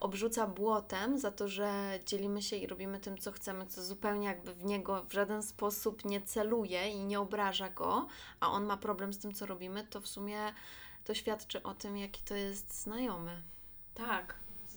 obrzuca 0.01 0.47
błotem 0.47 1.19
za 1.19 1.31
to, 1.31 1.47
że 1.47 1.99
dzielimy 2.05 2.41
się 2.41 2.55
i 2.55 2.67
robimy 2.67 2.99
tym, 2.99 3.17
co 3.17 3.31
chcemy, 3.31 3.65
co 3.65 3.83
zupełnie 3.83 4.27
jakby 4.27 4.53
w 4.53 4.65
niego 4.65 5.03
w 5.03 5.13
żaden 5.13 5.43
sposób 5.43 6.05
nie 6.05 6.21
celuje 6.21 6.89
i 6.89 7.03
nie 7.05 7.19
obraża 7.19 7.69
go, 7.69 8.07
a 8.39 8.51
on 8.51 8.65
ma 8.65 8.77
problem 8.77 9.13
z 9.13 9.19
tym, 9.19 9.33
co 9.33 9.45
robimy, 9.45 9.87
to 9.87 10.01
w 10.01 10.07
sumie 10.07 10.53
to 11.05 11.13
świadczy 11.13 11.63
o 11.63 11.73
tym, 11.73 11.97
jaki 11.97 12.21
to 12.23 12.35
jest 12.35 12.81
znajomy. 12.81 13.41
Tak. 13.93 14.35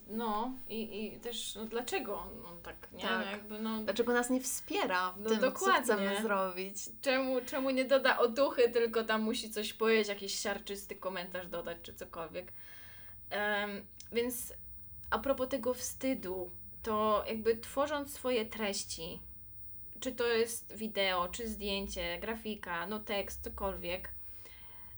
No 0.09 0.53
i, 0.68 1.05
i 1.05 1.20
też 1.20 1.55
no, 1.55 1.64
dlaczego 1.64 2.27
no, 2.43 2.49
tak, 2.62 2.93
nie? 2.93 3.03
Tak. 3.03 3.25
No, 3.25 3.31
jakby, 3.31 3.59
no, 3.59 3.83
Dlaczego 3.83 4.12
nas 4.12 4.31
nie 4.31 4.41
wspiera 4.41 5.12
w 5.12 5.20
No 5.20 5.31
tym, 5.31 5.41
dokładnie. 5.41 5.87
co 5.87 5.95
chcemy 5.95 6.22
zrobić? 6.22 6.77
czemu, 7.01 7.41
czemu 7.47 7.70
nie 7.70 7.85
doda 7.85 8.18
oduchy, 8.18 8.70
tylko 8.70 9.05
tam 9.05 9.22
musi 9.22 9.51
coś 9.51 9.72
powiedzieć, 9.72 10.09
jakiś 10.09 10.39
siarczysty 10.41 10.95
komentarz 10.97 11.47
dodać, 11.47 11.79
czy 11.83 11.95
cokolwiek. 11.95 12.53
Em, 13.31 13.87
więc 14.12 14.53
a 15.11 15.18
propos 15.18 15.48
tego 15.48 15.74
wstydu, 15.74 16.50
to 16.82 17.24
jakby 17.28 17.57
tworząc 17.57 18.12
swoje 18.14 18.46
treści, 18.46 19.20
czy 20.00 20.12
to 20.12 20.26
jest 20.26 20.76
wideo, 20.76 21.28
czy 21.28 21.48
zdjęcie, 21.48 22.18
grafika, 22.20 22.86
no 22.86 22.98
tekst, 22.98 23.44
cokolwiek, 23.44 24.09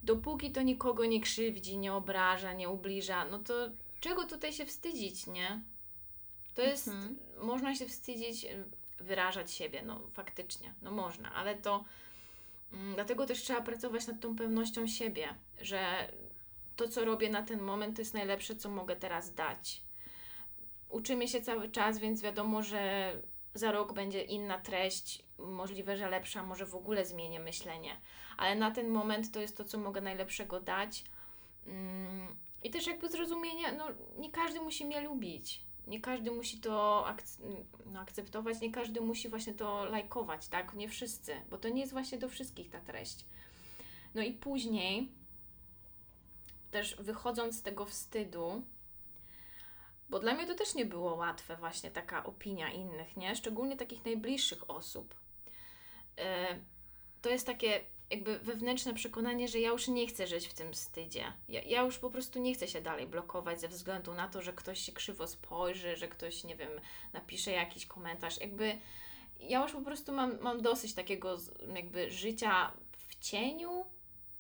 dopóki 0.03 0.51
to 0.51 0.63
nikogo 0.63 1.07
nie 1.07 1.21
krzywdzi, 1.21 1.79
nie 1.79 1.95
obraża, 1.95 2.53
nie 2.53 2.69
ubliża, 2.69 3.25
no 3.25 3.39
to 3.39 3.55
czego 4.01 4.25
tutaj 4.25 4.53
się 4.53 4.67
wstydzić, 4.67 5.27
nie? 5.27 5.61
To 6.55 6.63
jest, 6.63 6.89
Mhm. 6.89 7.17
można 7.43 7.75
się 7.75 7.87
wstydzić, 7.87 8.47
wyrażać 8.99 9.53
siebie, 9.53 9.83
no 9.83 10.01
faktycznie, 10.13 10.75
no 10.83 10.91
można, 10.91 11.35
ale 11.35 11.55
to 11.55 11.85
mm, 12.73 12.95
dlatego 12.95 13.27
też 13.27 13.43
trzeba 13.43 13.61
pracować 13.61 14.07
nad 14.07 14.21
tą 14.21 14.37
pewnością 14.37 14.87
siebie, 14.87 15.29
że 15.61 16.13
to, 16.77 16.89
co 16.89 17.05
robię 17.05 17.31
na 17.31 17.43
ten 17.43 17.61
moment, 17.61 17.97
to 17.97 18.03
jest 18.03 18.15
najlepsze, 18.15 18.57
co 18.57 18.69
mogę 18.71 18.97
teraz 18.97 19.35
dać. 19.35 19.83
Uczymy 20.89 21.29
się 21.29 21.43
cały 21.43 21.69
czas, 21.69 21.99
więc 21.99 22.23
wiadomo, 22.23 22.63
że 22.63 23.13
za 23.55 23.73
rok 23.73 23.93
będzie 23.93 24.23
inna 24.23 24.59
treść, 24.59 25.23
możliwe, 25.39 25.97
że 25.97 26.11
lepsza, 26.11 26.43
może 26.43 26.67
w 26.67 26.75
ogóle 26.75 27.05
zmienię 27.05 27.41
myślenie, 27.41 27.97
ale 28.37 28.55
na 28.55 28.71
ten 28.71 28.89
moment 28.89 29.33
to 29.33 29.41
jest 29.41 29.57
to, 29.57 29.65
co 29.65 29.79
mogę 29.79 30.01
najlepszego 30.01 30.61
dać. 30.61 31.05
Mm, 31.67 32.37
I 32.63 32.71
też 32.71 32.87
jakby 32.87 33.09
zrozumienie, 33.09 33.73
no 33.73 33.89
nie 34.19 34.31
każdy 34.31 34.61
musi 34.61 34.85
mnie 34.85 35.01
lubić, 35.01 35.63
nie 35.87 36.01
każdy 36.01 36.31
musi 36.31 36.61
to 36.61 37.05
akc- 37.09 37.65
no, 37.87 38.01
akceptować, 38.01 38.61
nie 38.61 38.73
każdy 38.73 39.01
musi 39.01 39.29
właśnie 39.29 39.55
to 39.55 39.85
lajkować, 39.85 40.49
tak? 40.49 40.75
Nie 40.75 40.89
wszyscy, 40.89 41.35
bo 41.51 41.59
to 41.59 41.69
nie 41.69 41.81
jest 41.81 41.93
właśnie 41.93 42.19
do 42.19 42.29
wszystkich 42.29 42.71
ta 42.71 42.81
treść. 42.81 43.25
No 44.15 44.23
i 44.23 44.33
później 44.33 45.09
też 46.71 46.97
wychodząc 46.97 47.59
z 47.59 47.63
tego 47.63 47.85
wstydu, 47.85 48.63
bo 50.09 50.19
dla 50.19 50.35
mnie 50.35 50.47
to 50.47 50.55
też 50.55 50.75
nie 50.75 50.87
było 50.87 51.15
łatwe 51.15 51.57
właśnie 51.57 51.91
taka 51.91 52.25
opinia 52.25 52.73
innych, 52.73 53.17
nie? 53.17 53.37
Szczególnie 53.37 53.77
takich 53.77 54.05
najbliższych 54.05 54.71
osób. 54.71 55.15
E, 56.19 56.59
to 57.23 57.31
jest 57.31 57.47
takie 57.47 57.81
jakby 58.11 58.39
wewnętrzne 58.39 58.95
przekonanie, 58.95 59.49
że 59.49 59.61
ja 59.61 59.69
już 59.69 59.89
nie 59.89 60.07
chcę 60.07 60.27
żyć 60.27 60.49
w 60.49 60.55
tym 60.55 60.73
wstydzie. 60.73 61.33
Ja, 61.49 61.63
ja 61.63 61.83
już 61.83 61.99
po 61.99 62.11
prostu 62.11 62.41
nie 62.41 62.55
chcę 62.55 62.69
się 62.69 62.81
dalej 62.81 63.07
blokować 63.07 63.61
ze 63.61 63.69
względu 63.69 64.15
na 64.15 64.29
to, 64.29 64.43
że 64.43 64.53
ktoś 64.53 64.81
się 64.81 64.93
krzywo 64.93 65.27
spojrzy, 65.27 65.97
że 65.97 66.09
ktoś, 66.09 66.45
nie 66.45 66.57
wiem, 66.57 66.71
napisze 67.13 67.51
jakiś 67.51 67.87
komentarz. 67.87 68.41
Jakby 68.41 68.79
ja 69.41 69.63
już 69.63 69.73
po 69.73 69.81
prostu 69.81 70.13
mam, 70.13 70.41
mam 70.41 70.63
dosyć 70.63 70.95
takiego 70.95 71.37
jakby 71.75 72.11
życia 72.11 72.73
w 72.93 73.19
cieniu. 73.21 73.85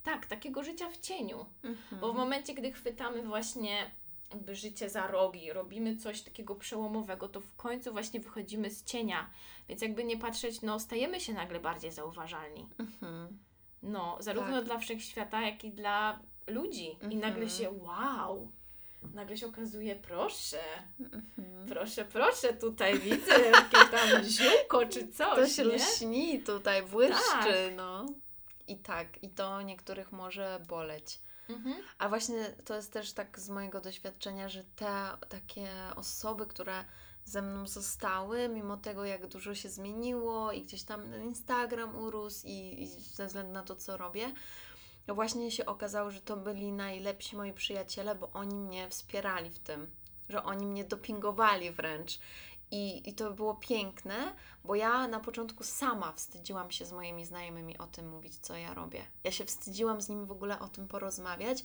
Tak, 0.02 0.26
takiego 0.26 0.64
życia 0.64 0.90
w 0.90 1.00
cieniu. 1.00 1.46
Mhm. 1.62 2.00
Bo 2.00 2.12
w 2.12 2.16
momencie, 2.16 2.54
gdy 2.54 2.72
chwytamy 2.72 3.22
właśnie 3.22 3.90
jakby 4.30 4.54
życie 4.54 4.90
za 4.90 5.06
rogi, 5.06 5.52
robimy 5.52 5.96
coś 5.96 6.22
takiego 6.22 6.54
przełomowego, 6.54 7.28
to 7.28 7.40
w 7.40 7.54
końcu 7.56 7.92
właśnie 7.92 8.20
wychodzimy 8.20 8.70
z 8.70 8.84
cienia. 8.84 9.30
Więc 9.68 9.82
jakby 9.82 10.04
nie 10.04 10.16
patrzeć, 10.18 10.62
no 10.62 10.80
stajemy 10.80 11.20
się 11.20 11.32
nagle 11.34 11.60
bardziej 11.60 11.92
zauważalni. 11.92 12.68
Mhm. 12.78 13.38
No, 13.82 14.16
zarówno 14.20 14.56
Tak. 14.56 14.64
dla 14.64 14.78
wszechświata, 14.78 15.40
jak 15.42 15.64
i 15.64 15.70
dla 15.72 16.20
ludzi. 16.46 16.86
I 16.90 16.92
Mhm. 17.04 17.20
nagle 17.20 17.50
się, 17.50 17.70
wow, 17.70 18.52
nagle 19.14 19.36
się 19.36 19.46
okazuje, 19.46 19.96
proszę, 19.96 20.60
Mhm. 21.00 21.22
proszę, 21.68 22.04
proszę, 22.04 22.52
tutaj 22.54 22.98
widzę 22.98 23.32
jakieś 23.40 23.90
tam 23.90 24.22
ziółko 24.38 24.86
czy 24.86 25.08
coś, 25.08 25.36
To 25.36 25.46
się 25.48 25.64
nie? 25.64 25.74
lśni 25.76 26.42
tutaj, 26.42 26.82
błyszczy, 26.82 27.14
Tak. 27.32 27.46
no. 27.76 28.06
I 28.68 28.76
tak, 28.78 29.22
i 29.22 29.28
to 29.30 29.62
niektórych 29.62 30.12
może 30.12 30.60
boleć. 30.68 31.18
Mhm. 31.48 31.76
A 31.98 32.08
właśnie 32.08 32.44
to 32.64 32.74
jest 32.74 32.92
też 32.92 33.12
tak 33.12 33.38
z 33.38 33.48
mojego 33.48 33.80
doświadczenia, 33.80 34.48
że 34.48 34.64
te 34.76 35.08
takie 35.28 35.68
osoby, 35.96 36.46
które 36.46 36.84
ze 37.24 37.42
mną 37.42 37.66
zostały, 37.66 38.48
mimo 38.48 38.76
tego, 38.76 39.04
jak 39.04 39.26
dużo 39.26 39.54
się 39.54 39.68
zmieniło 39.68 40.52
i 40.52 40.62
gdzieś 40.62 40.82
tam 40.82 41.22
Instagram 41.22 41.96
urósł 41.96 42.46
i, 42.46 42.82
i 42.82 42.86
ze 42.86 43.26
względu 43.26 43.52
na 43.52 43.62
to, 43.62 43.76
co 43.76 43.96
robię, 43.96 44.32
właśnie 45.08 45.50
się 45.50 45.66
okazało, 45.66 46.10
że 46.10 46.20
to 46.20 46.36
byli 46.36 46.72
najlepsi 46.72 47.36
moi 47.36 47.52
przyjaciele, 47.52 48.14
bo 48.14 48.30
oni 48.30 48.54
mnie 48.54 48.90
wspierali 48.90 49.50
w 49.50 49.58
tym, 49.58 49.90
że 50.28 50.42
oni 50.42 50.66
mnie 50.66 50.84
dopingowali 50.84 51.70
wręcz. 51.70 52.18
I, 52.70 53.10
I 53.10 53.14
to 53.14 53.30
było 53.30 53.54
piękne, 53.54 54.14
bo 54.64 54.74
ja 54.74 55.08
na 55.08 55.20
początku 55.20 55.64
sama 55.64 56.12
wstydziłam 56.12 56.70
się 56.70 56.84
z 56.84 56.92
moimi 56.92 57.24
znajomymi 57.24 57.78
o 57.78 57.86
tym 57.86 58.08
mówić, 58.08 58.36
co 58.36 58.56
ja 58.56 58.74
robię. 58.74 59.04
Ja 59.24 59.30
się 59.30 59.44
wstydziłam 59.44 60.00
z 60.00 60.08
nimi 60.08 60.26
w 60.26 60.32
ogóle 60.32 60.58
o 60.58 60.68
tym 60.68 60.88
porozmawiać, 60.88 61.64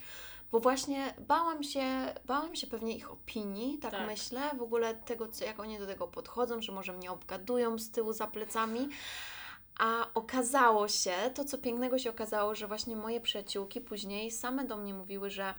bo 0.52 0.60
właśnie 0.60 1.14
bałam 1.28 1.64
się, 1.64 2.14
bałam 2.26 2.56
się 2.56 2.68
pewnie 2.68 2.96
ich 2.96 3.12
opinii, 3.12 3.78
tak, 3.78 3.92
Tak. 3.92 4.08
myślę, 4.08 4.52
w 4.58 4.62
ogóle 4.62 4.96
tego, 4.96 5.28
co, 5.28 5.46
jak 5.46 5.60
oni 5.60 5.80
do 5.80 5.88
tego 5.88 6.08
podchodzą, 6.08 6.62
że 6.62 6.72
może 6.72 6.94
mnie 6.94 7.12
obgadują 7.12 7.80
z 7.80 7.92
tyłu 7.92 8.14
za 8.14 8.28
plecami. 8.28 8.90
A 9.80 10.08
okazało 10.14 10.88
się, 10.88 11.14
to 11.36 11.46
co 11.46 11.58
pięknego 11.58 12.00
się 12.00 12.10
okazało, 12.10 12.56
że 12.56 12.68
właśnie 12.68 12.96
moje 12.96 13.22
przyjaciółki 13.22 13.82
później 13.82 14.32
same 14.32 14.66
do 14.66 14.78
mnie 14.78 14.94
mówiły, 14.94 15.30
że 15.30 15.54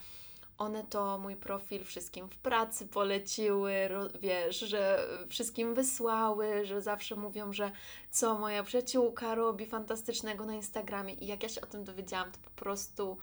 one 0.62 0.84
to 0.84 1.18
mój 1.18 1.36
profil 1.36 1.84
wszystkim 1.84 2.28
w 2.28 2.36
pracy 2.36 2.88
poleciły, 2.88 3.72
wiesz, 4.20 4.58
że 4.58 5.06
wszystkim 5.28 5.74
wysłały, 5.74 6.64
że 6.64 6.80
zawsze 6.80 7.16
mówią, 7.16 7.52
że 7.52 7.72
co 8.10 8.38
moja 8.38 8.62
przyjaciółka 8.62 9.34
robi 9.34 9.66
fantastycznego 9.66 10.46
na 10.46 10.54
Instagramie. 10.54 11.14
I 11.14 11.26
jak 11.26 11.42
ja 11.42 11.48
się 11.48 11.60
o 11.60 11.66
tym 11.66 11.84
dowiedziałam, 11.84 12.32
to 12.32 12.38
po 12.38 12.50
prostu, 12.50 13.18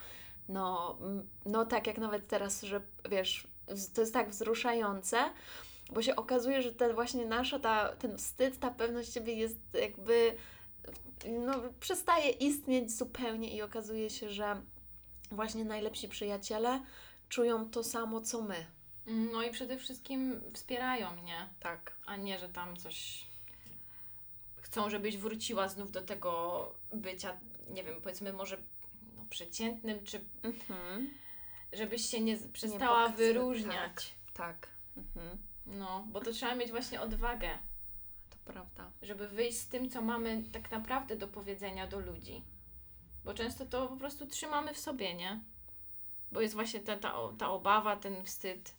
no, 0.50 0.98
no 1.46 1.66
tak 1.66 1.88
jak 1.88 1.98
nawet 1.98 2.28
teraz, 2.28 2.62
że 2.62 2.82
wiesz, 3.10 3.48
to 3.94 4.02
jest 4.02 4.14
tak 4.14 4.30
wzruszające, 4.30 5.18
bo 5.92 6.02
się 6.02 6.16
okazuje, 6.16 6.62
że 6.62 6.74
ten 6.74 6.94
właśnie 6.94 7.26
nasza, 7.26 7.60
ta, 7.60 7.96
ten 7.96 8.18
wstyd, 8.18 8.60
ta 8.60 8.72
pewność 8.72 9.14
siebie 9.14 9.34
jest 9.34 9.58
jakby, 9.74 10.36
no, 11.46 11.54
przestaje 11.80 12.30
istnieć 12.30 12.92
zupełnie 12.92 13.56
i 13.56 13.62
okazuje 13.62 14.10
się, 14.10 14.30
że 14.30 14.62
właśnie 15.32 15.66
najlepsi 15.66 16.08
przyjaciele 16.08 16.82
czują 17.30 17.70
to 17.70 17.84
samo, 17.84 18.22
co 18.22 18.42
my. 18.42 18.66
No 19.06 19.44
i 19.44 19.52
przede 19.52 19.78
wszystkim 19.78 20.42
wspierają 20.54 21.16
mnie, 21.16 21.50
Tak. 21.60 21.96
a 22.06 22.16
nie, 22.16 22.40
że 22.40 22.50
tam 22.50 22.78
coś 22.78 23.26
chcą, 24.62 24.90
żebyś 24.90 25.18
wróciła 25.18 25.68
znów 25.68 25.92
do 25.92 26.02
tego 26.02 26.72
bycia, 26.94 27.38
nie 27.70 27.84
wiem, 27.84 28.02
powiedzmy 28.02 28.34
może 28.34 28.58
no, 29.18 29.26
przeciętnym, 29.30 30.04
czy 30.04 30.22
Mhm. 30.44 31.10
żebyś 31.74 32.06
się 32.06 32.22
nie 32.22 32.38
przestała 32.38 32.96
pokazywać, 33.04 33.18
wyróżniać. 33.18 34.14
Tak. 34.34 34.68
Mhm. 34.98 35.38
No, 35.66 36.06
bo 36.12 36.20
to 36.22 36.32
trzeba 36.32 36.56
mieć 36.56 36.72
właśnie 36.72 37.02
odwagę, 37.02 37.50
To 38.30 38.52
prawda. 38.54 38.92
żeby 39.02 39.28
wyjść 39.28 39.58
z 39.58 39.68
tym, 39.68 39.90
co 39.90 40.02
mamy 40.02 40.44
tak 40.52 40.72
naprawdę 40.72 41.16
do 41.18 41.28
powiedzenia 41.28 41.88
do 41.88 42.00
ludzi. 42.00 42.44
Bo 43.26 43.34
często 43.34 43.66
to 43.66 43.88
po 43.88 43.96
prostu 43.98 44.28
trzymamy 44.28 44.74
w 44.74 44.80
sobie, 44.80 45.14
nie? 45.14 45.40
Bo 46.32 46.42
jest 46.42 46.54
właśnie 46.54 46.80
ta, 46.80 46.98
ta, 46.98 47.14
ta 47.38 47.50
obawa, 47.50 47.96
ten 47.96 48.24
wstyd. 48.24 48.74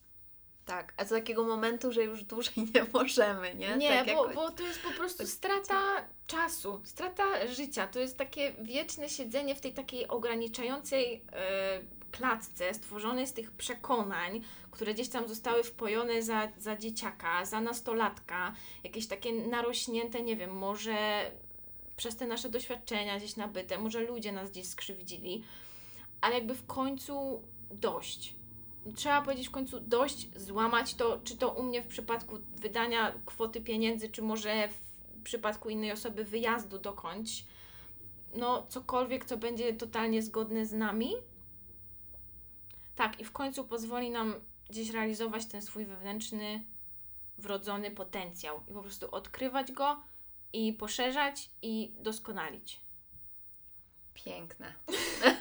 Tak, 0.64 0.94
a 0.96 1.04
do 1.04 1.10
takiego 1.10 1.44
momentu, 1.44 1.92
że 1.92 2.04
już 2.04 2.24
dłużej 2.24 2.54
nie 2.74 2.84
możemy, 2.92 3.54
nie? 3.54 3.76
Nie, 3.76 4.04
tak 4.04 4.14
bo, 4.14 4.28
bo 4.28 4.50
to 4.50 4.62
jest 4.62 4.82
po 4.82 4.90
prostu 4.90 5.26
strata 5.26 5.80
czasu, 6.26 6.80
strata 6.84 7.46
życia. 7.46 7.86
To 7.86 7.98
jest 7.98 8.18
takie 8.18 8.52
wieczne 8.52 9.08
siedzenie 9.08 9.54
w 9.54 9.60
tej 9.60 9.72
takiej 9.72 10.08
ograniczającej 10.08 11.22
e, 11.32 11.80
klatce, 12.10 12.74
stworzonej 12.74 13.26
z 13.26 13.32
tych 13.32 13.50
przekonań, 13.50 14.42
które 14.70 14.94
gdzieś 14.94 15.08
tam 15.08 15.28
zostały 15.28 15.64
wpojone 15.64 16.22
za, 16.22 16.48
za 16.58 16.76
dzieciaka, 16.76 17.44
za 17.44 17.60
nastolatka, 17.60 18.54
jakieś 18.84 19.06
takie 19.06 19.32
narośnięte, 19.32 20.22
nie 20.22 20.36
wiem, 20.36 20.50
może 20.50 21.30
przez 21.96 22.16
te 22.16 22.26
nasze 22.26 22.48
doświadczenia 22.48 23.18
gdzieś 23.18 23.36
nabyte, 23.36 23.78
może 23.78 24.00
ludzie 24.00 24.32
nas 24.32 24.50
gdzieś 24.50 24.66
skrzywdzili, 24.68 25.44
ale 26.20 26.34
jakby 26.34 26.54
w 26.54 26.66
końcu 26.66 27.42
dość. 27.70 28.34
Trzeba 28.94 29.22
powiedzieć 29.22 29.48
w 29.48 29.50
końcu 29.50 29.80
dość, 29.80 30.28
złamać 30.40 30.94
to, 30.94 31.20
czy 31.24 31.36
to 31.36 31.50
u 31.50 31.62
mnie 31.62 31.82
w 31.82 31.86
przypadku 31.86 32.38
wydania 32.56 33.14
kwoty 33.26 33.60
pieniędzy, 33.60 34.08
czy 34.08 34.22
może 34.22 34.68
w 34.68 35.22
przypadku 35.22 35.70
innej 35.70 35.92
osoby 35.92 36.24
wyjazdu 36.24 36.78
dokądś. 36.78 37.44
No, 38.34 38.66
cokolwiek, 38.68 39.24
co 39.24 39.36
będzie 39.36 39.74
totalnie 39.74 40.22
zgodne 40.22 40.66
z 40.66 40.72
nami. 40.72 41.12
Tak, 42.96 43.20
i 43.20 43.24
w 43.24 43.32
końcu 43.32 43.64
pozwoli 43.64 44.10
nam 44.10 44.34
gdzieś 44.70 44.90
realizować 44.90 45.46
ten 45.46 45.62
swój 45.62 45.84
wewnętrzny, 45.84 46.64
wrodzony 47.38 47.90
potencjał 47.90 48.60
i 48.68 48.72
po 48.72 48.82
prostu 48.82 49.14
odkrywać 49.14 49.72
go 49.72 50.02
i 50.52 50.72
poszerzać 50.72 51.50
i 51.62 51.92
doskonalić. 52.00 52.80
Piękne. 54.14 54.74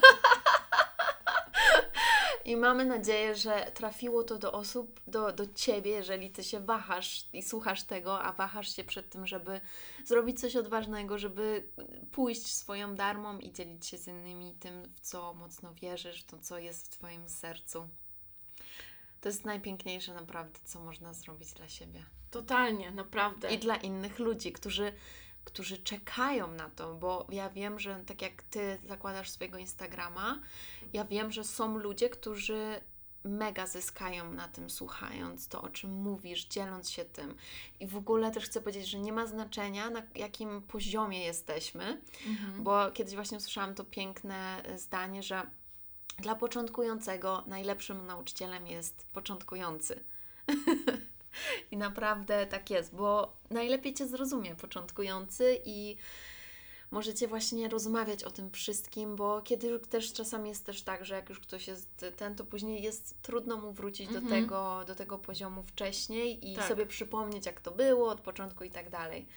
I 2.49 2.57
mamy 2.57 2.85
nadzieję, 2.85 3.35
że 3.35 3.71
trafiło 3.73 4.23
to 4.23 4.37
do 4.37 4.51
osób, 4.51 5.01
do, 5.07 5.33
do 5.33 5.53
ciebie, 5.53 5.91
jeżeli 5.91 6.29
ty 6.29 6.43
się 6.43 6.59
wahasz 6.59 7.25
i 7.33 7.43
słuchasz 7.43 7.83
tego, 7.83 8.23
a 8.23 8.33
wahasz 8.33 8.75
się 8.75 8.83
przed 8.83 9.09
tym, 9.09 9.27
żeby 9.27 9.61
zrobić 10.05 10.39
coś 10.39 10.55
odważnego, 10.55 11.17
żeby 11.17 11.69
pójść 12.11 12.47
swoją 12.55 12.95
darmą 12.95 13.39
i 13.39 13.51
dzielić 13.51 13.85
się 13.85 13.97
z 13.97 14.07
innymi 14.07 14.55
tym, 14.59 14.93
w 14.93 14.99
co 14.99 15.33
mocno 15.33 15.73
wierzysz, 15.73 16.23
to, 16.23 16.39
co 16.39 16.57
jest 16.57 16.85
w 16.85 16.89
Twoim 16.89 17.29
sercu. 17.29 17.89
To 19.21 19.29
jest 19.29 19.45
najpiękniejsze 19.45 20.13
naprawdę, 20.13 20.59
co 20.65 20.79
można 20.79 21.13
zrobić 21.13 21.53
dla 21.53 21.69
siebie. 21.69 22.05
Totalnie, 22.31 22.91
naprawdę. 22.91 23.53
I 23.53 23.57
dla 23.57 23.75
innych 23.75 24.19
ludzi, 24.19 24.51
którzy, 24.51 24.93
którzy 25.51 25.77
czekają 25.77 26.51
na 26.51 26.69
to, 26.69 26.95
bo 26.95 27.27
ja 27.29 27.49
wiem, 27.49 27.79
że 27.79 28.03
tak 28.05 28.21
jak 28.21 28.43
ty 28.43 28.79
zakładasz 28.87 29.29
swojego 29.29 29.57
Instagrama, 29.57 30.39
ja 30.93 31.05
wiem, 31.05 31.31
że 31.31 31.43
są 31.43 31.77
ludzie, 31.77 32.09
którzy 32.09 32.81
mega 33.23 33.67
zyskają 33.67 34.33
na 34.33 34.47
tym, 34.47 34.69
słuchając 34.69 35.47
to, 35.47 35.61
o 35.61 35.69
czym 35.69 35.91
mówisz, 35.91 36.45
dzieląc 36.45 36.89
się 36.89 37.05
tym. 37.05 37.35
I 37.79 37.87
w 37.87 37.97
ogóle 37.97 38.31
też 38.31 38.45
chcę 38.45 38.61
powiedzieć, 38.61 38.87
że 38.87 38.99
nie 38.99 39.13
ma 39.13 39.25
znaczenia, 39.25 39.89
na 39.89 40.03
jakim 40.15 40.61
poziomie 40.61 41.25
jesteśmy, 41.25 42.01
Mhm. 42.27 42.63
bo 42.63 42.91
kiedyś 42.91 43.15
właśnie 43.15 43.37
usłyszałam 43.37 43.75
to 43.75 43.83
piękne 43.83 44.63
e, 44.63 44.77
zdanie, 44.77 45.23
że 45.23 45.41
dla 46.19 46.35
początkującego 46.35 47.43
najlepszym 47.47 48.05
nauczycielem 48.05 48.67
jest 48.67 49.07
początkujący. 49.13 50.03
I 51.71 51.77
naprawdę 51.77 52.47
tak 52.47 52.69
jest, 52.69 52.95
bo 52.95 53.33
najlepiej 53.49 53.93
Cię 53.93 54.07
zrozumie 54.07 54.55
początkujący 54.55 55.59
i 55.65 55.97
możecie 56.91 57.27
właśnie 57.27 57.69
rozmawiać 57.69 58.23
o 58.23 58.31
tym 58.31 58.51
wszystkim, 58.51 59.15
bo 59.15 59.41
kiedy 59.41 59.79
też 59.79 60.13
czasami 60.13 60.49
jest 60.49 60.65
też 60.65 60.81
tak, 60.81 61.05
że 61.05 61.15
jak 61.15 61.29
już 61.29 61.39
ktoś 61.39 61.67
jest 61.67 62.05
ten, 62.17 62.35
to 62.35 62.45
później 62.45 62.81
jest 62.83 63.21
trudno 63.21 63.57
mu 63.57 63.73
wrócić 63.73 64.07
do, 64.09 64.19
Mhm. 64.19 64.41
tego, 64.43 64.83
do 64.87 64.95
tego 64.95 65.17
poziomu 65.17 65.63
wcześniej 65.63 66.51
i 66.51 66.55
Tak. 66.55 66.67
sobie 66.67 66.85
przypomnieć, 66.85 67.45
jak 67.45 67.61
to 67.61 67.71
było 67.71 68.09
od 68.09 68.21
początku 68.21 68.63
i 68.63 68.69
tak 68.71 68.89
dalej. 68.89 69.27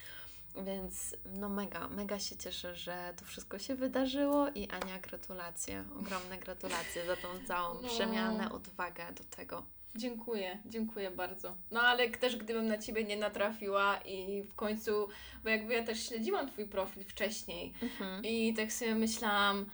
Więc 0.64 1.16
no 1.24 1.48
mega, 1.48 1.88
mega 1.88 2.18
się 2.18 2.36
cieszę, 2.36 2.74
że 2.76 3.14
to 3.16 3.24
wszystko 3.24 3.58
się 3.58 3.74
wydarzyło 3.74 4.48
i 4.54 4.68
Ania, 4.68 4.98
gratulacje, 4.98 5.84
ogromne 6.00 6.38
gratulacje 6.38 7.06
za 7.06 7.16
tą 7.16 7.28
całą 7.48 7.82
No. 7.82 7.88
przemianę, 7.88 8.52
odwagę 8.52 9.12
do 9.12 9.24
tego. 9.36 9.62
Dziękuję, 9.96 10.58
dziękuję 10.66 11.10
bardzo. 11.10 11.54
No 11.70 11.80
ale 11.82 12.08
też 12.10 12.36
gdybym 12.36 12.66
na 12.66 12.78
Ciebie 12.78 13.04
nie 13.04 13.16
natrafiła 13.16 13.96
i 14.04 14.42
w 14.42 14.54
końcu, 14.54 15.08
bo 15.44 15.50
jakby 15.50 15.74
ja 15.74 15.84
też 15.84 16.08
śledziłam 16.08 16.48
Twój 16.50 16.66
profil 16.68 17.04
wcześniej 17.04 17.72
Mhm. 17.82 18.24
i 18.24 18.54
tak 18.54 18.72
sobie 18.72 18.94
myślałam, 18.94 19.66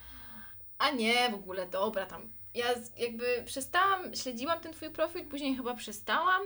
a 0.79 0.91
nie, 0.91 1.31
w 1.31 1.35
ogóle 1.35 1.67
dobra 1.69 2.07
tam. 2.07 2.33
Ja 2.55 2.67
jakby 2.97 3.43
przestałam, 3.47 4.15
śledziłam 4.15 4.61
ten 4.61 4.73
Twój 4.73 4.91
profil, 4.91 5.25
później 5.25 5.57
chyba 5.57 5.75
przestałam, 5.75 6.43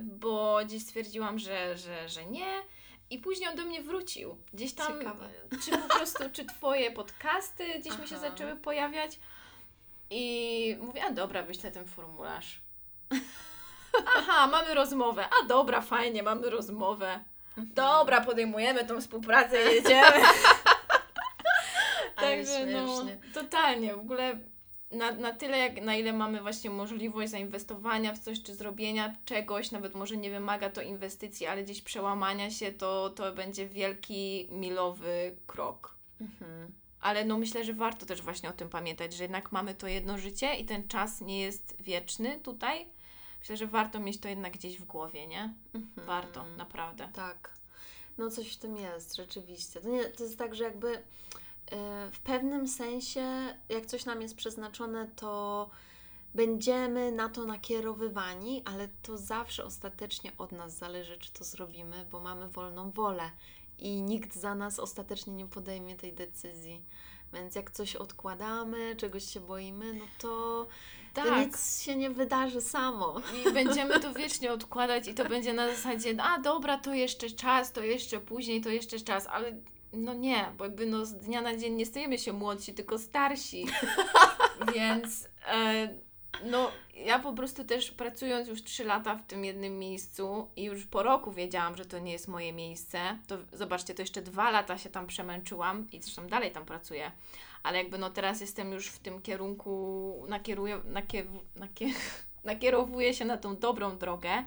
bo 0.00 0.58
gdzieś 0.64 0.82
stwierdziłam, 0.82 1.38
że, 1.38 1.76
że, 1.76 2.08
że 2.08 2.26
nie. 2.26 2.62
I 3.10 3.18
później 3.18 3.48
on 3.48 3.56
do 3.56 3.64
mnie 3.64 3.82
wrócił. 3.82 4.38
Gdzieś 4.52 4.72
tam, 4.72 4.98
Ciekawe. 4.98 5.28
czy 5.64 5.70
po 5.70 5.94
prostu, 5.96 6.24
czy 6.32 6.44
Twoje 6.44 6.90
podcasty 6.90 7.64
gdzieś 7.78 7.98
mi 7.98 8.08
się 8.08 8.16
Aha. 8.16 8.30
zaczęły 8.30 8.56
pojawiać. 8.56 9.18
I 10.10 10.76
mówię, 10.80 11.04
a 11.04 11.10
dobra, 11.12 11.42
wyślę 11.42 11.70
ten 11.72 11.86
formularz. 11.86 12.60
Aha, 14.16 14.46
mamy 14.46 14.74
rozmowę. 14.74 15.24
A 15.24 15.46
dobra, 15.46 15.80
fajnie, 15.80 16.22
mamy 16.22 16.50
rozmowę. 16.50 17.24
Dobra, 17.56 18.20
podejmujemy 18.20 18.84
tą 18.84 19.00
współpracę, 19.00 19.58
jedziemy. 19.74 20.26
Ale 22.16 22.36
Także 22.36 22.66
no, 22.66 23.04
totalnie, 23.34 23.94
w 23.94 23.98
ogóle 23.98 24.38
na, 24.90 25.12
na 25.12 25.32
tyle, 25.32 25.58
jak, 25.58 25.82
na 25.82 25.96
ile 25.96 26.12
mamy 26.12 26.40
właśnie 26.40 26.70
możliwość 26.70 27.30
zainwestowania 27.30 28.12
w 28.12 28.18
coś, 28.18 28.42
czy 28.42 28.54
zrobienia 28.54 29.16
czegoś, 29.24 29.70
nawet 29.70 29.94
może 29.94 30.16
nie 30.16 30.30
wymaga 30.30 30.70
to 30.70 30.82
inwestycji, 30.82 31.46
ale 31.46 31.62
gdzieś 31.62 31.82
przełamania 31.82 32.50
się, 32.50 32.72
to, 32.72 33.10
to 33.10 33.32
będzie 33.32 33.68
wielki, 33.68 34.48
milowy 34.50 35.36
krok. 35.46 35.94
Mhm. 36.20 36.72
Ale 37.04 37.24
no 37.24 37.38
myślę, 37.38 37.64
że 37.64 37.72
warto 37.72 38.06
też 38.06 38.22
właśnie 38.22 38.48
o 38.48 38.52
tym 38.52 38.68
pamiętać, 38.68 39.14
że 39.14 39.24
jednak 39.24 39.52
mamy 39.52 39.74
to 39.74 39.86
jedno 39.86 40.18
życie 40.18 40.54
i 40.54 40.64
ten 40.64 40.88
czas 40.88 41.20
nie 41.20 41.40
jest 41.40 41.76
wieczny 41.80 42.40
tutaj. 42.40 42.86
Myślę, 43.40 43.56
że 43.56 43.66
warto 43.66 44.00
mieć 44.00 44.20
to 44.20 44.28
jednak 44.28 44.52
gdzieś 44.52 44.78
w 44.78 44.84
głowie, 44.84 45.26
nie? 45.26 45.54
Mhm. 45.74 46.06
Warto, 46.06 46.44
naprawdę. 46.56 47.08
Tak. 47.12 47.54
No 48.18 48.30
coś 48.30 48.52
w 48.54 48.56
tym 48.56 48.76
jest, 48.76 49.16
rzeczywiście. 49.16 49.80
To, 49.80 49.88
nie, 49.88 50.04
to 50.04 50.24
jest 50.24 50.38
tak, 50.38 50.54
że 50.54 50.64
jakby 50.64 50.96
e, 50.96 51.02
w 52.12 52.18
pewnym 52.18 52.68
sensie, 52.68 53.54
jak 53.68 53.86
coś 53.86 54.04
nam 54.04 54.22
jest 54.22 54.36
przeznaczone, 54.36 55.08
to 55.16 55.70
będziemy 56.34 57.12
na 57.12 57.28
to 57.28 57.44
nakierowywani, 57.44 58.62
ale 58.64 58.88
to 59.02 59.18
zawsze 59.18 59.64
ostatecznie 59.64 60.32
od 60.38 60.52
nas 60.52 60.78
zależy, 60.78 61.18
czy 61.18 61.32
to 61.32 61.44
zrobimy, 61.44 62.06
bo 62.10 62.20
mamy 62.20 62.48
wolną 62.48 62.90
wolę 62.90 63.30
i 63.78 64.02
nikt 64.02 64.34
za 64.34 64.54
nas 64.54 64.78
ostatecznie 64.78 65.32
nie 65.32 65.46
podejmie 65.46 65.96
tej 65.96 66.12
decyzji. 66.12 66.82
Więc 67.32 67.54
jak 67.54 67.70
coś 67.70 67.96
odkładamy, 67.96 68.96
czegoś 68.96 69.24
się 69.24 69.40
boimy, 69.40 69.94
no 69.94 70.04
to, 70.18 70.66
to 71.14 71.22
Tak. 71.22 71.46
nic 71.46 71.82
się 71.82 71.96
nie 71.96 72.10
wydarzy 72.10 72.60
samo. 72.60 73.20
I 73.46 73.52
będziemy 73.52 74.00
to 74.00 74.14
wiecznie 74.14 74.52
odkładać 74.52 75.08
i 75.08 75.14
to 75.14 75.24
będzie 75.28 75.52
na 75.52 75.68
zasadzie, 75.68 76.22
a 76.22 76.38
dobra, 76.38 76.78
to 76.78 76.94
jeszcze 76.94 77.30
czas, 77.30 77.72
to 77.72 77.82
jeszcze 77.82 78.20
później, 78.20 78.60
to 78.60 78.68
jeszcze 78.68 79.00
czas, 79.00 79.26
ale 79.26 79.52
no 79.92 80.14
nie, 80.14 80.52
bo 80.58 80.64
jakby 80.64 80.86
no 80.86 81.06
z 81.06 81.14
dnia 81.14 81.40
na 81.40 81.56
dzień 81.56 81.74
nie 81.74 81.86
stajemy 81.86 82.18
się 82.18 82.32
młodsi, 82.32 82.74
tylko 82.74 82.98
starsi. 82.98 83.66
Więc 84.74 85.28
e, 85.46 85.88
no 86.44 86.70
ja 86.96 87.18
po 87.18 87.32
prostu 87.32 87.64
też 87.64 87.90
pracując 87.90 88.48
już 88.48 88.62
3 88.62 88.84
lata 88.84 89.16
w 89.16 89.26
tym 89.26 89.44
jednym 89.44 89.78
miejscu 89.78 90.48
i 90.56 90.64
już 90.64 90.86
po 90.86 91.02
roku 91.02 91.32
wiedziałam, 91.32 91.76
że 91.76 91.84
to 91.84 91.98
nie 91.98 92.12
jest 92.12 92.28
moje 92.28 92.52
miejsce, 92.52 93.18
to 93.26 93.38
zobaczcie, 93.52 93.94
to 93.94 94.02
jeszcze 94.02 94.22
dwa 94.22 94.50
lata 94.50 94.78
się 94.78 94.90
tam 94.90 95.06
przemęczyłam 95.06 95.90
i 95.92 96.02
zresztą 96.02 96.26
dalej 96.26 96.52
tam 96.52 96.64
pracuję. 96.64 97.12
Ale 97.62 97.78
jakby 97.78 97.98
no 97.98 98.10
teraz 98.10 98.40
jestem 98.40 98.72
już 98.72 98.88
w 98.88 98.98
tym 98.98 99.22
kierunku, 99.22 100.24
nakieruję, 100.28 100.80
nakier, 100.84 101.26
nakier, 101.56 101.90
nakierowuję 102.44 103.14
się 103.14 103.24
na 103.24 103.36
tą 103.36 103.56
dobrą 103.56 103.98
drogę, 103.98 104.44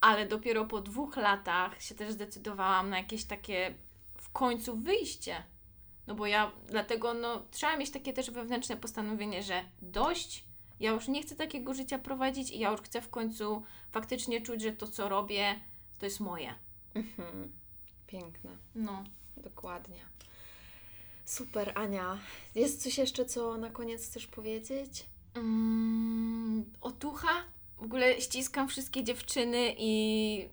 ale 0.00 0.26
dopiero 0.26 0.64
po 0.64 0.80
dwóch 0.80 1.16
latach 1.16 1.82
się 1.82 1.94
też 1.94 2.12
zdecydowałam 2.12 2.90
na 2.90 2.98
jakieś 2.98 3.24
takie 3.24 3.74
w 4.14 4.32
końcu 4.32 4.76
wyjście. 4.76 5.42
No 6.06 6.14
bo 6.14 6.26
ja 6.26 6.52
dlatego 6.68 7.14
no, 7.14 7.42
trzeba 7.50 7.76
mieć 7.76 7.90
takie 7.90 8.12
też 8.12 8.30
wewnętrzne 8.30 8.76
postanowienie, 8.76 9.42
że 9.42 9.64
dość, 9.82 10.44
ja 10.80 10.90
już 10.90 11.08
nie 11.08 11.22
chcę 11.22 11.36
takiego 11.36 11.74
życia 11.74 11.98
prowadzić 11.98 12.50
i 12.50 12.58
ja 12.58 12.70
już 12.70 12.80
chcę 12.80 13.00
w 13.00 13.08
końcu 13.10 13.62
faktycznie 13.92 14.40
czuć, 14.40 14.62
że 14.62 14.72
to 14.72 14.88
co 14.88 15.08
robię 15.08 15.60
to 15.98 16.06
jest 16.06 16.20
moje. 16.20 16.54
Mhm. 16.94 17.52
Piękne. 18.06 18.50
No. 18.74 19.04
Dokładnie. 19.36 20.00
Super, 21.24 21.72
Ania. 21.74 22.18
Jest 22.54 22.82
coś 22.82 22.98
jeszcze, 22.98 23.24
co 23.24 23.56
na 23.56 23.70
koniec 23.70 24.06
chcesz 24.06 24.26
powiedzieć? 24.26 25.06
Mm, 25.34 26.64
otucha. 26.80 27.28
W 27.76 27.82
ogóle 27.82 28.20
ściskam 28.20 28.68
wszystkie 28.68 29.04
dziewczyny 29.04 29.74
i 29.78 30.48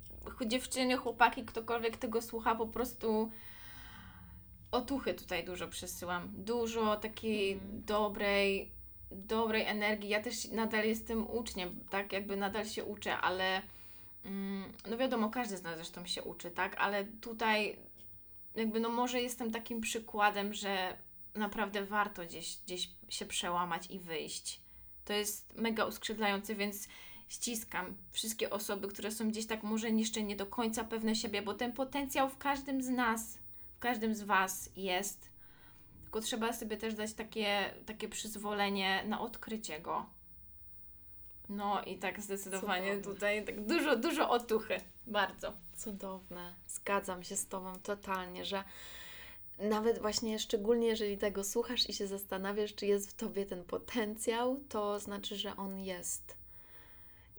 dziewczyny, 0.47 0.97
chłopaki, 0.97 1.45
ktokolwiek 1.45 1.97
tego 1.97 2.21
słucha, 2.21 2.55
po 2.55 2.67
prostu 2.67 3.31
otuchy 4.71 5.13
tutaj 5.13 5.45
dużo 5.45 5.67
przesyłam. 5.67 6.29
Dużo 6.37 6.95
takiej 6.95 7.53
Mhm. 7.53 7.83
dobrej, 7.85 8.71
dobrej 9.15 9.65
energii. 9.65 10.09
Ja 10.09 10.23
też 10.23 10.45
nadal 10.51 10.85
jestem 10.85 11.31
uczniem, 11.31 11.79
tak? 11.89 12.13
Jakby 12.13 12.37
nadal 12.37 12.65
się 12.65 12.83
uczę, 12.83 13.17
ale 13.17 13.61
mm, 14.25 14.73
no 14.89 14.97
wiadomo, 14.97 15.29
każdy 15.29 15.57
z 15.57 15.63
nas 15.63 15.75
zresztą 15.75 16.05
się 16.05 16.23
uczy, 16.23 16.51
tak? 16.51 16.75
Ale 16.77 17.05
tutaj 17.05 17.77
jakby 18.55 18.79
no 18.79 18.89
może 18.89 19.21
jestem 19.21 19.51
takim 19.51 19.81
przykładem, 19.81 20.53
że 20.53 20.97
naprawdę 21.35 21.85
warto 21.85 22.25
gdzieś, 22.25 22.57
gdzieś 22.65 22.89
się 23.09 23.25
przełamać 23.25 23.91
i 23.91 23.99
wyjść. 23.99 24.61
To 25.05 25.13
jest 25.13 25.53
mega 25.55 25.85
uskrzydlające, 25.85 26.55
więc 26.55 26.87
ściskam 27.29 27.95
wszystkie 28.11 28.49
osoby, 28.49 28.87
które 28.87 29.11
są 29.11 29.29
gdzieś 29.29 29.47
tak 29.47 29.63
może 29.63 29.89
jeszcze 29.89 30.23
nie 30.23 30.35
do 30.35 30.45
końca 30.45 30.83
pewne 30.83 31.15
siebie, 31.15 31.41
bo 31.41 31.53
ten 31.53 31.73
potencjał 31.73 32.29
w 32.29 32.37
każdym 32.37 32.81
z 32.81 32.89
nas, 32.89 33.37
w 33.75 33.79
każdym 33.79 34.15
z 34.15 34.23
Was 34.23 34.69
jest. 34.75 35.32
Tylko 36.13 36.25
trzeba 36.25 36.53
sobie 36.53 36.77
też 36.77 36.93
dać 36.93 37.13
takie, 37.13 37.73
takie 37.85 38.09
przyzwolenie 38.09 39.03
na 39.07 39.21
odkrycie 39.21 39.79
go. 39.79 40.05
No 41.49 41.83
i 41.83 41.97
tak 41.97 42.21
zdecydowanie 42.21 42.95
Cudowne. 42.95 43.13
tutaj 43.13 43.45
tak 43.45 43.65
dużo, 43.65 43.95
dużo 43.95 44.29
otuchy. 44.29 44.77
Bardzo. 45.07 45.53
Cudowne. 45.77 46.53
Zgadzam 46.67 47.23
się 47.23 47.35
z 47.35 47.47
Tobą 47.47 47.79
totalnie, 47.79 48.45
że 48.45 48.63
nawet 49.59 49.99
właśnie 49.99 50.39
szczególnie 50.39 50.87
jeżeli 50.87 51.17
tego 51.17 51.43
słuchasz 51.43 51.89
i 51.89 51.93
się 51.93 52.07
zastanawiasz, 52.07 52.75
czy 52.75 52.85
jest 52.85 53.11
w 53.11 53.13
Tobie 53.13 53.45
ten 53.45 53.63
potencjał, 53.63 54.59
to 54.69 54.99
znaczy, 54.99 55.35
że 55.35 55.57
on 55.57 55.79
jest. 55.79 56.37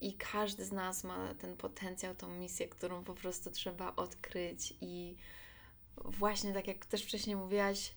I 0.01 0.15
każdy 0.15 0.65
z 0.65 0.73
nas 0.73 1.05
ma 1.05 1.35
ten 1.35 1.57
potencjał, 1.57 2.15
tą 2.15 2.29
misję, 2.29 2.69
którą 2.69 3.05
po 3.05 3.15
prostu 3.15 3.51
trzeba 3.51 3.97
odkryć 3.97 4.75
i 4.81 5.17
właśnie 5.97 6.53
tak 6.53 6.67
jak 6.67 6.87
też 6.87 7.05
wcześniej 7.05 7.37
mówiłaś, 7.37 7.95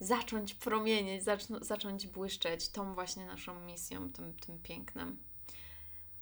zacząć 0.00 0.54
promienieć, 0.54 1.24
zacz- 1.24 1.64
zacząć 1.64 2.06
błyszczeć 2.06 2.68
tą 2.68 2.94
właśnie 2.94 3.26
naszą 3.26 3.60
misją, 3.60 4.12
tym, 4.12 4.34
tym 4.34 4.58
pięknem. 4.58 5.18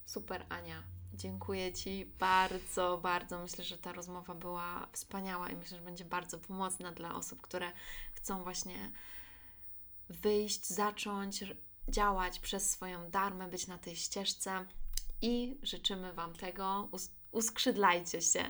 Super, 0.07 0.47
Ania. 0.49 0.83
Dziękuję 1.15 1.73
Ci 1.73 2.07
bardzo, 2.19 2.99
bardzo. 3.03 3.43
Myślę, 3.43 3.65
że 3.65 3.79
ta 3.79 3.93
rozmowa 3.93 4.35
była 4.35 4.89
wspaniała 4.93 5.51
i 5.51 5.57
myślę, 5.57 5.79
że 5.79 5.85
będzie 5.85 6.05
bardzo 6.05 6.39
pomocna 6.39 6.93
dla 6.93 7.15
osób, 7.15 7.43
które 7.43 7.73
chcą 8.15 8.43
właśnie 8.43 8.93
wyjść, 10.09 10.67
zacząć 10.67 11.45
działać 11.89 12.39
przez 12.39 12.71
swoją 12.71 13.11
darmę, 13.11 13.49
być 13.49 13.67
na 13.67 13.79
tej 13.79 13.97
ścieżce 13.97 14.67
i 15.23 15.59
życzymy 15.63 16.13
Wam 16.13 16.35
tego. 16.35 16.89
Us- 16.93 17.11
uskrzydlajcie 17.33 18.23
się. 18.23 18.45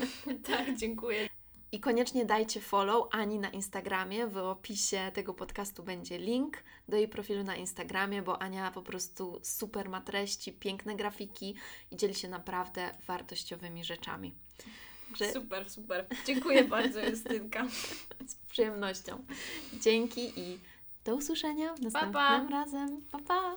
Tak, 0.46 0.76
dziękuję. 0.76 1.28
I 1.72 1.80
koniecznie 1.80 2.24
dajcie 2.24 2.60
follow 2.60 3.08
Ani 3.10 3.38
na 3.38 3.50
Instagramie. 3.50 4.26
W 4.26 4.36
opisie 4.36 5.10
tego 5.14 5.34
podcastu 5.34 5.82
będzie 5.82 6.18
link 6.18 6.62
do 6.88 6.96
jej 6.96 7.08
profilu 7.08 7.44
na 7.44 7.56
Instagramie, 7.56 8.22
bo 8.22 8.42
Ania 8.42 8.70
po 8.70 8.82
prostu 8.82 9.40
super 9.42 9.88
ma 9.88 10.00
treści, 10.00 10.52
piękne 10.52 10.96
grafiki 10.96 11.54
i 11.90 11.96
dzieli 11.96 12.14
się 12.14 12.28
naprawdę 12.28 12.90
wartościowymi 13.06 13.84
rzeczami. 13.84 14.34
Także 15.08 15.32
Super, 15.32 15.70
super. 15.70 16.06
Dziękuję 16.26 16.64
bardzo, 16.64 17.00
Justynka. 17.00 17.66
z 18.28 18.34
przyjemnością. 18.34 19.24
Dzięki 19.80 20.40
i 20.40 20.58
do 21.04 21.14
usłyszenia 21.14 21.74
następnym 21.82 22.12
pa. 22.12 22.46
razem. 22.50 23.02
Pa, 23.10 23.18
pa! 23.18 23.56